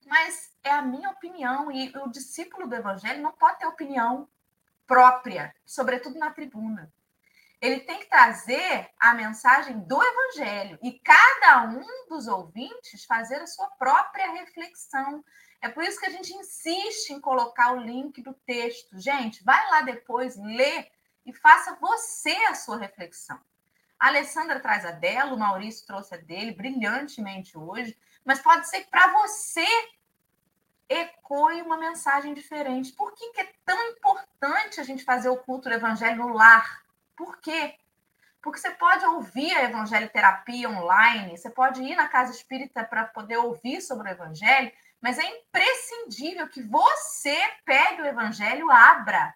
Mas 0.07 0.51
é 0.63 0.71
a 0.71 0.81
minha 0.81 1.11
opinião 1.11 1.71
e 1.71 1.95
o 1.97 2.07
discípulo 2.07 2.67
do 2.67 2.75
Evangelho 2.75 3.21
não 3.21 3.31
pode 3.31 3.59
ter 3.59 3.67
opinião 3.67 4.27
própria, 4.87 5.55
sobretudo 5.63 6.17
na 6.17 6.31
tribuna 6.31 6.91
ele 7.61 7.81
tem 7.81 7.99
que 7.99 8.09
trazer 8.09 8.89
a 8.99 9.13
mensagem 9.13 9.79
do 9.79 10.01
Evangelho 10.01 10.79
e 10.81 10.93
cada 10.99 11.65
um 11.67 12.07
dos 12.07 12.27
ouvintes 12.27 13.03
fazer 13.05 13.41
a 13.41 13.47
sua 13.47 13.67
própria 13.71 14.31
reflexão. 14.31 15.23
É 15.61 15.67
por 15.67 15.83
isso 15.83 15.99
que 15.99 16.05
a 16.05 16.11
gente 16.11 16.33
insiste 16.33 17.09
em 17.09 17.19
colocar 17.19 17.73
o 17.73 17.81
link 17.81 18.21
do 18.21 18.33
texto. 18.33 18.97
Gente, 18.97 19.43
vai 19.43 19.69
lá 19.69 19.81
depois, 19.81 20.37
lê 20.37 20.89
e 21.25 21.33
faça 21.33 21.77
você 21.81 22.33
a 22.45 22.55
sua 22.55 22.77
reflexão. 22.77 23.39
A 23.99 24.07
Alessandra 24.07 24.61
traz 24.61 24.85
a 24.85 24.91
dela, 24.91 25.33
o 25.33 25.37
Maurício 25.37 25.85
trouxe 25.85 26.15
a 26.15 26.17
dele 26.17 26.53
brilhantemente 26.53 27.57
hoje, 27.57 27.97
mas 28.23 28.39
pode 28.39 28.69
ser 28.69 28.81
que 28.83 28.89
para 28.89 29.11
você 29.11 29.67
ecoe 30.87 31.61
uma 31.61 31.77
mensagem 31.77 32.33
diferente. 32.33 32.93
Por 32.93 33.13
que, 33.13 33.33
que 33.33 33.41
é 33.41 33.53
tão 33.65 33.89
importante 33.89 34.79
a 34.79 34.83
gente 34.83 35.03
fazer 35.03 35.27
o 35.27 35.37
culto 35.37 35.67
do 35.67 35.75
evangelho 35.75 36.15
no 36.15 36.33
lar? 36.33 36.88
Por 37.19 37.37
quê? 37.41 37.75
Porque 38.41 38.59
você 38.59 38.71
pode 38.71 39.05
ouvir 39.05 39.53
a 39.53 39.65
evangelho 39.65 40.09
terapia 40.09 40.69
online, 40.69 41.37
você 41.37 41.49
pode 41.49 41.83
ir 41.83 41.93
na 41.93 42.07
casa 42.07 42.31
espírita 42.31 42.81
para 42.81 43.03
poder 43.03 43.35
ouvir 43.35 43.81
sobre 43.81 44.07
o 44.07 44.11
evangelho, 44.11 44.71
mas 45.01 45.19
é 45.19 45.25
imprescindível 45.25 46.47
que 46.47 46.63
você 46.63 47.37
pegue 47.65 48.03
o 48.03 48.05
evangelho, 48.05 48.71
abra, 48.71 49.35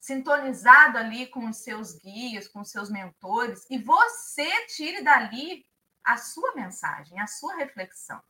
sintonizado 0.00 0.96
ali 0.96 1.26
com 1.26 1.46
os 1.46 1.58
seus 1.58 1.92
guias, 1.92 2.48
com 2.48 2.60
os 2.60 2.70
seus 2.70 2.88
mentores, 2.88 3.66
e 3.68 3.76
você 3.76 4.48
tire 4.68 5.02
dali 5.02 5.66
a 6.02 6.16
sua 6.16 6.54
mensagem, 6.54 7.20
a 7.20 7.26
sua 7.26 7.54
reflexão. 7.56 8.22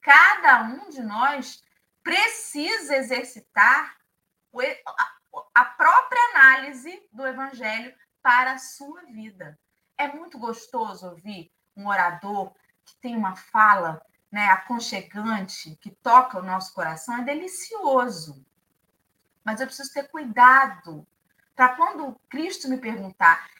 Cada 0.00 0.62
um 0.62 0.88
de 0.88 1.02
nós 1.02 1.62
precisa 2.02 2.96
exercitar 2.96 3.94
a 5.54 5.64
própria 5.66 6.30
análise 6.30 7.06
do 7.12 7.26
evangelho 7.26 7.94
para 8.22 8.52
a 8.52 8.58
sua 8.58 9.02
vida. 9.02 9.58
É 9.98 10.08
muito 10.08 10.38
gostoso 10.38 11.06
ouvir 11.06 11.52
um 11.76 11.86
orador 11.88 12.52
que 12.84 12.94
tem 12.96 13.16
uma 13.16 13.36
fala 13.36 14.04
né, 14.30 14.46
aconchegante, 14.48 15.76
que 15.76 15.90
toca 15.90 16.38
o 16.38 16.42
nosso 16.42 16.72
coração, 16.72 17.18
é 17.18 17.24
delicioso. 17.24 18.44
Mas 19.44 19.60
eu 19.60 19.66
preciso 19.66 19.92
ter 19.92 20.08
cuidado 20.08 21.06
para 21.54 21.70
quando 21.70 22.18
Cristo 22.28 22.68
me 22.68 22.78
perguntar 22.78 23.50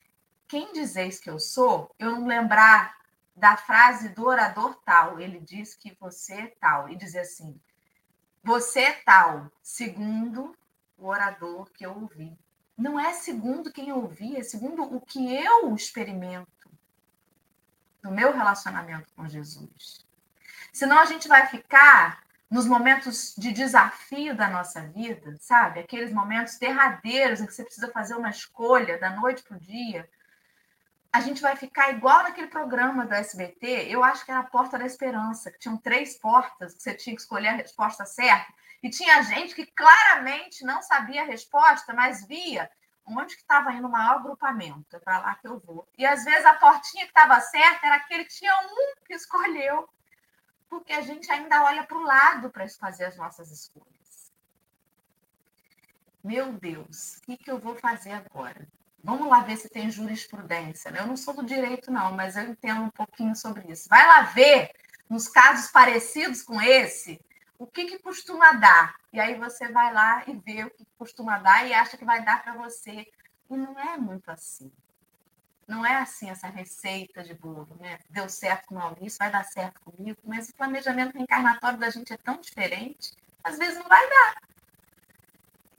quem 0.49 0.73
dizeis 0.73 1.19
que 1.19 1.31
eu 1.31 1.39
sou, 1.39 1.95
eu 1.99 2.11
não 2.13 2.27
lembrar 2.27 2.97
da 3.35 3.57
frase 3.57 4.11
do 4.11 4.27
orador 4.27 4.77
tal. 4.85 5.19
Ele 5.19 5.41
diz 5.41 5.75
que 5.75 5.97
você 5.99 6.35
é 6.35 6.47
tal. 6.61 6.89
E 6.89 6.97
dizer 6.97 7.21
assim: 7.21 7.59
você 8.43 8.81
é 8.81 8.93
tal, 8.93 9.51
segundo 9.63 10.57
o 10.99 11.07
orador 11.07 11.71
que 11.73 11.85
eu 11.85 11.95
ouvi. 11.95 12.37
Não 12.83 12.99
é 12.99 13.15
segundo 13.15 13.73
quem 13.73 13.91
eu 13.91 13.97
ouvi, 13.97 14.37
é 14.37 14.43
segundo 14.43 14.83
o 14.83 15.01
que 15.01 15.33
eu 15.33 15.73
experimento 15.75 16.69
no 18.03 18.11
meu 18.11 18.33
relacionamento 18.33 19.13
com 19.15 19.29
Jesus. 19.29 20.05
Senão 20.73 20.99
a 20.99 21.05
gente 21.05 21.29
vai 21.29 21.47
ficar 21.47 22.25
nos 22.51 22.67
momentos 22.67 23.35
de 23.39 23.53
desafio 23.53 24.35
da 24.35 24.51
nossa 24.51 24.81
vida, 24.81 25.37
sabe? 25.39 25.79
Aqueles 25.79 26.13
momentos 26.13 26.59
derradeiros 26.59 27.41
em 27.41 27.47
que 27.47 27.55
você 27.55 27.63
precisa 27.65 27.89
fazer 27.93 28.17
uma 28.17 28.31
escolha 28.31 28.99
da 28.99 29.11
noite 29.11 29.45
para 29.45 29.57
o 29.57 29.61
dia. 29.61 30.09
A 31.13 31.21
gente 31.21 31.41
vai 31.41 31.55
ficar 31.55 31.91
igual 31.91 32.25
naquele 32.25 32.49
programa 32.49 33.07
do 33.07 33.15
SBT, 33.15 33.87
eu 33.89 34.03
acho 34.03 34.25
que 34.25 34.31
era 34.31 34.41
a 34.41 34.45
Porta 34.45 34.77
da 34.77 34.85
Esperança, 34.85 35.53
que 35.53 35.59
tinham 35.59 35.77
três 35.77 36.19
portas, 36.19 36.75
que 36.75 36.83
você 36.83 36.95
tinha 36.95 37.15
que 37.15 37.23
escolher 37.23 37.49
a 37.49 37.57
resposta 37.57 38.05
certa. 38.05 38.53
E 38.83 38.91
tinha 38.91 39.23
gente 39.23 39.55
que 39.55 39.67
claramente 39.67 40.65
não 40.65 40.83
sabia 40.83 41.23
a 41.23 41.27
resposta, 41.27 41.93
mas 41.93 42.27
via 42.27 42.71
onde 43.07 43.35
que 43.35 43.43
estava 43.43 43.73
indo 43.73 43.87
o 43.87 43.91
maior 43.91 44.23
grupamento, 44.23 44.97
é 44.97 44.99
para 44.99 45.19
lá 45.19 45.35
que 45.35 45.47
eu 45.47 45.59
vou. 45.61 45.89
E 45.99 46.07
às 46.07 46.25
vezes 46.25 46.45
a 46.45 46.55
portinha 46.55 47.05
que 47.05 47.11
estava 47.11 47.41
certa 47.41 47.87
era 47.87 47.97
aquele 47.97 48.25
que 48.25 48.35
tinha 48.35 48.55
um 48.57 49.05
que 49.05 49.15
escolheu 49.15 49.89
porque 50.73 50.95
a 50.95 51.03
gente 51.03 51.31
ainda 51.31 51.65
olha 51.65 51.85
para 51.85 51.99
o 51.99 52.03
lado 52.03 52.51
para 52.51 52.67
fazer 52.67 53.05
as 53.05 53.17
nossas 53.19 53.51
escolhas. 53.51 54.33
Meu 56.25 56.51
Deus, 56.55 57.19
o 57.19 57.21
que, 57.21 57.37
que 57.37 57.51
eu 57.51 57.59
vou 57.59 57.75
fazer 57.77 58.13
agora? 58.13 58.67
Vamos 59.05 59.29
lá 59.29 59.41
ver 59.41 59.59
se 59.59 59.69
tem 59.69 59.91
jurisprudência. 59.91 60.91
Né? 60.91 61.01
Eu 61.01 61.07
não 61.07 61.17
sou 61.17 61.35
do 61.35 61.45
direito, 61.45 61.91
não, 61.91 62.13
mas 62.13 62.37
eu 62.37 62.45
entendo 62.45 62.85
um 62.85 62.91
pouquinho 62.91 63.37
sobre 63.37 63.71
isso. 63.71 63.87
Vai 63.87 64.07
lá 64.07 64.23
ver, 64.23 64.71
nos 65.11 65.29
casos 65.29 65.71
parecidos 65.71 66.41
com 66.41 66.59
esse, 66.63 67.21
o 67.63 67.67
que, 67.69 67.85
que 67.85 67.99
costuma 68.01 68.53
dar. 68.55 68.97
E 69.13 69.21
aí 69.21 69.37
você 69.37 69.69
vai 69.69 69.93
lá 69.93 70.25
e 70.27 70.37
vê 70.37 70.65
o 70.65 70.71
que 70.71 70.85
costuma 70.99 71.39
dar 71.39 71.65
e 71.65 71.73
acha 71.73 71.97
que 71.97 72.05
vai 72.05 72.25
dar 72.25 72.43
para 72.43 72.55
você. 72.55 73.07
E 73.49 73.57
não 73.57 73.79
é 73.79 73.97
muito 73.97 74.29
assim. 74.31 74.73
Não 75.69 75.87
é 75.87 75.95
assim 75.95 76.29
essa 76.29 76.49
receita 76.49 77.23
de 77.23 77.35
bolo, 77.35 77.69
né? 77.79 78.01
Deu 78.11 78.29
certo 78.29 78.67
com 78.67 78.75
Maurício, 78.75 79.17
vai 79.17 79.31
dar 79.31 79.45
certo 79.45 79.81
comigo, 79.81 80.19
mas 80.25 80.49
o 80.49 80.55
planejamento 80.57 81.15
reencarnatório 81.15 81.79
da 81.79 81.89
gente 81.89 82.13
é 82.13 82.17
tão 82.17 82.41
diferente, 82.41 83.13
às 83.45 83.57
vezes 83.57 83.79
não 83.79 83.89
vai 83.89 84.11
dar. 84.11 84.43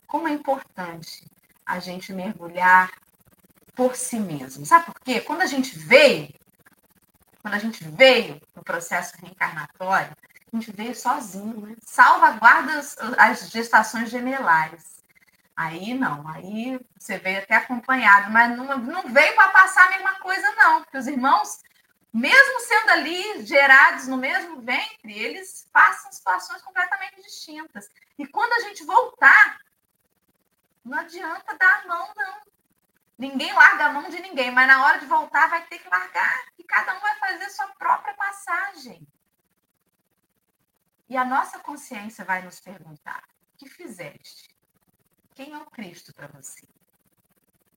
Como 0.08 0.30
é 0.30 0.32
importante 0.32 1.30
a 1.66 1.80
gente 1.80 2.14
mergulhar 2.14 2.92
por 3.76 3.94
si 3.96 4.20
mesmo. 4.20 4.66
Sabe 4.66 4.86
por 4.86 5.00
quê? 5.02 5.20
Quando 5.20 5.42
a 5.42 5.48
gente 5.48 5.78
veio, 5.78 6.34
quando 7.42 7.56
a 7.56 7.60
gente 7.60 7.84
veio 7.84 8.42
no 8.56 8.64
processo 8.64 9.18
reencarnatório, 9.18 10.16
a 10.54 10.60
gente 10.60 10.72
veio 10.72 10.96
sozinho, 10.96 11.66
né? 11.66 11.76
Salvaguarda 11.82 12.80
as 13.18 13.50
gestações 13.50 14.10
gemelares. 14.10 15.04
Aí 15.56 15.94
não, 15.94 16.28
aí 16.28 16.80
você 16.98 17.18
veio 17.18 17.40
até 17.40 17.56
acompanhado, 17.56 18.32
mas 18.32 18.56
não, 18.56 18.78
não 18.78 19.04
veio 19.10 19.36
para 19.36 19.50
passar 19.50 19.86
a 19.86 19.90
mesma 19.90 20.16
coisa, 20.20 20.52
não, 20.56 20.84
porque 20.84 20.98
os 20.98 21.08
irmãos, 21.08 21.62
mesmo 22.12 22.60
sendo 22.62 22.90
ali 22.92 23.46
gerados 23.46 24.08
no 24.08 24.18
mesmo 24.18 24.62
ventre, 24.62 25.12
eles 25.12 25.68
passam 25.72 26.12
situações 26.12 26.62
completamente 26.62 27.22
distintas. 27.22 27.90
E 28.18 28.26
quando 28.28 28.54
a 28.54 28.60
gente 28.68 28.84
voltar, 28.84 29.60
não 30.86 31.00
adianta 31.00 31.58
dar 31.58 31.82
a 31.84 31.88
mão, 31.88 32.10
não. 32.16 32.42
Ninguém 33.18 33.54
larga 33.54 33.86
a 33.86 33.92
mão 33.92 34.10
de 34.10 34.20
ninguém, 34.22 34.52
mas 34.52 34.68
na 34.68 34.86
hora 34.86 35.00
de 35.00 35.06
voltar 35.06 35.50
vai 35.50 35.64
ter 35.66 35.80
que 35.80 35.90
largar, 35.90 36.46
e 36.58 36.64
cada 36.64 36.96
um 36.96 37.00
vai 37.00 37.16
fazer 37.18 37.50
sua 37.50 37.68
própria 37.78 38.14
passagem. 38.16 39.08
E 41.14 41.18
a 41.18 41.24
nossa 41.24 41.60
consciência 41.60 42.26
vai 42.26 42.42
nos 42.42 42.60
perguntar: 42.60 43.22
o 43.54 43.58
que 43.58 43.70
fizeste? 43.70 44.50
Quem 45.36 45.54
é 45.54 45.58
o 45.60 45.68
Cristo 45.68 46.12
para 46.12 46.26
você? 46.26 46.66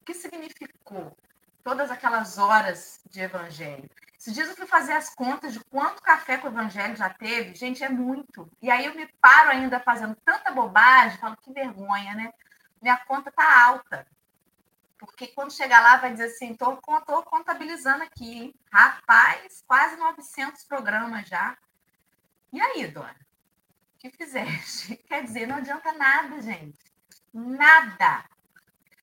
O 0.00 0.04
que 0.06 0.14
significou 0.14 1.14
todas 1.62 1.90
aquelas 1.90 2.38
horas 2.38 2.98
de 3.10 3.20
evangelho? 3.20 3.90
Dias 4.26 4.48
eu 4.48 4.56
fui 4.56 4.66
fazer 4.66 4.94
as 4.94 5.14
contas 5.14 5.52
de 5.52 5.60
quanto 5.66 6.00
café 6.00 6.38
com 6.38 6.48
o 6.48 6.50
evangelho 6.50 6.96
já 6.96 7.10
teve. 7.10 7.54
Gente, 7.54 7.84
é 7.84 7.90
muito. 7.90 8.50
E 8.62 8.70
aí 8.70 8.86
eu 8.86 8.94
me 8.94 9.06
paro 9.20 9.50
ainda 9.50 9.80
fazendo 9.80 10.16
tanta 10.24 10.50
bobagem, 10.50 11.18
falo 11.18 11.36
que 11.36 11.52
vergonha, 11.52 12.14
né? 12.14 12.32
Minha 12.80 12.96
conta 12.96 13.30
tá 13.30 13.66
alta. 13.66 14.06
Porque 14.98 15.26
quando 15.26 15.52
chegar 15.52 15.82
lá 15.82 15.98
vai 15.98 16.10
dizer 16.10 16.28
assim, 16.28 16.56
tô, 16.56 16.74
tô 16.76 17.22
contabilizando 17.24 18.02
aqui, 18.02 18.44
hein? 18.44 18.54
Rapaz, 18.72 19.62
quase 19.66 19.94
900 19.96 20.64
programas 20.64 21.28
já. 21.28 21.54
E 22.50 22.58
aí, 22.58 22.88
dona? 22.88 23.25
Que 23.98 24.10
fizeste? 24.10 24.96
Quer 25.08 25.24
dizer, 25.24 25.46
não 25.46 25.56
adianta 25.56 25.92
nada, 25.92 26.40
gente 26.40 26.86
nada. 27.36 28.24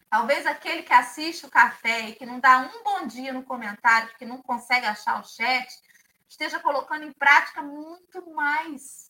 Talvez 0.10 0.46
aquele 0.46 0.84
que 0.84 0.94
assiste 0.94 1.46
o 1.46 1.50
café 1.50 2.10
e 2.10 2.16
que 2.16 2.26
não 2.26 2.40
dá 2.40 2.60
um 2.60 2.84
bom 2.84 3.08
dia 3.08 3.34
no 3.34 3.44
comentário, 3.44 4.10
porque 4.10 4.26
não 4.26 4.42
consegue 4.42 4.86
achar 4.86 5.20
o 5.20 5.28
chat, 5.28 5.68
esteja 6.28 6.60
colocando 6.60 7.04
em 7.04 7.12
prática 7.12 7.62
muito 7.62 8.30
mais 8.32 9.10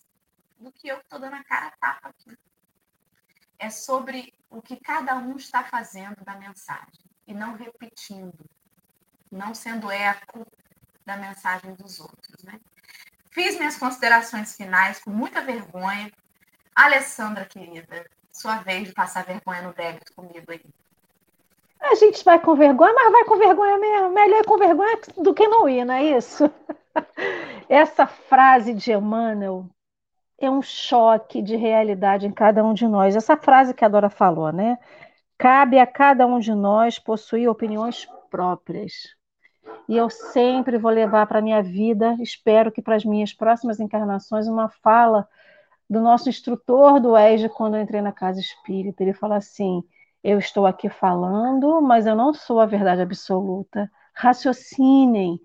do 0.60 0.72
que 0.72 0.88
eu 0.88 0.98
que 0.98 1.04
estou 1.04 1.20
dando 1.20 1.36
a 1.36 1.44
cara 1.44 1.68
a 1.68 1.72
tapa 1.72 2.10
aqui. 2.10 2.38
É 3.60 3.70
sobre 3.70 4.34
o 4.50 4.62
que 4.62 4.78
cada 4.78 5.16
um 5.16 5.36
está 5.36 5.64
fazendo 5.64 6.24
da 6.24 6.36
mensagem 6.36 7.04
e 7.28 7.34
não 7.34 7.56
repetindo, 7.56 8.46
não 9.32 9.54
sendo 9.54 9.92
eco 9.92 10.46
da 11.06 11.18
mensagem 11.18 11.74
dos 11.76 12.00
outros, 12.00 12.44
né? 12.44 12.60
Fiz 13.34 13.58
minhas 13.58 13.78
considerações 13.78 14.56
finais 14.56 15.00
com 15.00 15.10
muita 15.10 15.42
vergonha. 15.42 16.12
Alessandra, 16.76 17.46
querida, 17.46 18.06
sua 18.32 18.58
vez 18.58 18.88
de 18.88 18.94
passar 18.94 19.26
vergonha 19.26 19.64
no 19.64 19.74
débito 19.74 20.14
comigo 20.16 20.52
aí. 20.52 20.62
A 21.82 21.96
gente 21.96 22.24
vai 22.24 22.40
com 22.40 22.56
vergonha, 22.56 22.94
mas 22.94 23.12
vai 23.12 23.26
com 23.26 23.38
vergonha 23.38 23.78
mesmo. 23.80 24.10
Melhor 24.12 24.40
ir 24.40 24.46
com 24.46 24.58
vergonha 24.58 25.00
do 25.18 25.34
que 25.34 25.48
não 25.48 25.68
ir, 25.68 25.84
não 25.84 25.96
é 25.96 26.18
isso? 26.18 26.50
Essa 27.68 28.06
frase 28.06 28.74
de 28.74 28.92
Emmanuel 28.92 29.66
é 30.38 30.50
um 30.50 30.62
choque 30.62 31.42
de 31.42 31.56
realidade 31.56 32.28
em 32.28 32.32
cada 32.32 32.64
um 32.64 32.74
de 32.74 32.88
nós. 32.88 33.16
Essa 33.16 33.36
frase 33.36 33.74
que 33.74 33.84
a 33.84 33.90
Dora 33.90 34.12
falou, 34.12 34.52
né? 34.54 34.78
Cabe 35.40 35.80
a 35.80 35.88
cada 35.88 36.28
um 36.28 36.40
de 36.40 36.54
nós 36.54 37.00
possuir 37.00 37.50
opiniões 37.50 38.08
próprias. 38.30 39.16
E 39.88 39.98
eu 39.98 40.10
sempre 40.10 40.78
vou 40.78 40.92
levar 40.92 41.28
para 41.28 41.40
a 41.40 41.42
minha 41.42 41.62
vida, 41.62 42.16
espero 42.20 42.72
que 42.72 42.82
para 42.82 42.96
as 42.96 43.04
minhas 43.04 43.34
próximas 43.34 43.80
encarnações, 43.80 44.48
uma 44.48 44.70
fala 44.70 45.28
do 45.90 46.00
nosso 46.00 46.30
instrutor 46.30 47.00
do 47.00 47.18
ESG 47.18 47.50
quando 47.50 47.76
eu 47.76 47.82
entrei 47.82 48.02
na 48.02 48.12
casa 48.12 48.40
espírita. 48.40 49.04
Ele 49.04 49.14
fala 49.14 49.36
assim: 49.38 49.84
eu 50.24 50.40
estou 50.40 50.66
aqui 50.66 50.90
falando, 50.90 51.82
mas 51.82 52.06
eu 52.06 52.16
não 52.16 52.34
sou 52.34 52.60
a 52.60 52.66
verdade 52.66 53.02
absoluta. 53.02 53.92
Raciocinem. 54.14 55.40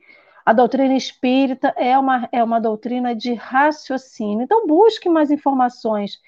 A 0.47 0.53
doutrina 0.53 0.95
espírita 0.97 1.75
é 1.77 1.99
uma, 1.99 2.29
é 2.33 2.43
uma 2.43 2.61
doutrina 2.61 3.15
de 3.15 3.35
raciocínio. 3.35 4.43
Então, 4.45 4.67
busque 4.67 5.09
mais 5.09 5.31
informações. 5.31 6.21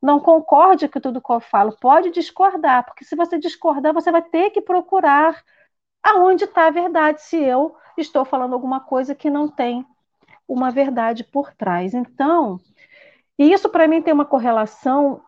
Não 0.00 0.20
concorde 0.20 0.88
com 0.88 1.00
tudo 1.00 1.22
que 1.22 1.32
eu 1.32 1.40
falo. 1.40 1.76
Pode 1.80 2.10
discordar, 2.10 2.84
porque 2.84 3.04
se 3.04 3.16
você 3.16 3.38
discordar, 3.38 3.92
você 3.94 4.12
vai 4.12 4.22
ter 4.22 4.50
que 4.50 4.60
procurar 4.60 5.42
aonde 6.02 6.44
está 6.44 6.66
a 6.66 6.70
verdade, 6.70 7.22
se 7.22 7.36
eu 7.36 7.74
estou 7.96 8.24
falando 8.24 8.52
alguma 8.52 8.80
coisa 8.80 9.14
que 9.14 9.30
não 9.30 9.48
tem 9.48 9.84
uma 10.48 10.70
verdade 10.70 11.24
por 11.24 11.52
trás. 11.52 11.94
Então, 11.94 12.60
e 13.38 13.52
isso, 13.52 13.68
para 13.68 13.88
mim, 13.88 14.00
tem 14.00 14.14
uma 14.14 14.24
correlação 14.24 15.20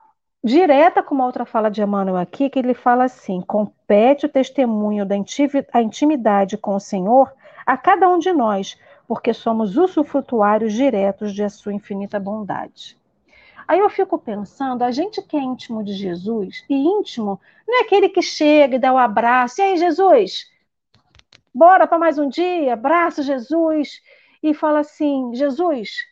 direta 0.42 1.02
com 1.02 1.14
uma 1.14 1.26
outra 1.26 1.44
fala 1.44 1.70
de 1.70 1.82
Emmanuel 1.82 2.16
aqui, 2.16 2.48
que 2.48 2.58
ele 2.58 2.74
fala 2.74 3.04
assim: 3.04 3.40
compete 3.40 4.26
o 4.26 4.28
testemunho 4.28 5.04
da 5.04 5.16
intimidade 5.16 6.56
com 6.56 6.74
o 6.74 6.80
Senhor 6.80 7.32
a 7.66 7.76
cada 7.76 8.08
um 8.08 8.18
de 8.18 8.32
nós, 8.32 8.78
porque 9.06 9.34
somos 9.34 9.76
usufrutuários 9.76 10.72
diretos 10.72 11.34
de 11.34 11.48
sua 11.50 11.74
infinita 11.74 12.18
bondade. 12.18 12.96
Aí 13.66 13.80
eu 13.80 13.90
fico 13.90 14.18
pensando, 14.18 14.82
a 14.82 14.90
gente 14.90 15.20
que 15.20 15.36
é 15.36 15.40
íntimo 15.40 15.84
de 15.84 15.92
Jesus, 15.92 16.64
e 16.70 16.74
íntimo 16.74 17.38
não 17.66 17.80
é 17.80 17.82
aquele 17.82 18.08
que 18.08 18.22
chega 18.22 18.76
e 18.76 18.78
dá 18.78 18.90
o 18.90 18.94
um 18.94 18.98
abraço, 18.98 19.60
e 19.60 19.64
aí, 19.64 19.76
Jesus, 19.76 20.50
bora 21.58 21.88
para 21.88 21.98
mais 21.98 22.18
um 22.18 22.28
dia, 22.28 22.74
abraço 22.74 23.20
Jesus, 23.22 24.00
e 24.42 24.54
fala 24.54 24.78
assim, 24.80 25.34
Jesus, 25.34 26.06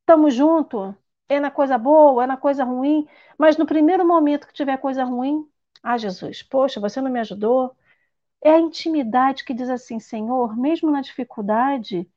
estamos 0.00 0.34
junto, 0.34 0.94
é 1.28 1.40
na 1.40 1.50
coisa 1.50 1.78
boa, 1.78 2.24
é 2.24 2.26
na 2.26 2.36
coisa 2.36 2.64
ruim, 2.64 3.08
mas 3.38 3.56
no 3.56 3.64
primeiro 3.66 4.06
momento 4.06 4.46
que 4.46 4.52
tiver 4.52 4.76
coisa 4.76 5.02
ruim, 5.04 5.48
ah, 5.82 5.96
Jesus, 5.96 6.42
poxa, 6.42 6.80
você 6.80 7.00
não 7.00 7.10
me 7.10 7.20
ajudou. 7.20 7.74
É 8.42 8.52
a 8.52 8.60
intimidade 8.60 9.44
que 9.44 9.54
diz 9.54 9.70
assim, 9.70 10.00
Senhor, 10.00 10.56
mesmo 10.56 10.90
na 10.90 11.00
dificuldade, 11.00 12.10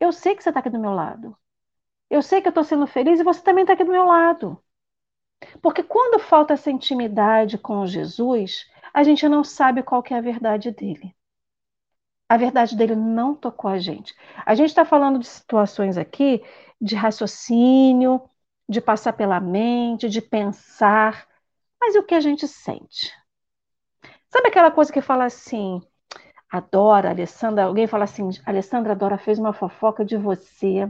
eu 0.00 0.12
sei 0.12 0.36
que 0.36 0.42
você 0.42 0.50
está 0.50 0.60
aqui 0.60 0.70
do 0.70 0.78
meu 0.80 0.92
lado. 0.92 1.36
Eu 2.10 2.22
sei 2.22 2.42
que 2.42 2.48
eu 2.48 2.50
estou 2.50 2.64
sendo 2.64 2.86
feliz 2.86 3.20
e 3.20 3.24
você 3.24 3.42
também 3.42 3.62
está 3.64 3.74
aqui 3.74 3.84
do 3.84 3.92
meu 3.92 4.04
lado. 4.06 4.62
Porque 5.62 5.82
quando 5.82 6.20
falta 6.20 6.54
essa 6.54 6.70
intimidade 6.70 7.58
com 7.58 7.86
Jesus, 7.86 8.70
a 8.92 9.02
gente 9.02 9.28
não 9.28 9.44
sabe 9.44 9.82
qual 9.82 10.02
que 10.02 10.14
é 10.14 10.18
a 10.18 10.22
verdade 10.22 10.70
dele. 10.70 11.14
A 12.30 12.36
verdade 12.36 12.76
dele 12.76 12.94
não 12.94 13.34
tocou 13.34 13.68
a 13.68 13.78
gente. 13.80 14.14
A 14.46 14.54
gente 14.54 14.68
está 14.68 14.84
falando 14.84 15.18
de 15.18 15.26
situações 15.26 15.98
aqui 15.98 16.40
de 16.80 16.94
raciocínio, 16.94 18.22
de 18.68 18.80
passar 18.80 19.14
pela 19.14 19.40
mente, 19.40 20.08
de 20.08 20.22
pensar, 20.22 21.26
mas 21.80 21.96
e 21.96 21.98
o 21.98 22.04
que 22.04 22.14
a 22.14 22.20
gente 22.20 22.46
sente? 22.46 23.12
Sabe 24.28 24.46
aquela 24.46 24.70
coisa 24.70 24.92
que 24.92 25.00
fala 25.00 25.24
assim, 25.24 25.82
adora, 26.48 27.10
Alessandra, 27.10 27.64
alguém 27.64 27.88
fala 27.88 28.04
assim, 28.04 28.30
Alessandra, 28.46 28.94
Dora 28.94 29.18
fez 29.18 29.40
uma 29.40 29.52
fofoca 29.52 30.04
de 30.04 30.16
você. 30.16 30.88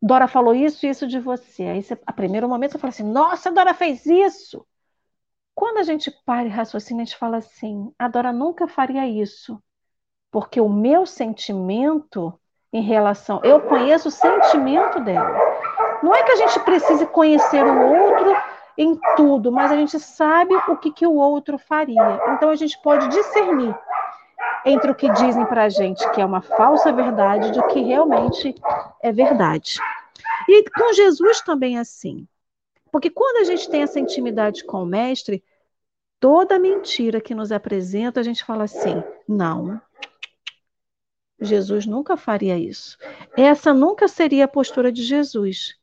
Dora 0.00 0.26
falou 0.26 0.54
isso 0.54 0.86
e 0.86 0.88
isso 0.88 1.06
de 1.06 1.20
você. 1.20 1.64
Aí, 1.64 1.82
você, 1.82 2.00
a 2.06 2.12
primeiro 2.14 2.48
momento, 2.48 2.72
você 2.72 2.78
fala 2.78 2.90
assim, 2.90 3.04
nossa, 3.04 3.52
Dora 3.52 3.74
fez 3.74 4.06
isso. 4.06 4.66
Quando 5.54 5.78
a 5.78 5.82
gente 5.82 6.10
para 6.24 6.48
e 6.48 6.50
raciocina, 6.50 7.02
a 7.02 7.04
gente 7.04 7.18
fala 7.18 7.36
assim, 7.38 7.92
a 7.98 8.08
Dora 8.08 8.32
nunca 8.32 8.66
faria 8.66 9.06
isso. 9.06 9.62
Porque 10.36 10.60
o 10.60 10.68
meu 10.68 11.06
sentimento 11.06 12.30
em 12.70 12.82
relação, 12.82 13.40
eu 13.42 13.58
conheço 13.58 14.08
o 14.08 14.10
sentimento 14.10 15.00
dela. 15.00 15.34
Não 16.02 16.14
é 16.14 16.22
que 16.24 16.32
a 16.32 16.36
gente 16.36 16.60
precise 16.60 17.06
conhecer 17.06 17.64
o 17.64 18.02
outro 18.02 18.36
em 18.76 19.00
tudo, 19.16 19.50
mas 19.50 19.72
a 19.72 19.76
gente 19.76 19.98
sabe 19.98 20.54
o 20.68 20.76
que, 20.76 20.92
que 20.92 21.06
o 21.06 21.14
outro 21.14 21.56
faria. 21.56 22.20
Então 22.34 22.50
a 22.50 22.54
gente 22.54 22.78
pode 22.82 23.08
discernir 23.08 23.74
entre 24.66 24.90
o 24.90 24.94
que 24.94 25.10
dizem 25.10 25.46
para 25.46 25.62
a 25.62 25.68
gente 25.70 26.06
que 26.10 26.20
é 26.20 26.24
uma 26.26 26.42
falsa 26.42 26.92
verdade 26.92 27.50
do 27.52 27.66
que 27.68 27.80
realmente 27.80 28.54
é 29.02 29.10
verdade. 29.10 29.78
E 30.46 30.68
com 30.68 30.92
Jesus 30.92 31.40
também 31.40 31.78
é 31.78 31.80
assim. 31.80 32.28
Porque 32.92 33.08
quando 33.08 33.38
a 33.38 33.44
gente 33.44 33.70
tem 33.70 33.80
essa 33.80 33.98
intimidade 33.98 34.64
com 34.64 34.82
o 34.82 34.86
Mestre, 34.86 35.42
toda 36.20 36.58
mentira 36.58 37.22
que 37.22 37.34
nos 37.34 37.50
apresenta, 37.50 38.20
a 38.20 38.22
gente 38.22 38.44
fala 38.44 38.64
assim: 38.64 39.02
não, 39.26 39.80
Jesus 41.40 41.86
nunca 41.86 42.16
faria 42.16 42.58
isso. 42.58 42.96
Essa 43.36 43.72
nunca 43.74 44.08
seria 44.08 44.46
a 44.46 44.48
postura 44.48 44.90
de 44.90 45.02
Jesus. 45.02 45.78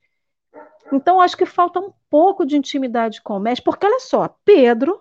Então, 0.91 1.21
acho 1.21 1.37
que 1.37 1.45
falta 1.45 1.79
um 1.79 1.91
pouco 2.09 2.45
de 2.45 2.57
intimidade 2.57 3.21
com 3.21 3.37
o 3.37 3.39
mestre, 3.39 3.63
porque 3.63 3.85
olha 3.85 3.99
só, 3.99 4.27
Pedro 4.43 4.99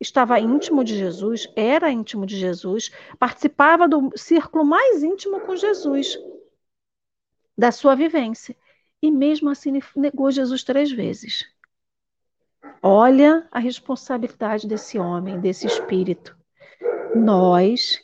estava 0.00 0.40
íntimo 0.40 0.82
de 0.82 0.96
Jesus, 0.96 1.46
era 1.54 1.90
íntimo 1.90 2.24
de 2.24 2.36
Jesus, 2.38 2.90
participava 3.18 3.86
do 3.86 4.10
círculo 4.16 4.64
mais 4.64 5.02
íntimo 5.02 5.40
com 5.40 5.56
Jesus, 5.56 6.18
da 7.56 7.70
sua 7.70 7.94
vivência. 7.94 8.56
E 9.02 9.10
mesmo 9.10 9.48
assim 9.48 9.78
negou 9.96 10.30
Jesus 10.30 10.62
três 10.62 10.90
vezes. 10.90 11.44
Olha 12.82 13.46
a 13.50 13.58
responsabilidade 13.58 14.66
desse 14.66 14.98
homem, 14.98 15.40
desse 15.40 15.66
espírito. 15.66 16.36
Nós 17.14 17.98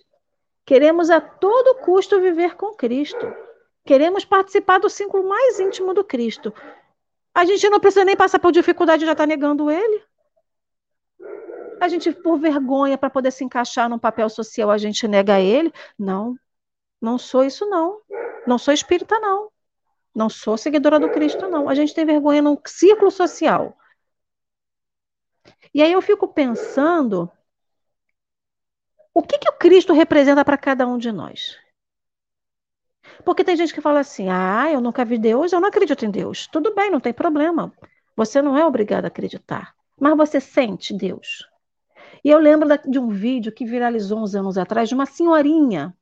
queremos 0.67 1.09
a 1.09 1.21
todo 1.21 1.77
custo 1.77 2.21
viver 2.21 2.57
com 2.57 2.75
Cristo. 2.75 3.33
Queremos 3.85 4.25
participar 4.25 4.79
do 4.79 4.91
círculo 4.91 5.27
mais 5.27 5.61
íntimo 5.61 5.95
do 5.95 6.05
Cristo. 6.05 6.53
A 7.33 7.45
gente 7.45 7.69
não 7.71 7.79
precisa 7.79 8.05
nem 8.05 8.17
passar 8.17 8.41
por 8.41 8.51
dificuldade 8.51 9.07
já 9.07 9.13
está 9.13 9.25
negando 9.25 9.71
ele. 9.71 10.03
A 11.81 11.89
gente, 11.89 12.11
por 12.11 12.39
vergonha, 12.39 12.99
para 12.99 13.11
poder 13.11 13.31
se 13.31 13.45
encaixar 13.45 13.89
num 13.89 13.99
papel 13.99 14.29
social, 14.29 14.71
a 14.71 14.79
gente 14.79 15.07
nega 15.07 15.39
ele. 15.39 15.73
Não, 15.99 16.37
não 17.01 17.17
sou 17.17 17.45
isso, 17.45 17.65
não. 17.67 18.01
Não 18.47 18.59
sou 18.59 18.75
espírita, 18.75 19.21
não. 19.21 19.51
Não 20.15 20.29
sou 20.29 20.57
seguidora 20.57 20.99
do 20.99 21.11
Cristo, 21.11 21.47
não. 21.49 21.69
A 21.69 21.75
gente 21.75 21.95
tem 21.95 22.05
vergonha 22.05 22.43
num 22.43 22.57
círculo 22.67 23.11
social. 23.11 23.77
E 25.73 25.83
aí 25.83 25.93
eu 25.93 26.01
fico 26.01 26.27
pensando 26.27 27.31
o 29.17 29.23
que, 29.23 29.39
que 29.39 29.49
o 29.49 29.55
Cristo 29.55 29.95
representa 29.95 30.45
para 30.45 30.59
cada 30.59 30.87
um 30.87 30.99
de 30.99 31.11
nós. 31.11 31.57
Porque 33.25 33.43
tem 33.43 33.57
gente 33.57 33.73
que 33.73 33.81
fala 33.81 34.01
assim: 34.01 34.29
ah, 34.29 34.71
eu 34.71 34.79
nunca 34.79 35.07
vi 35.07 35.17
Deus, 35.17 35.55
eu 35.55 35.61
não 35.61 35.69
acredito 35.69 36.05
em 36.05 36.11
Deus. 36.11 36.47
Tudo 36.47 36.75
bem, 36.75 36.91
não 36.91 37.01
tem 37.01 37.15
problema. 37.15 37.73
Você 38.15 38.43
não 38.43 38.59
é 38.59 38.67
obrigado 38.67 39.07
a 39.07 39.09
acreditar. 39.09 39.75
Mas 39.99 40.15
você 40.19 40.39
sente 40.39 40.93
Deus. 40.93 41.49
E 42.23 42.29
eu 42.29 42.39
lembro 42.39 42.69
de 42.87 42.99
um 42.99 43.09
vídeo 43.09 43.51
que 43.51 43.65
viralizou 43.65 44.19
uns 44.19 44.35
anos 44.35 44.59
atrás 44.59 44.87
de 44.91 44.95
uma 44.95 45.07
senhorinha 45.07 45.97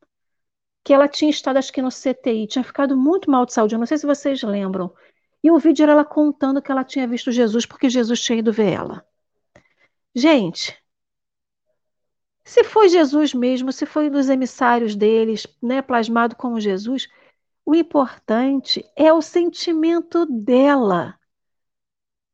que 0.83 0.93
ela 0.93 1.07
tinha 1.07 1.31
estado, 1.31 1.57
acho 1.57 1.73
que 1.73 1.81
no 1.81 1.93
CTI, 1.93 2.49
tinha 2.49 2.65
ficado 2.65 2.97
muito 2.97 3.31
mal 3.31 3.47
de 3.47 3.53
saúde. 3.53 3.77
Eu 3.77 3.79
não 3.79 3.87
sei 3.87 3.97
se 3.97 4.07
vocês 4.07 4.43
lembram. 4.43 4.93
E 5.41 5.53
o 5.53 5.59
vídeo 5.61 5.85
era 5.85 5.93
ela 5.93 6.05
contando 6.05 6.61
que 6.61 6.73
ela 6.73 6.83
tinha 6.83 7.07
visto 7.07 7.31
Jesus 7.31 7.65
porque 7.65 7.89
Jesus 7.89 8.21
tinha 8.21 8.41
ido 8.41 8.53
ver 8.53 8.73
ela. 8.73 9.07
Gente, 10.13 10.77
se 12.45 12.63
foi 12.65 12.89
Jesus 12.89 13.33
mesmo, 13.33 13.73
se 13.73 13.87
foi 13.87 14.11
dos 14.11 14.29
emissários 14.29 14.95
deles, 14.95 15.47
né, 15.63 15.81
plasmado 15.81 16.37
como 16.37 16.61
Jesus, 16.61 17.09
o 17.65 17.75
importante 17.75 18.85
é 18.95 19.13
o 19.13 19.23
sentimento 19.23 20.27
dela. 20.27 21.19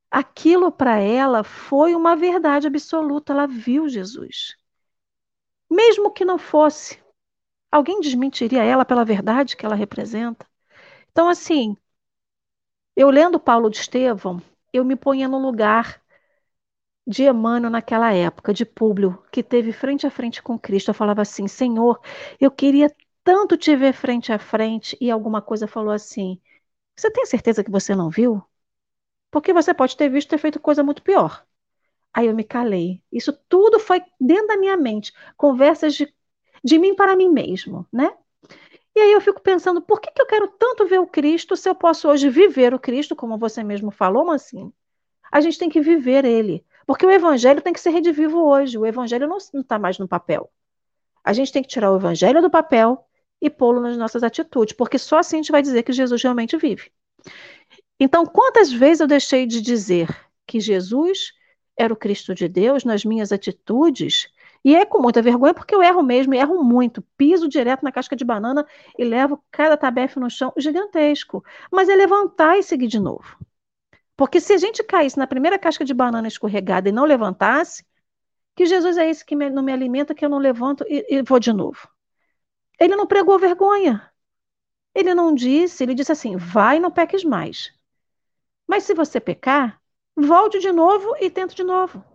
Aquilo 0.09 0.71
para 0.71 0.99
ela 0.99 1.43
foi 1.43 1.95
uma 1.95 2.15
verdade 2.15 2.67
absoluta, 2.67 3.31
ela 3.31 3.47
viu 3.47 3.87
Jesus. 3.87 4.57
Mesmo 5.69 6.11
que 6.11 6.25
não 6.25 6.37
fosse, 6.37 7.01
alguém 7.71 8.01
desmentiria 8.01 8.63
ela 8.63 8.83
pela 8.83 9.05
verdade 9.05 9.55
que 9.55 9.65
ela 9.65 9.75
representa? 9.75 10.45
Então, 11.11 11.29
assim, 11.29 11.77
eu 12.95 13.09
lendo 13.09 13.39
Paulo 13.39 13.69
de 13.69 13.77
Estevão, 13.77 14.41
eu 14.73 14.83
me 14.83 14.97
ponha 14.97 15.27
no 15.29 15.39
lugar 15.39 16.00
de 17.07 17.23
Emmanuel 17.23 17.71
naquela 17.71 18.13
época, 18.13 18.53
de 18.53 18.65
Públio, 18.65 19.23
que 19.31 19.43
teve 19.43 19.71
frente 19.73 20.07
a 20.07 20.11
frente 20.11 20.41
com 20.41 20.57
Cristo, 20.59 20.89
eu 20.89 20.93
falava 20.95 21.21
assim: 21.21 21.47
Senhor, 21.47 21.99
eu 22.39 22.51
queria 22.51 22.93
tanto 23.23 23.57
te 23.57 23.75
ver 23.75 23.93
frente 23.93 24.31
a 24.31 24.39
frente, 24.39 24.97
e 25.01 25.11
alguma 25.11 25.41
coisa 25.41 25.67
falou 25.67 25.91
assim: 25.93 26.39
Você 26.97 27.11
tem 27.11 27.25
certeza 27.25 27.63
que 27.63 27.71
você 27.71 27.95
não 27.95 28.09
viu? 28.09 28.43
Porque 29.31 29.53
você 29.53 29.73
pode 29.73 29.95
ter 29.97 30.09
visto 30.09 30.29
ter 30.29 30.37
feito 30.37 30.59
coisa 30.59 30.83
muito 30.83 31.01
pior. 31.03 31.45
Aí 32.13 32.27
eu 32.27 32.35
me 32.35 32.43
calei. 32.43 33.01
Isso 33.11 33.33
tudo 33.49 33.79
foi 33.79 34.01
dentro 34.19 34.47
da 34.47 34.57
minha 34.57 34.77
mente, 34.77 35.13
conversas 35.37 35.95
de, 35.95 36.13
de 36.63 36.79
mim 36.79 36.95
para 36.95 37.15
mim 37.15 37.29
mesmo, 37.29 37.87
né? 37.93 38.11
E 38.95 38.99
aí 38.99 39.11
eu 39.13 39.21
fico 39.21 39.41
pensando, 39.41 39.81
por 39.81 40.01
que, 40.01 40.11
que 40.11 40.21
eu 40.21 40.25
quero 40.27 40.47
tanto 40.49 40.85
ver 40.87 40.99
o 40.99 41.07
Cristo 41.07 41.55
se 41.55 41.69
eu 41.69 41.75
posso 41.75 42.09
hoje 42.09 42.29
viver 42.29 42.73
o 42.73 42.79
Cristo, 42.79 43.15
como 43.15 43.37
você 43.37 43.63
mesmo 43.63 43.91
falou, 43.91 44.25
Mancinho? 44.25 44.73
A 45.31 45.41
gente 45.41 45.57
tem 45.59 45.69
que 45.69 45.81
viver 45.81 46.25
ele. 46.25 46.65
Porque 46.91 47.05
o 47.05 47.09
evangelho 47.09 47.61
tem 47.61 47.71
que 47.71 47.79
ser 47.79 47.91
redivivo 47.91 48.37
hoje. 48.45 48.77
O 48.77 48.85
evangelho 48.85 49.25
não 49.25 49.37
está 49.37 49.79
mais 49.79 49.97
no 49.97 50.09
papel. 50.09 50.51
A 51.23 51.31
gente 51.31 51.49
tem 51.49 51.63
que 51.63 51.69
tirar 51.69 51.89
o 51.89 51.95
evangelho 51.95 52.41
do 52.41 52.49
papel 52.49 53.07
e 53.41 53.49
pô-lo 53.49 53.79
nas 53.79 53.95
nossas 53.95 54.23
atitudes, 54.23 54.75
porque 54.75 54.97
só 54.99 55.19
assim 55.19 55.37
a 55.37 55.41
gente 55.41 55.53
vai 55.53 55.61
dizer 55.61 55.83
que 55.83 55.93
Jesus 55.93 56.21
realmente 56.21 56.57
vive. 56.57 56.91
Então, 57.97 58.25
quantas 58.25 58.73
vezes 58.73 58.99
eu 58.99 59.07
deixei 59.07 59.45
de 59.45 59.61
dizer 59.61 60.09
que 60.45 60.59
Jesus 60.59 61.31
era 61.77 61.93
o 61.93 61.95
Cristo 61.95 62.35
de 62.35 62.49
Deus 62.49 62.83
nas 62.83 63.05
minhas 63.05 63.31
atitudes? 63.31 64.27
E 64.61 64.75
é 64.75 64.85
com 64.85 65.01
muita 65.01 65.21
vergonha, 65.21 65.53
porque 65.53 65.73
eu 65.73 65.81
erro 65.81 66.03
mesmo, 66.03 66.33
erro 66.33 66.61
muito. 66.61 67.01
Piso 67.15 67.47
direto 67.47 67.83
na 67.83 67.91
casca 67.93 68.17
de 68.17 68.25
banana 68.25 68.67
e 68.99 69.05
levo 69.05 69.41
cada 69.49 69.77
tabefe 69.77 70.19
no 70.19 70.29
chão 70.29 70.51
gigantesco. 70.57 71.41
Mas 71.71 71.87
é 71.87 71.95
levantar 71.95 72.57
e 72.57 72.63
seguir 72.63 72.87
de 72.87 72.99
novo. 72.99 73.37
Porque 74.21 74.39
se 74.39 74.53
a 74.53 74.57
gente 74.59 74.83
caísse 74.83 75.17
na 75.17 75.25
primeira 75.25 75.57
casca 75.57 75.83
de 75.83 75.95
banana 75.95 76.27
escorregada 76.27 76.87
e 76.87 76.91
não 76.91 77.05
levantasse, 77.05 77.83
que 78.55 78.67
Jesus 78.67 78.95
é 78.95 79.09
esse 79.09 79.25
que 79.25 79.35
me, 79.35 79.49
não 79.49 79.63
me 79.63 79.73
alimenta, 79.73 80.13
que 80.13 80.23
eu 80.23 80.29
não 80.29 80.37
levanto 80.37 80.85
e, 80.87 81.03
e 81.09 81.23
vou 81.23 81.39
de 81.39 81.51
novo. 81.51 81.89
Ele 82.79 82.95
não 82.95 83.07
pregou 83.07 83.39
vergonha. 83.39 84.13
Ele 84.93 85.15
não 85.15 85.33
disse, 85.33 85.81
ele 85.81 85.95
disse 85.95 86.11
assim: 86.11 86.37
vai, 86.37 86.79
não 86.79 86.91
peques 86.91 87.23
mais. 87.23 87.73
Mas 88.67 88.83
se 88.83 88.93
você 88.93 89.19
pecar, 89.19 89.81
volte 90.15 90.59
de 90.59 90.71
novo 90.71 91.15
e 91.19 91.27
tente 91.27 91.55
de 91.55 91.63
novo. 91.63 92.05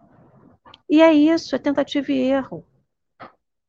E 0.88 1.02
é 1.02 1.12
isso, 1.12 1.56
é 1.56 1.58
tentativa 1.58 2.12
e 2.12 2.20
erro. 2.20 2.64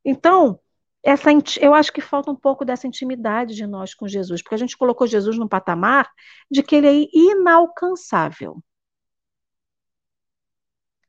Então, 0.06 0.60
essa, 1.04 1.30
eu 1.62 1.74
acho 1.74 1.94
que 1.94 2.02
falta 2.02 2.32
um 2.32 2.36
pouco 2.36 2.66
dessa 2.66 2.88
intimidade 2.88 3.56
de 3.56 3.66
nós 3.66 3.94
com 3.94 4.08
Jesus, 4.08 4.42
porque 4.42 4.56
a 4.56 4.58
gente 4.58 4.78
colocou 4.78 5.08
Jesus 5.08 5.38
num 5.38 5.48
patamar 5.48 6.10
de 6.52 6.62
que 6.62 6.76
ele 6.76 6.88
é 6.88 7.08
inalcançável. 7.14 8.62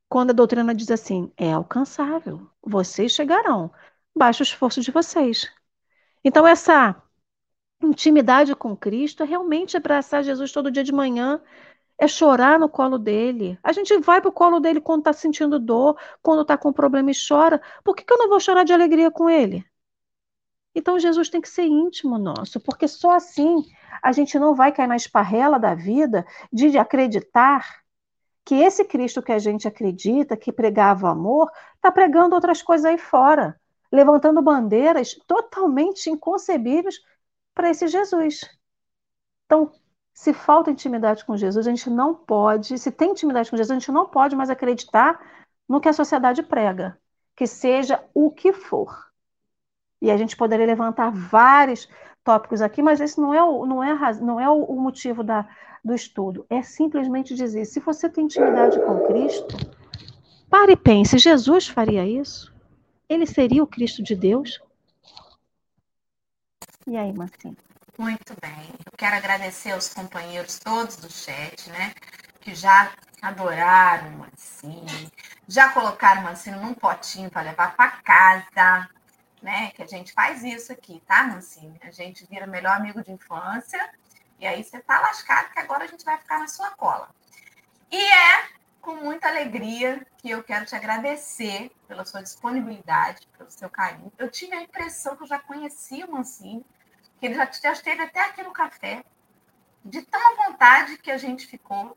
Quando 0.08 0.30
a 0.30 0.34
doutrina 0.34 0.74
diz 0.74 0.90
assim, 0.90 1.30
é 1.36 1.52
alcançável, 1.52 2.48
vocês 2.62 3.12
chegarão, 3.12 3.70
baixa 4.16 4.42
o 4.42 4.46
esforço 4.46 4.80
de 4.80 4.90
vocês. 4.90 5.50
Então, 6.24 6.46
essa 6.46 6.96
intimidade 7.82 8.54
com 8.54 8.76
Cristo 8.76 9.22
é 9.22 9.26
realmente 9.26 9.76
abraçar 9.76 10.24
Jesus 10.24 10.52
todo 10.52 10.70
dia 10.70 10.84
de 10.84 10.92
manhã, 10.92 11.40
é 11.98 12.06
chorar 12.08 12.58
no 12.58 12.68
colo 12.68 12.98
dele. 12.98 13.58
A 13.62 13.72
gente 13.72 13.96
vai 13.98 14.20
para 14.20 14.30
o 14.30 14.32
colo 14.32 14.60
dele 14.60 14.80
quando 14.80 15.00
está 15.00 15.12
sentindo 15.12 15.58
dor, 15.58 15.98
quando 16.22 16.42
está 16.42 16.56
com 16.56 16.72
problema 16.72 17.10
e 17.10 17.14
chora. 17.14 17.60
Por 17.84 17.94
que, 17.94 18.04
que 18.04 18.12
eu 18.12 18.18
não 18.18 18.28
vou 18.28 18.40
chorar 18.40 18.64
de 18.64 18.72
alegria 18.72 19.10
com 19.10 19.28
ele? 19.28 19.64
Então 20.78 20.96
Jesus 20.96 21.28
tem 21.28 21.40
que 21.40 21.48
ser 21.48 21.64
íntimo 21.64 22.16
nosso, 22.18 22.60
porque 22.60 22.86
só 22.86 23.10
assim 23.10 23.64
a 24.00 24.12
gente 24.12 24.38
não 24.38 24.54
vai 24.54 24.70
cair 24.70 24.86
na 24.86 24.94
esparrela 24.94 25.58
da 25.58 25.74
vida 25.74 26.24
de 26.52 26.78
acreditar 26.78 27.82
que 28.44 28.54
esse 28.54 28.84
Cristo 28.84 29.20
que 29.20 29.32
a 29.32 29.40
gente 29.40 29.66
acredita, 29.66 30.36
que 30.36 30.52
pregava 30.52 31.10
amor, 31.10 31.50
está 31.74 31.90
pregando 31.90 32.36
outras 32.36 32.62
coisas 32.62 32.84
aí 32.84 32.96
fora, 32.96 33.60
levantando 33.90 34.40
bandeiras 34.40 35.14
totalmente 35.26 36.08
inconcebíveis 36.08 36.94
para 37.52 37.70
esse 37.70 37.88
Jesus. 37.88 38.40
Então, 39.46 39.72
se 40.14 40.32
falta 40.32 40.70
intimidade 40.70 41.24
com 41.24 41.36
Jesus, 41.36 41.66
a 41.66 41.70
gente 41.70 41.90
não 41.90 42.14
pode, 42.14 42.78
se 42.78 42.92
tem 42.92 43.10
intimidade 43.10 43.50
com 43.50 43.56
Jesus, 43.56 43.72
a 43.72 43.80
gente 43.80 43.90
não 43.90 44.06
pode 44.08 44.36
mais 44.36 44.48
acreditar 44.48 45.20
no 45.68 45.80
que 45.80 45.88
a 45.88 45.92
sociedade 45.92 46.40
prega 46.44 46.96
que 47.34 47.48
seja 47.48 48.04
o 48.14 48.30
que 48.30 48.52
for. 48.52 49.07
E 50.00 50.10
a 50.10 50.16
gente 50.16 50.36
poderia 50.36 50.66
levantar 50.66 51.10
vários 51.10 51.88
tópicos 52.22 52.60
aqui, 52.60 52.82
mas 52.82 53.00
esse 53.00 53.20
não 53.20 53.32
é 53.32 53.42
o, 53.42 53.66
não 53.66 53.82
é 53.82 53.92
a, 53.92 54.12
não 54.14 54.40
é 54.40 54.48
o 54.48 54.76
motivo 54.76 55.24
da, 55.24 55.48
do 55.84 55.94
estudo. 55.94 56.46
É 56.48 56.62
simplesmente 56.62 57.34
dizer: 57.34 57.64
se 57.64 57.80
você 57.80 58.08
tem 58.08 58.24
intimidade 58.24 58.78
com 58.80 59.06
Cristo, 59.06 59.56
pare 60.50 60.72
e 60.72 60.76
pense: 60.76 61.18
Jesus 61.18 61.68
faria 61.68 62.06
isso? 62.06 62.54
Ele 63.08 63.26
seria 63.26 63.62
o 63.62 63.66
Cristo 63.66 64.02
de 64.02 64.14
Deus? 64.14 64.60
E 66.86 66.96
aí, 66.96 67.12
Marcinha? 67.12 67.56
Muito 67.98 68.34
bem. 68.40 68.68
Eu 68.86 68.92
quero 68.96 69.16
agradecer 69.16 69.72
aos 69.72 69.92
companheiros 69.92 70.58
todos 70.58 70.96
do 70.96 71.10
chat, 71.10 71.68
né? 71.70 71.92
Que 72.40 72.54
já 72.54 72.92
adoraram 73.20 74.14
o 74.14 74.18
Mancini, 74.18 75.12
já 75.48 75.72
colocaram 75.72 76.20
o 76.20 76.24
Mancini 76.24 76.56
num 76.58 76.74
potinho 76.74 77.28
para 77.30 77.42
levar 77.42 77.74
para 77.74 77.90
casa, 77.90 78.88
né? 79.42 79.70
Que 79.70 79.82
a 79.82 79.86
gente 79.86 80.12
faz 80.12 80.42
isso 80.42 80.72
aqui, 80.72 81.02
tá, 81.06 81.24
Mancini? 81.24 81.78
A 81.82 81.90
gente 81.90 82.26
vira 82.26 82.46
melhor 82.46 82.76
amigo 82.76 83.02
de 83.02 83.12
infância 83.12 83.90
e 84.38 84.46
aí 84.46 84.62
você 84.62 84.80
tá 84.80 85.00
lascado 85.00 85.52
que 85.52 85.58
agora 85.58 85.84
a 85.84 85.86
gente 85.86 86.04
vai 86.04 86.16
ficar 86.18 86.38
na 86.38 86.48
sua 86.48 86.70
cola. 86.70 87.08
E 87.90 88.00
é 88.00 88.48
com 88.80 88.96
muita 88.96 89.28
alegria 89.28 90.06
que 90.18 90.30
eu 90.30 90.42
quero 90.42 90.64
te 90.64 90.74
agradecer 90.74 91.70
pela 91.86 92.04
sua 92.04 92.22
disponibilidade, 92.22 93.28
pelo 93.36 93.50
seu 93.50 93.68
carinho. 93.68 94.12
Eu 94.16 94.30
tive 94.30 94.54
a 94.54 94.62
impressão 94.62 95.16
que 95.16 95.24
eu 95.24 95.26
já 95.26 95.38
conhecia 95.38 96.06
o 96.06 96.12
Mancini, 96.12 96.64
que 97.18 97.26
ele 97.26 97.34
já, 97.34 97.50
já 97.50 97.72
esteve 97.72 98.02
até 98.02 98.20
aqui 98.20 98.42
no 98.42 98.52
café, 98.52 99.04
de 99.84 100.02
tão 100.02 100.36
vontade 100.36 100.98
que 100.98 101.10
a 101.10 101.18
gente 101.18 101.46
ficou 101.46 101.96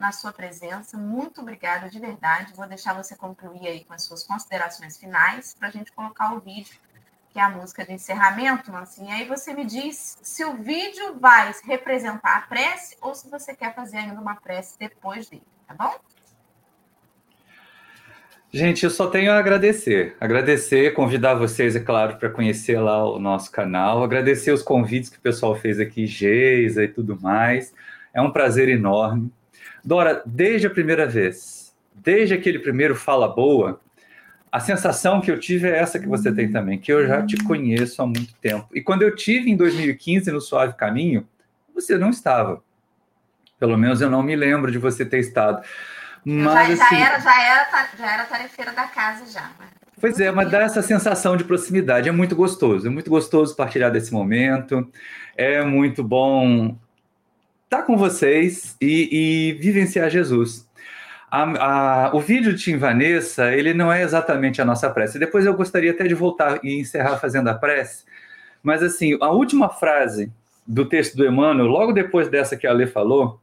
na 0.00 0.12
sua 0.12 0.32
presença. 0.32 0.96
Muito 0.96 1.42
obrigada, 1.42 1.88
de 1.90 2.00
verdade. 2.00 2.54
Vou 2.56 2.66
deixar 2.66 2.94
você 2.94 3.14
concluir 3.14 3.68
aí 3.68 3.84
com 3.84 3.92
as 3.92 4.02
suas 4.02 4.24
considerações 4.24 4.96
finais 4.96 5.54
para 5.56 5.68
a 5.68 5.70
gente 5.70 5.92
colocar 5.92 6.34
o 6.34 6.40
vídeo, 6.40 6.74
que 7.28 7.38
é 7.38 7.42
a 7.42 7.50
música 7.50 7.84
de 7.84 7.92
encerramento, 7.92 8.74
assim. 8.74 9.12
Aí 9.12 9.26
você 9.28 9.52
me 9.52 9.64
diz 9.64 10.18
se 10.22 10.42
o 10.42 10.56
vídeo 10.56 11.20
vai 11.20 11.54
representar 11.64 12.38
a 12.38 12.40
prece 12.40 12.96
ou 13.02 13.14
se 13.14 13.30
você 13.30 13.54
quer 13.54 13.74
fazer 13.74 13.98
ainda 13.98 14.18
uma 14.18 14.36
prece 14.36 14.78
depois 14.78 15.28
dele, 15.28 15.46
tá 15.68 15.74
bom? 15.74 15.94
Gente, 18.52 18.82
eu 18.82 18.90
só 18.90 19.06
tenho 19.06 19.30
a 19.30 19.38
agradecer. 19.38 20.16
Agradecer, 20.18 20.94
convidar 20.94 21.34
vocês, 21.34 21.76
é 21.76 21.80
claro, 21.80 22.16
para 22.16 22.30
conhecer 22.30 22.80
lá 22.80 23.04
o 23.04 23.18
nosso 23.18 23.52
canal. 23.52 24.02
Agradecer 24.02 24.50
os 24.50 24.62
convites 24.62 25.10
que 25.10 25.18
o 25.18 25.20
pessoal 25.20 25.54
fez 25.54 25.78
aqui, 25.78 26.06
Geisa 26.06 26.82
e 26.82 26.88
tudo 26.88 27.20
mais. 27.20 27.72
É 28.14 28.20
um 28.20 28.32
prazer 28.32 28.68
enorme. 28.68 29.30
Dora, 29.84 30.22
desde 30.26 30.66
a 30.66 30.70
primeira 30.70 31.06
vez, 31.06 31.74
desde 31.94 32.34
aquele 32.34 32.58
primeiro 32.58 32.94
Fala 32.94 33.28
Boa, 33.28 33.80
a 34.52 34.58
sensação 34.58 35.20
que 35.20 35.30
eu 35.30 35.38
tive 35.38 35.68
é 35.68 35.78
essa 35.78 35.98
que 35.98 36.08
você 36.08 36.32
tem 36.32 36.50
também, 36.50 36.78
que 36.78 36.92
eu 36.92 37.06
já 37.06 37.24
te 37.24 37.36
conheço 37.44 38.02
há 38.02 38.06
muito 38.06 38.34
tempo. 38.34 38.68
E 38.74 38.82
quando 38.82 39.02
eu 39.02 39.14
tive 39.14 39.50
em 39.50 39.56
2015 39.56 40.30
no 40.32 40.40
Suave 40.40 40.74
Caminho, 40.74 41.26
você 41.74 41.96
não 41.96 42.10
estava. 42.10 42.62
Pelo 43.58 43.76
menos 43.76 44.00
eu 44.00 44.10
não 44.10 44.22
me 44.22 44.34
lembro 44.34 44.72
de 44.72 44.78
você 44.78 45.04
ter 45.04 45.18
estado. 45.18 45.62
Mas, 46.24 46.78
já, 46.78 46.84
assim, 46.86 46.96
já, 46.96 47.06
era, 47.06 47.20
já, 47.20 47.42
era, 47.42 47.88
já 47.96 48.12
era 48.12 48.24
tarefeira 48.24 48.72
da 48.72 48.84
casa 48.84 49.24
já. 49.30 49.42
Né? 49.42 49.68
Pois 50.00 50.18
é, 50.18 50.30
mas 50.30 50.50
dá 50.50 50.62
essa 50.62 50.82
sensação 50.82 51.36
de 51.36 51.44
proximidade. 51.44 52.08
É 52.08 52.12
muito 52.12 52.34
gostoso. 52.34 52.86
É 52.86 52.90
muito 52.90 53.10
gostoso 53.10 53.54
partilhar 53.54 53.90
desse 53.90 54.12
momento. 54.12 54.90
É 55.36 55.62
muito 55.62 56.02
bom 56.02 56.76
estar 57.70 57.84
com 57.84 57.96
vocês 57.96 58.76
e, 58.80 59.08
e 59.12 59.52
vivenciar 59.52 60.10
Jesus. 60.10 60.68
A, 61.30 62.08
a, 62.08 62.16
o 62.16 62.18
vídeo 62.18 62.52
de 62.52 62.64
Tim 62.64 62.76
Vanessa, 62.76 63.54
ele 63.54 63.72
não 63.72 63.92
é 63.92 64.02
exatamente 64.02 64.60
a 64.60 64.64
nossa 64.64 64.90
prece. 64.90 65.20
Depois 65.20 65.46
eu 65.46 65.54
gostaria 65.54 65.92
até 65.92 66.08
de 66.08 66.14
voltar 66.14 66.58
e 66.64 66.80
encerrar 66.80 67.18
fazendo 67.18 67.46
a 67.46 67.54
prece. 67.54 68.04
Mas, 68.60 68.82
assim, 68.82 69.16
a 69.20 69.30
última 69.30 69.68
frase 69.68 70.32
do 70.66 70.84
texto 70.84 71.16
do 71.16 71.24
Emmanuel, 71.24 71.68
logo 71.68 71.92
depois 71.92 72.28
dessa 72.28 72.56
que 72.56 72.66
a 72.66 72.72
Lê 72.72 72.88
falou, 72.88 73.40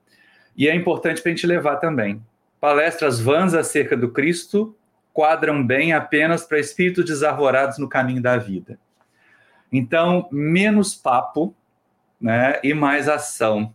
e 0.57 0.67
é 0.67 0.75
importante 0.75 1.21
para 1.21 1.31
a 1.31 1.33
gente 1.33 1.47
levar 1.47 1.77
também. 1.77 2.21
Palestras 2.59 3.21
vãs 3.21 3.53
acerca 3.53 3.95
do 3.95 4.09
Cristo 4.09 4.75
quadram 5.13 5.65
bem 5.65 5.93
apenas 5.93 6.43
para 6.43 6.59
espíritos 6.59 7.05
desarvorados 7.05 7.77
no 7.77 7.87
caminho 7.87 8.21
da 8.21 8.35
vida. 8.35 8.77
Então, 9.71 10.27
menos 10.29 10.93
papo 10.93 11.55
né, 12.19 12.59
e 12.61 12.73
mais 12.73 13.07
ação 13.07 13.73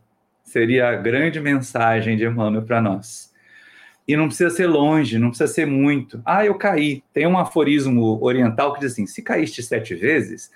seria 0.52 0.90
a 0.90 0.96
grande 0.96 1.40
mensagem 1.40 2.16
de 2.16 2.24
Emmanuel 2.24 2.62
para 2.62 2.80
nós. 2.80 3.32
E 4.06 4.16
não 4.16 4.26
precisa 4.26 4.50
ser 4.50 4.66
longe, 4.66 5.18
não 5.18 5.28
precisa 5.28 5.52
ser 5.52 5.66
muito. 5.66 6.20
Ah, 6.24 6.44
eu 6.44 6.54
caí. 6.56 7.02
Tem 7.12 7.26
um 7.26 7.38
aforismo 7.38 8.22
oriental 8.22 8.74
que 8.74 8.80
diz 8.80 8.92
assim: 8.92 9.06
se 9.06 9.22
caíste 9.22 9.62
sete 9.62 9.94
vezes, 9.94 10.50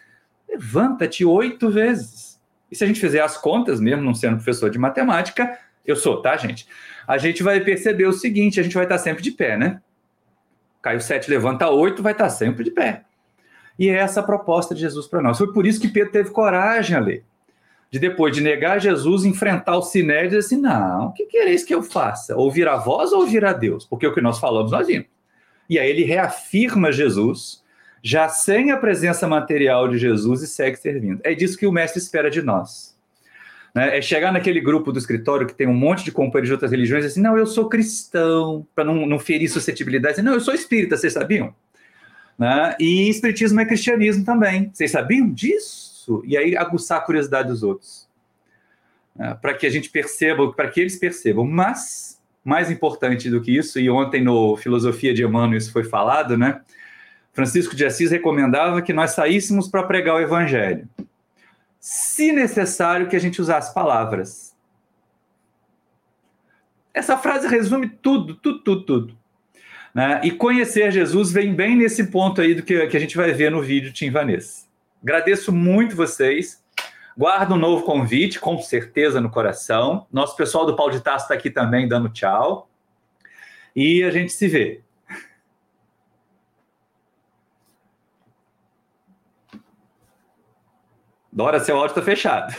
levanta-te 0.48 1.24
oito 1.24 1.70
vezes. 1.70 2.40
E 2.70 2.76
se 2.76 2.84
a 2.84 2.86
gente 2.86 3.00
fizer 3.00 3.20
as 3.20 3.38
contas, 3.38 3.80
mesmo 3.80 4.02
não 4.02 4.14
sendo 4.14 4.36
professor 4.36 4.68
de 4.68 4.78
matemática, 4.78 5.58
eu 5.86 5.96
sou, 5.96 6.20
tá, 6.20 6.36
gente? 6.36 6.66
A 7.06 7.16
gente 7.16 7.42
vai 7.42 7.60
perceber 7.60 8.06
o 8.06 8.12
seguinte: 8.12 8.60
a 8.60 8.62
gente 8.62 8.74
vai 8.74 8.84
estar 8.84 8.98
sempre 8.98 9.22
de 9.22 9.30
pé, 9.30 9.56
né? 9.56 9.80
Caiu 10.82 11.00
sete, 11.00 11.30
levanta 11.30 11.70
oito, 11.70 12.02
vai 12.02 12.12
estar 12.12 12.28
sempre 12.28 12.64
de 12.64 12.70
pé. 12.70 13.04
E 13.78 13.88
é 13.88 13.94
essa 13.94 14.20
a 14.20 14.22
proposta 14.22 14.74
de 14.74 14.80
Jesus 14.80 15.06
para 15.06 15.22
nós. 15.22 15.38
Foi 15.38 15.52
por 15.52 15.66
isso 15.66 15.80
que 15.80 15.88
Pedro 15.88 16.12
teve 16.12 16.30
coragem 16.30 16.96
a 16.96 17.00
ler. 17.00 17.24
De 17.90 17.98
depois 17.98 18.34
de 18.34 18.42
negar 18.42 18.80
Jesus, 18.80 19.24
enfrentar 19.24 19.76
o 19.76 19.82
sinédrio 19.82 20.26
e 20.26 20.28
dizer 20.28 20.38
assim: 20.38 20.60
não, 20.60 21.06
o 21.06 21.12
que 21.12 21.26
quereis 21.26 21.64
que 21.64 21.74
eu 21.74 21.82
faça? 21.82 22.36
Ouvir 22.36 22.66
a 22.68 22.76
voz 22.76 23.12
ou 23.12 23.20
ouvir 23.20 23.44
a 23.44 23.52
Deus? 23.52 23.84
Porque 23.84 24.06
o 24.06 24.12
que 24.12 24.20
nós 24.20 24.38
falamos, 24.38 24.72
nós 24.72 24.86
vimos. 24.86 25.06
E 25.68 25.78
aí 25.78 25.88
ele 25.88 26.04
reafirma 26.04 26.92
Jesus, 26.92 27.62
já 28.02 28.28
sem 28.28 28.70
a 28.70 28.76
presença 28.76 29.26
material 29.26 29.88
de 29.88 29.98
Jesus 29.98 30.42
e 30.42 30.46
segue 30.46 30.76
servindo. 30.76 31.20
É 31.24 31.34
disso 31.34 31.58
que 31.58 31.66
o 31.66 31.72
mestre 31.72 32.00
espera 32.00 32.30
de 32.30 32.42
nós. 32.42 32.96
Né? 33.74 33.98
É 33.98 34.00
chegar 34.00 34.32
naquele 34.32 34.60
grupo 34.60 34.90
do 34.90 34.98
escritório 34.98 35.46
que 35.46 35.54
tem 35.54 35.66
um 35.66 35.74
monte 35.74 36.04
de 36.04 36.10
companheiros 36.10 36.48
de 36.48 36.52
outras 36.54 36.70
religiões 36.70 37.04
e 37.04 37.08
assim, 37.08 37.20
não, 37.20 37.36
eu 37.36 37.46
sou 37.46 37.68
cristão, 37.68 38.66
para 38.74 38.84
não, 38.84 39.06
não 39.06 39.18
ferir 39.18 39.50
suscetibilidade. 39.50 40.22
Não, 40.22 40.34
eu 40.34 40.40
sou 40.40 40.54
espírita, 40.54 40.96
vocês 40.96 41.12
sabiam? 41.12 41.54
Né? 42.38 42.74
E 42.80 43.08
espiritismo 43.08 43.60
é 43.60 43.64
cristianismo 43.64 44.24
também. 44.24 44.70
Vocês 44.72 44.90
sabiam 44.90 45.30
disso? 45.30 45.95
E 46.24 46.36
aí 46.36 46.56
aguçar 46.56 46.98
a 46.98 47.00
curiosidade 47.00 47.48
dos 47.48 47.62
outros. 47.62 48.08
Né? 49.14 49.36
Para 49.40 49.54
que 49.54 49.66
a 49.66 49.70
gente 49.70 49.90
perceba, 49.90 50.52
para 50.52 50.68
que 50.68 50.80
eles 50.80 50.98
percebam. 50.98 51.46
Mas, 51.46 52.20
mais 52.44 52.70
importante 52.70 53.30
do 53.30 53.40
que 53.40 53.56
isso, 53.56 53.78
e 53.80 53.88
ontem 53.90 54.22
no 54.22 54.56
Filosofia 54.56 55.14
de 55.14 55.24
Emmanuel 55.24 55.58
isso 55.58 55.72
foi 55.72 55.84
falado, 55.84 56.36
né? 56.36 56.60
Francisco 57.32 57.76
de 57.76 57.84
Assis 57.84 58.10
recomendava 58.10 58.80
que 58.80 58.92
nós 58.92 59.10
saíssemos 59.10 59.68
para 59.68 59.82
pregar 59.82 60.14
o 60.14 60.20
evangelho 60.20 60.88
se 61.88 62.32
necessário 62.32 63.08
que 63.08 63.14
a 63.14 63.18
gente 63.20 63.40
usasse 63.40 63.72
palavras. 63.72 64.52
Essa 66.92 67.16
frase 67.16 67.46
resume 67.46 67.88
tudo, 67.88 68.34
tudo, 68.34 68.58
tudo, 68.58 68.82
tudo. 68.84 69.18
Né? 69.94 70.20
E 70.24 70.32
conhecer 70.32 70.90
Jesus 70.90 71.30
vem 71.30 71.54
bem 71.54 71.76
nesse 71.76 72.08
ponto 72.08 72.40
aí 72.40 72.56
do 72.56 72.64
que, 72.64 72.88
que 72.88 72.96
a 72.96 73.00
gente 73.00 73.16
vai 73.16 73.32
ver 73.32 73.52
no 73.52 73.62
vídeo 73.62 73.92
Tim 73.92 74.10
Vanessa. 74.10 74.65
Agradeço 75.06 75.52
muito 75.52 75.94
vocês. 75.94 76.60
Guardo 77.16 77.54
um 77.54 77.56
novo 77.56 77.84
convite, 77.84 78.40
com 78.40 78.58
certeza, 78.58 79.20
no 79.20 79.30
coração. 79.30 80.04
Nosso 80.10 80.36
pessoal 80.36 80.66
do 80.66 80.74
Pau 80.74 80.90
de 80.90 81.00
Taça 81.00 81.26
está 81.26 81.34
aqui 81.34 81.48
também 81.48 81.86
dando 81.86 82.08
tchau. 82.08 82.68
E 83.76 84.02
a 84.02 84.10
gente 84.10 84.32
se 84.32 84.48
vê. 84.48 84.82
Dora, 91.32 91.60
seu 91.60 91.76
áudio 91.76 91.92
está 91.92 92.02
fechado. 92.02 92.52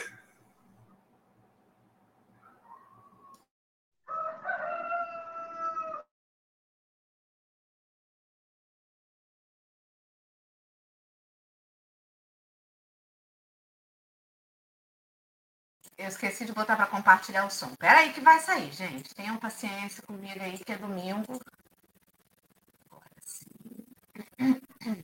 Eu 15.98 16.08
esqueci 16.08 16.45
de 16.45 16.54
botar 16.54 16.76
para 16.76 16.86
compartilhar 16.86 17.45
o 17.45 17.50
som. 17.50 17.76
Pera 17.76 18.00
aí 18.00 18.14
que 18.14 18.22
vai 18.22 18.39
sair, 18.39 18.72
gente. 18.72 19.16
Tenham 19.16 19.38
paciência 19.38 20.04
comigo 20.04 20.41
aí, 20.41 20.58
que 20.60 20.72
é 20.72 20.78
domingo. 20.78 21.39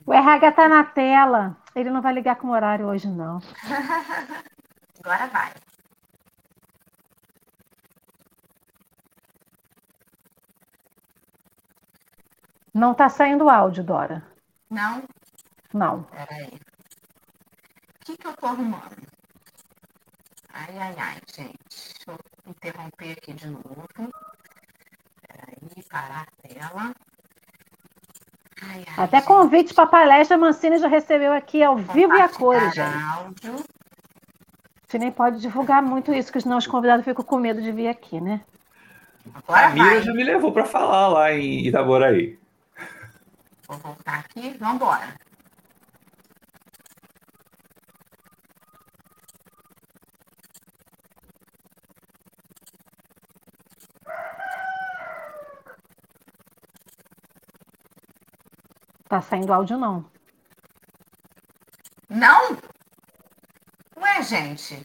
O 0.06 0.12
RH 0.12 0.52
tá 0.52 0.68
na 0.68 0.84
tela. 0.84 1.56
Ele 1.74 1.90
não 1.90 2.00
vai 2.00 2.12
ligar 2.12 2.36
com 2.36 2.50
horário 2.50 2.86
hoje, 2.86 3.08
não. 3.08 3.38
Agora 5.04 5.26
vai. 5.26 5.52
Não 12.72 12.92
está 12.92 13.08
saindo 13.08 13.50
áudio, 13.50 13.82
Dora. 13.82 14.24
Não? 14.70 15.02
Não. 15.72 16.04
Peraí. 16.04 16.46
O 16.46 18.04
que, 18.04 18.16
que 18.16 18.26
eu 18.26 18.30
estou 18.30 18.48
arrumando? 18.48 19.13
Ai, 20.54 20.78
ai, 20.78 20.94
ai, 20.98 21.16
gente. 21.34 21.58
Deixa 21.68 22.10
eu 22.10 22.18
interromper 22.46 23.10
aqui 23.12 23.32
de 23.32 23.48
novo. 23.48 23.88
Peraí, 25.26 25.84
parar 25.90 26.22
a 26.22 26.48
tela. 26.48 26.94
Ai, 28.62 28.84
ai, 28.86 29.04
Até 29.04 29.18
gente. 29.18 29.26
convite 29.26 29.74
para 29.74 29.86
palestra 29.86 30.38
Mancini 30.38 30.78
já 30.78 30.86
recebeu 30.86 31.32
aqui 31.32 31.60
ao 31.60 31.76
vivo 31.76 32.14
e 32.14 32.20
a 32.20 32.28
cores, 32.28 32.72
gente. 32.72 33.02
Áudio. 33.14 33.64
Você 34.86 34.98
nem 34.98 35.10
pode 35.10 35.40
divulgar 35.40 35.82
muito 35.82 36.14
isso, 36.14 36.28
porque 36.28 36.42
senão 36.42 36.56
os 36.56 36.68
convidados 36.68 37.04
ficam 37.04 37.24
com 37.24 37.36
medo 37.36 37.60
de 37.60 37.72
vir 37.72 37.88
aqui, 37.88 38.20
né? 38.20 38.40
Agora 39.34 39.66
a 39.66 39.70
Mira 39.70 40.02
já 40.02 40.12
me 40.12 40.22
levou 40.22 40.52
para 40.52 40.64
falar 40.64 41.08
lá 41.08 41.32
em 41.32 41.66
Itaboraí. 41.66 42.38
Vou 43.66 43.76
voltar 43.78 44.20
aqui, 44.20 44.56
vamos 44.60 44.76
embora. 44.76 45.14
Tá 59.14 59.22
saindo 59.22 59.52
áudio, 59.52 59.78
não. 59.78 60.10
Não? 62.08 62.58
Ué, 63.96 64.20
gente. 64.24 64.84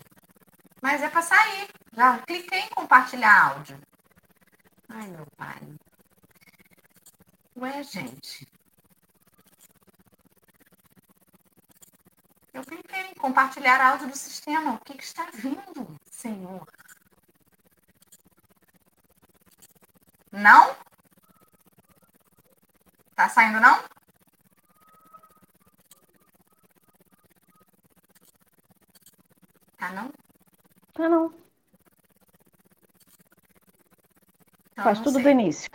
Mas 0.83 1.01
é 1.01 1.09
para 1.09 1.23
sair. 1.23 1.67
Já 1.93 2.19
cliquei 2.19 2.59
em 2.59 2.69
compartilhar 2.69 3.55
áudio. 3.55 3.81
Ai, 4.87 5.07
meu 5.07 5.25
pai. 5.35 5.59
Ué, 7.57 7.81
gente. 7.81 8.47
Eu 12.53 12.63
cliquei 12.63 13.07
em 13.07 13.15
compartilhar 13.15 13.81
áudio 13.81 14.09
do 14.09 14.15
sistema. 14.15 14.75
O 14.75 14.79
que, 14.85 14.93
que 14.93 15.03
está 15.03 15.25
vindo, 15.33 15.99
Senhor? 16.05 16.71
Não? 20.31 20.75
Tá 23.15 23.27
saindo, 23.27 23.59
não? 23.59 23.98
Tá 30.99 31.07
não. 31.07 31.33
Então, 34.73 34.83
Faz 34.83 34.99
tudo 34.99 35.13
sei. 35.13 35.23
do 35.23 35.29
início. 35.29 35.71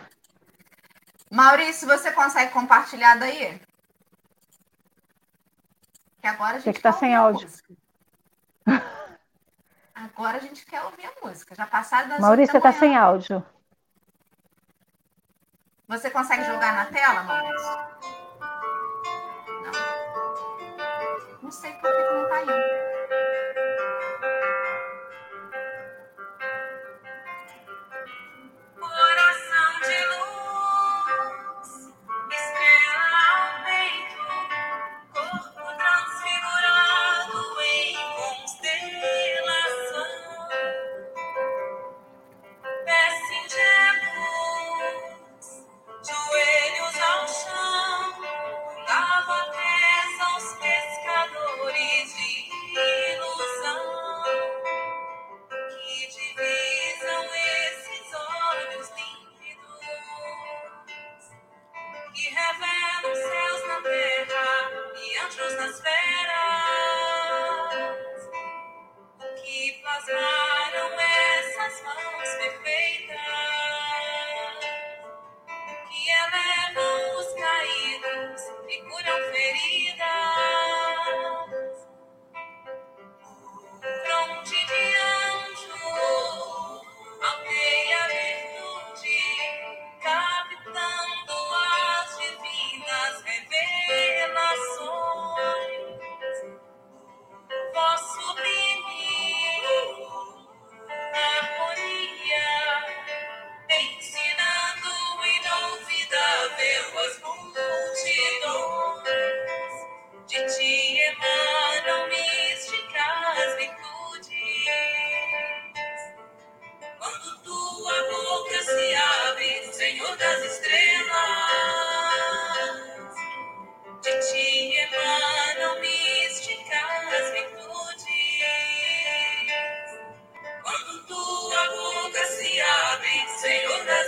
Maurício, 1.30 1.88
você 1.88 2.12
consegue 2.12 2.52
compartilhar 2.52 3.18
daí? 3.18 3.58
Que 6.20 6.26
agora 6.26 6.56
a 6.56 6.58
gente 6.58 6.64
que, 6.64 6.72
que 6.74 6.82
tá 6.82 6.92
sem 6.92 7.14
áudio. 7.14 7.48
Agora 9.94 10.36
a 10.36 10.40
gente 10.40 10.66
quer 10.66 10.82
ouvir 10.82 11.06
a 11.06 11.26
música. 11.26 11.54
Já 11.54 11.66
passaram 11.66 12.10
das 12.10 12.20
Maurício, 12.20 12.52
você 12.52 12.60
tá 12.60 12.72
sem 12.72 12.94
áudio. 12.94 13.42
Você 15.88 16.10
consegue 16.10 16.44
jogar 16.44 16.74
na 16.74 16.84
tela, 16.84 17.22
Maurício? 17.22 17.66
Não. 19.62 19.72
Não 21.44 21.50
sei 21.50 21.72
por 21.72 21.90
que 21.90 22.12
não 22.12 22.28
tá 22.28 22.42
indo. 22.42 22.93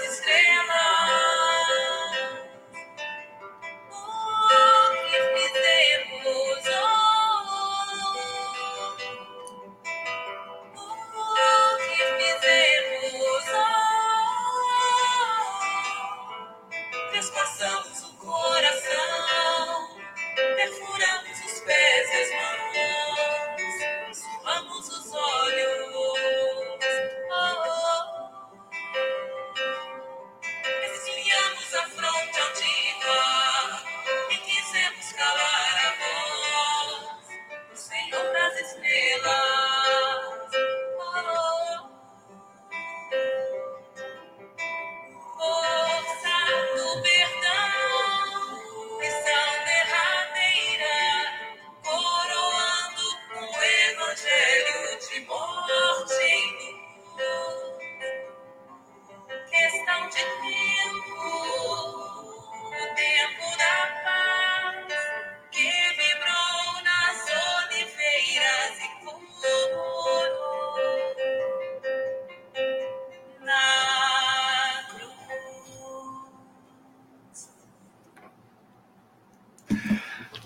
Stay. 0.05 0.46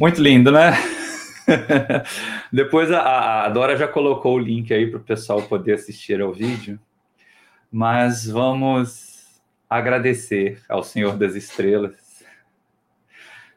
Muito 0.00 0.22
lindo, 0.22 0.50
né? 0.50 0.72
Depois 2.50 2.90
a, 2.90 3.44
a, 3.44 3.48
Dora 3.50 3.76
já 3.76 3.86
colocou 3.86 4.36
o 4.36 4.38
link 4.38 4.72
aí 4.72 4.90
para 4.90 4.98
o 4.98 5.04
pessoal 5.04 5.42
poder 5.42 5.74
assistir 5.74 6.22
ao 6.22 6.32
vídeo, 6.32 6.80
mas 7.70 8.26
vamos 8.26 9.42
agradecer 9.68 10.62
ao 10.70 10.82
Senhor 10.82 11.18
das 11.18 11.34
Estrelas 11.34 12.24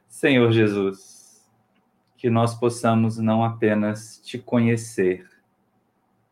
Senhor 0.10 0.52
Jesus, 0.52 1.50
que 2.18 2.30
nós 2.30 2.54
possamos 2.54 3.18
não 3.18 3.42
apenas 3.42 4.18
te 4.22 4.38
conhecer, 4.38 5.26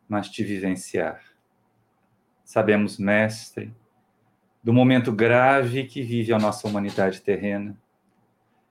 mas 0.06 0.28
te 0.28 0.44
vivenciar. 0.44 1.22
Sabemos, 2.44 2.98
Mestre, 2.98 3.74
do 4.62 4.74
momento 4.74 5.10
grave 5.10 5.84
que 5.84 6.02
vive 6.02 6.34
a 6.34 6.38
nossa 6.38 6.68
humanidade 6.68 7.22
terrena 7.22 7.81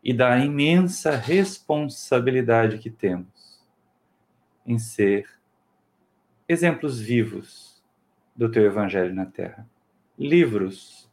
e 0.03 0.13
da 0.13 0.37
imensa 0.37 1.15
responsabilidade 1.15 2.77
que 2.77 2.89
temos 2.89 3.61
em 4.65 4.77
ser 4.79 5.27
exemplos 6.47 6.99
vivos 6.99 7.81
do 8.35 8.49
teu 8.49 8.65
Evangelho 8.65 9.13
na 9.13 9.25
Terra. 9.25 9.67
Livros 10.17 11.09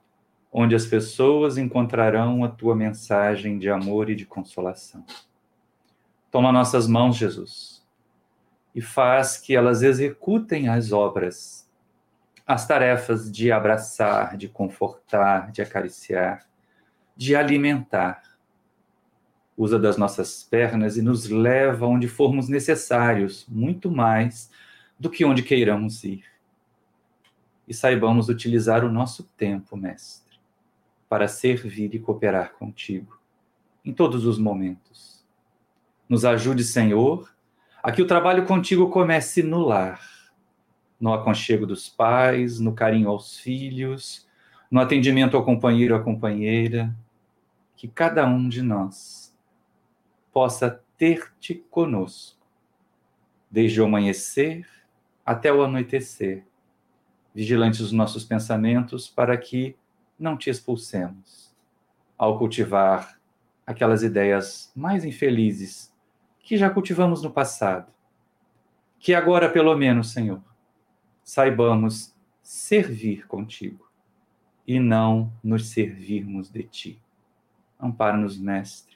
onde 0.52 0.74
as 0.74 0.86
pessoas 0.86 1.58
encontrarão 1.58 2.42
a 2.42 2.48
tua 2.48 2.74
mensagem 2.74 3.58
de 3.58 3.68
amor 3.68 4.08
e 4.08 4.14
de 4.14 4.24
consolação. 4.24 5.04
Toma 6.30 6.52
nossas 6.52 6.86
mãos, 6.86 7.16
Jesus, 7.16 7.86
e 8.74 8.80
faz 8.80 9.38
que 9.38 9.54
elas 9.54 9.82
executem 9.82 10.68
as 10.68 10.92
obras, 10.92 11.70
as 12.46 12.66
tarefas 12.66 13.30
de 13.30 13.52
abraçar, 13.52 14.36
de 14.36 14.48
confortar, 14.48 15.50
de 15.52 15.62
acariciar, 15.62 16.46
de 17.16 17.34
alimentar. 17.34 18.22
Usa 19.58 19.78
das 19.78 19.98
nossas 19.98 20.42
pernas 20.42 20.96
e 20.96 21.02
nos 21.02 21.28
leva 21.28 21.84
onde 21.86 22.08
formos 22.08 22.48
necessários, 22.48 23.44
muito 23.46 23.90
mais 23.90 24.50
do 24.98 25.10
que 25.10 25.22
onde 25.22 25.42
queiramos 25.42 26.02
ir. 26.02 26.24
E 27.66 27.74
saibamos 27.74 28.30
utilizar 28.30 28.82
o 28.82 28.90
nosso 28.90 29.24
tempo, 29.36 29.76
Mestre 29.76 30.28
para 31.08 31.26
servir 31.26 31.94
e 31.94 31.98
cooperar 31.98 32.52
contigo 32.52 33.18
em 33.84 33.92
todos 33.92 34.26
os 34.26 34.38
momentos. 34.38 35.24
Nos 36.08 36.24
ajude, 36.24 36.62
Senhor, 36.62 37.32
a 37.82 37.90
que 37.90 38.02
o 38.02 38.06
trabalho 38.06 38.44
contigo 38.44 38.90
comece 38.90 39.42
no 39.42 39.60
lar, 39.60 40.00
no 41.00 41.12
aconchego 41.14 41.66
dos 41.66 41.88
pais, 41.88 42.60
no 42.60 42.74
carinho 42.74 43.08
aos 43.08 43.38
filhos, 43.38 44.26
no 44.70 44.80
atendimento 44.80 45.36
ao 45.36 45.44
companheiro 45.44 45.94
ou 45.94 46.00
à 46.00 46.04
companheira, 46.04 46.94
que 47.76 47.88
cada 47.88 48.26
um 48.26 48.48
de 48.48 48.60
nós 48.60 49.27
possa 50.32 50.82
ter-te 50.96 51.54
conosco, 51.70 52.38
desde 53.50 53.80
o 53.80 53.84
amanhecer 53.84 54.68
até 55.24 55.52
o 55.52 55.62
anoitecer, 55.62 56.46
vigilantes 57.34 57.80
os 57.80 57.92
nossos 57.92 58.24
pensamentos 58.24 59.08
para 59.08 59.36
que 59.36 59.76
não 60.18 60.36
te 60.36 60.50
expulsemos. 60.50 61.54
Ao 62.16 62.38
cultivar 62.38 63.20
aquelas 63.66 64.02
ideias 64.02 64.72
mais 64.74 65.04
infelizes 65.04 65.94
que 66.40 66.56
já 66.56 66.70
cultivamos 66.70 67.22
no 67.22 67.30
passado, 67.30 67.92
que 68.98 69.14
agora, 69.14 69.48
pelo 69.50 69.76
menos, 69.76 70.10
Senhor, 70.10 70.42
saibamos 71.22 72.14
servir 72.42 73.26
contigo 73.26 73.86
e 74.66 74.80
não 74.80 75.30
nos 75.44 75.68
servirmos 75.68 76.50
de 76.50 76.62
ti. 76.62 77.02
Ampara-nos, 77.78 78.38
Mestre. 78.38 78.87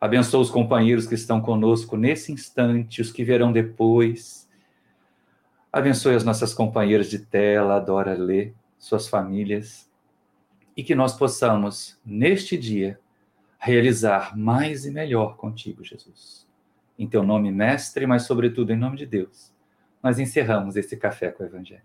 Abençoa 0.00 0.40
os 0.40 0.50
companheiros 0.50 1.06
que 1.06 1.14
estão 1.14 1.40
conosco 1.40 1.96
nesse 1.96 2.30
instante, 2.32 3.00
os 3.00 3.10
que 3.10 3.24
verão 3.24 3.50
depois. 3.50 4.48
Abençoe 5.72 6.14
as 6.14 6.24
nossas 6.24 6.54
companheiras 6.54 7.10
de 7.10 7.18
tela, 7.18 7.76
adora 7.76 8.14
ler, 8.14 8.54
suas 8.78 9.08
famílias 9.08 9.88
e 10.78 10.84
que 10.84 10.94
nós 10.94 11.16
possamos, 11.16 11.98
neste 12.06 12.56
dia, 12.56 13.00
realizar 13.58 14.38
mais 14.38 14.86
e 14.86 14.92
melhor 14.92 15.36
contigo, 15.36 15.82
Jesus. 15.82 16.46
Em 16.96 17.08
teu 17.08 17.24
nome, 17.24 17.50
mestre, 17.50 18.06
mas 18.06 18.22
sobretudo 18.22 18.72
em 18.72 18.76
nome 18.76 18.96
de 18.96 19.04
Deus, 19.04 19.52
nós 20.00 20.20
encerramos 20.20 20.76
esse 20.76 20.96
café 20.96 21.32
com 21.32 21.42
o 21.42 21.46
Evangelho. 21.46 21.82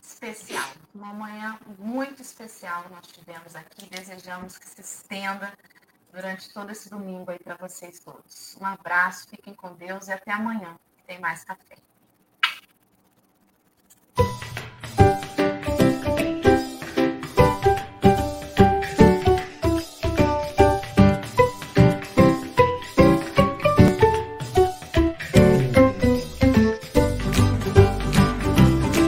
Especial, 0.00 0.55
uma 0.96 1.12
manhã 1.12 1.58
muito 1.78 2.22
especial 2.22 2.86
nós 2.90 3.06
tivemos 3.06 3.54
aqui. 3.54 3.86
Desejamos 3.86 4.58
que 4.58 4.66
se 4.66 4.80
estenda 4.80 5.52
durante 6.10 6.52
todo 6.52 6.70
esse 6.70 6.88
domingo 6.88 7.30
aí 7.30 7.38
para 7.38 7.56
vocês 7.56 8.00
todos. 8.00 8.56
Um 8.60 8.64
abraço, 8.64 9.28
fiquem 9.28 9.54
com 9.54 9.74
Deus 9.74 10.08
e 10.08 10.12
até 10.12 10.32
amanhã. 10.32 10.76
Tem 11.06 11.20
mais 11.20 11.44
café. 11.44 11.76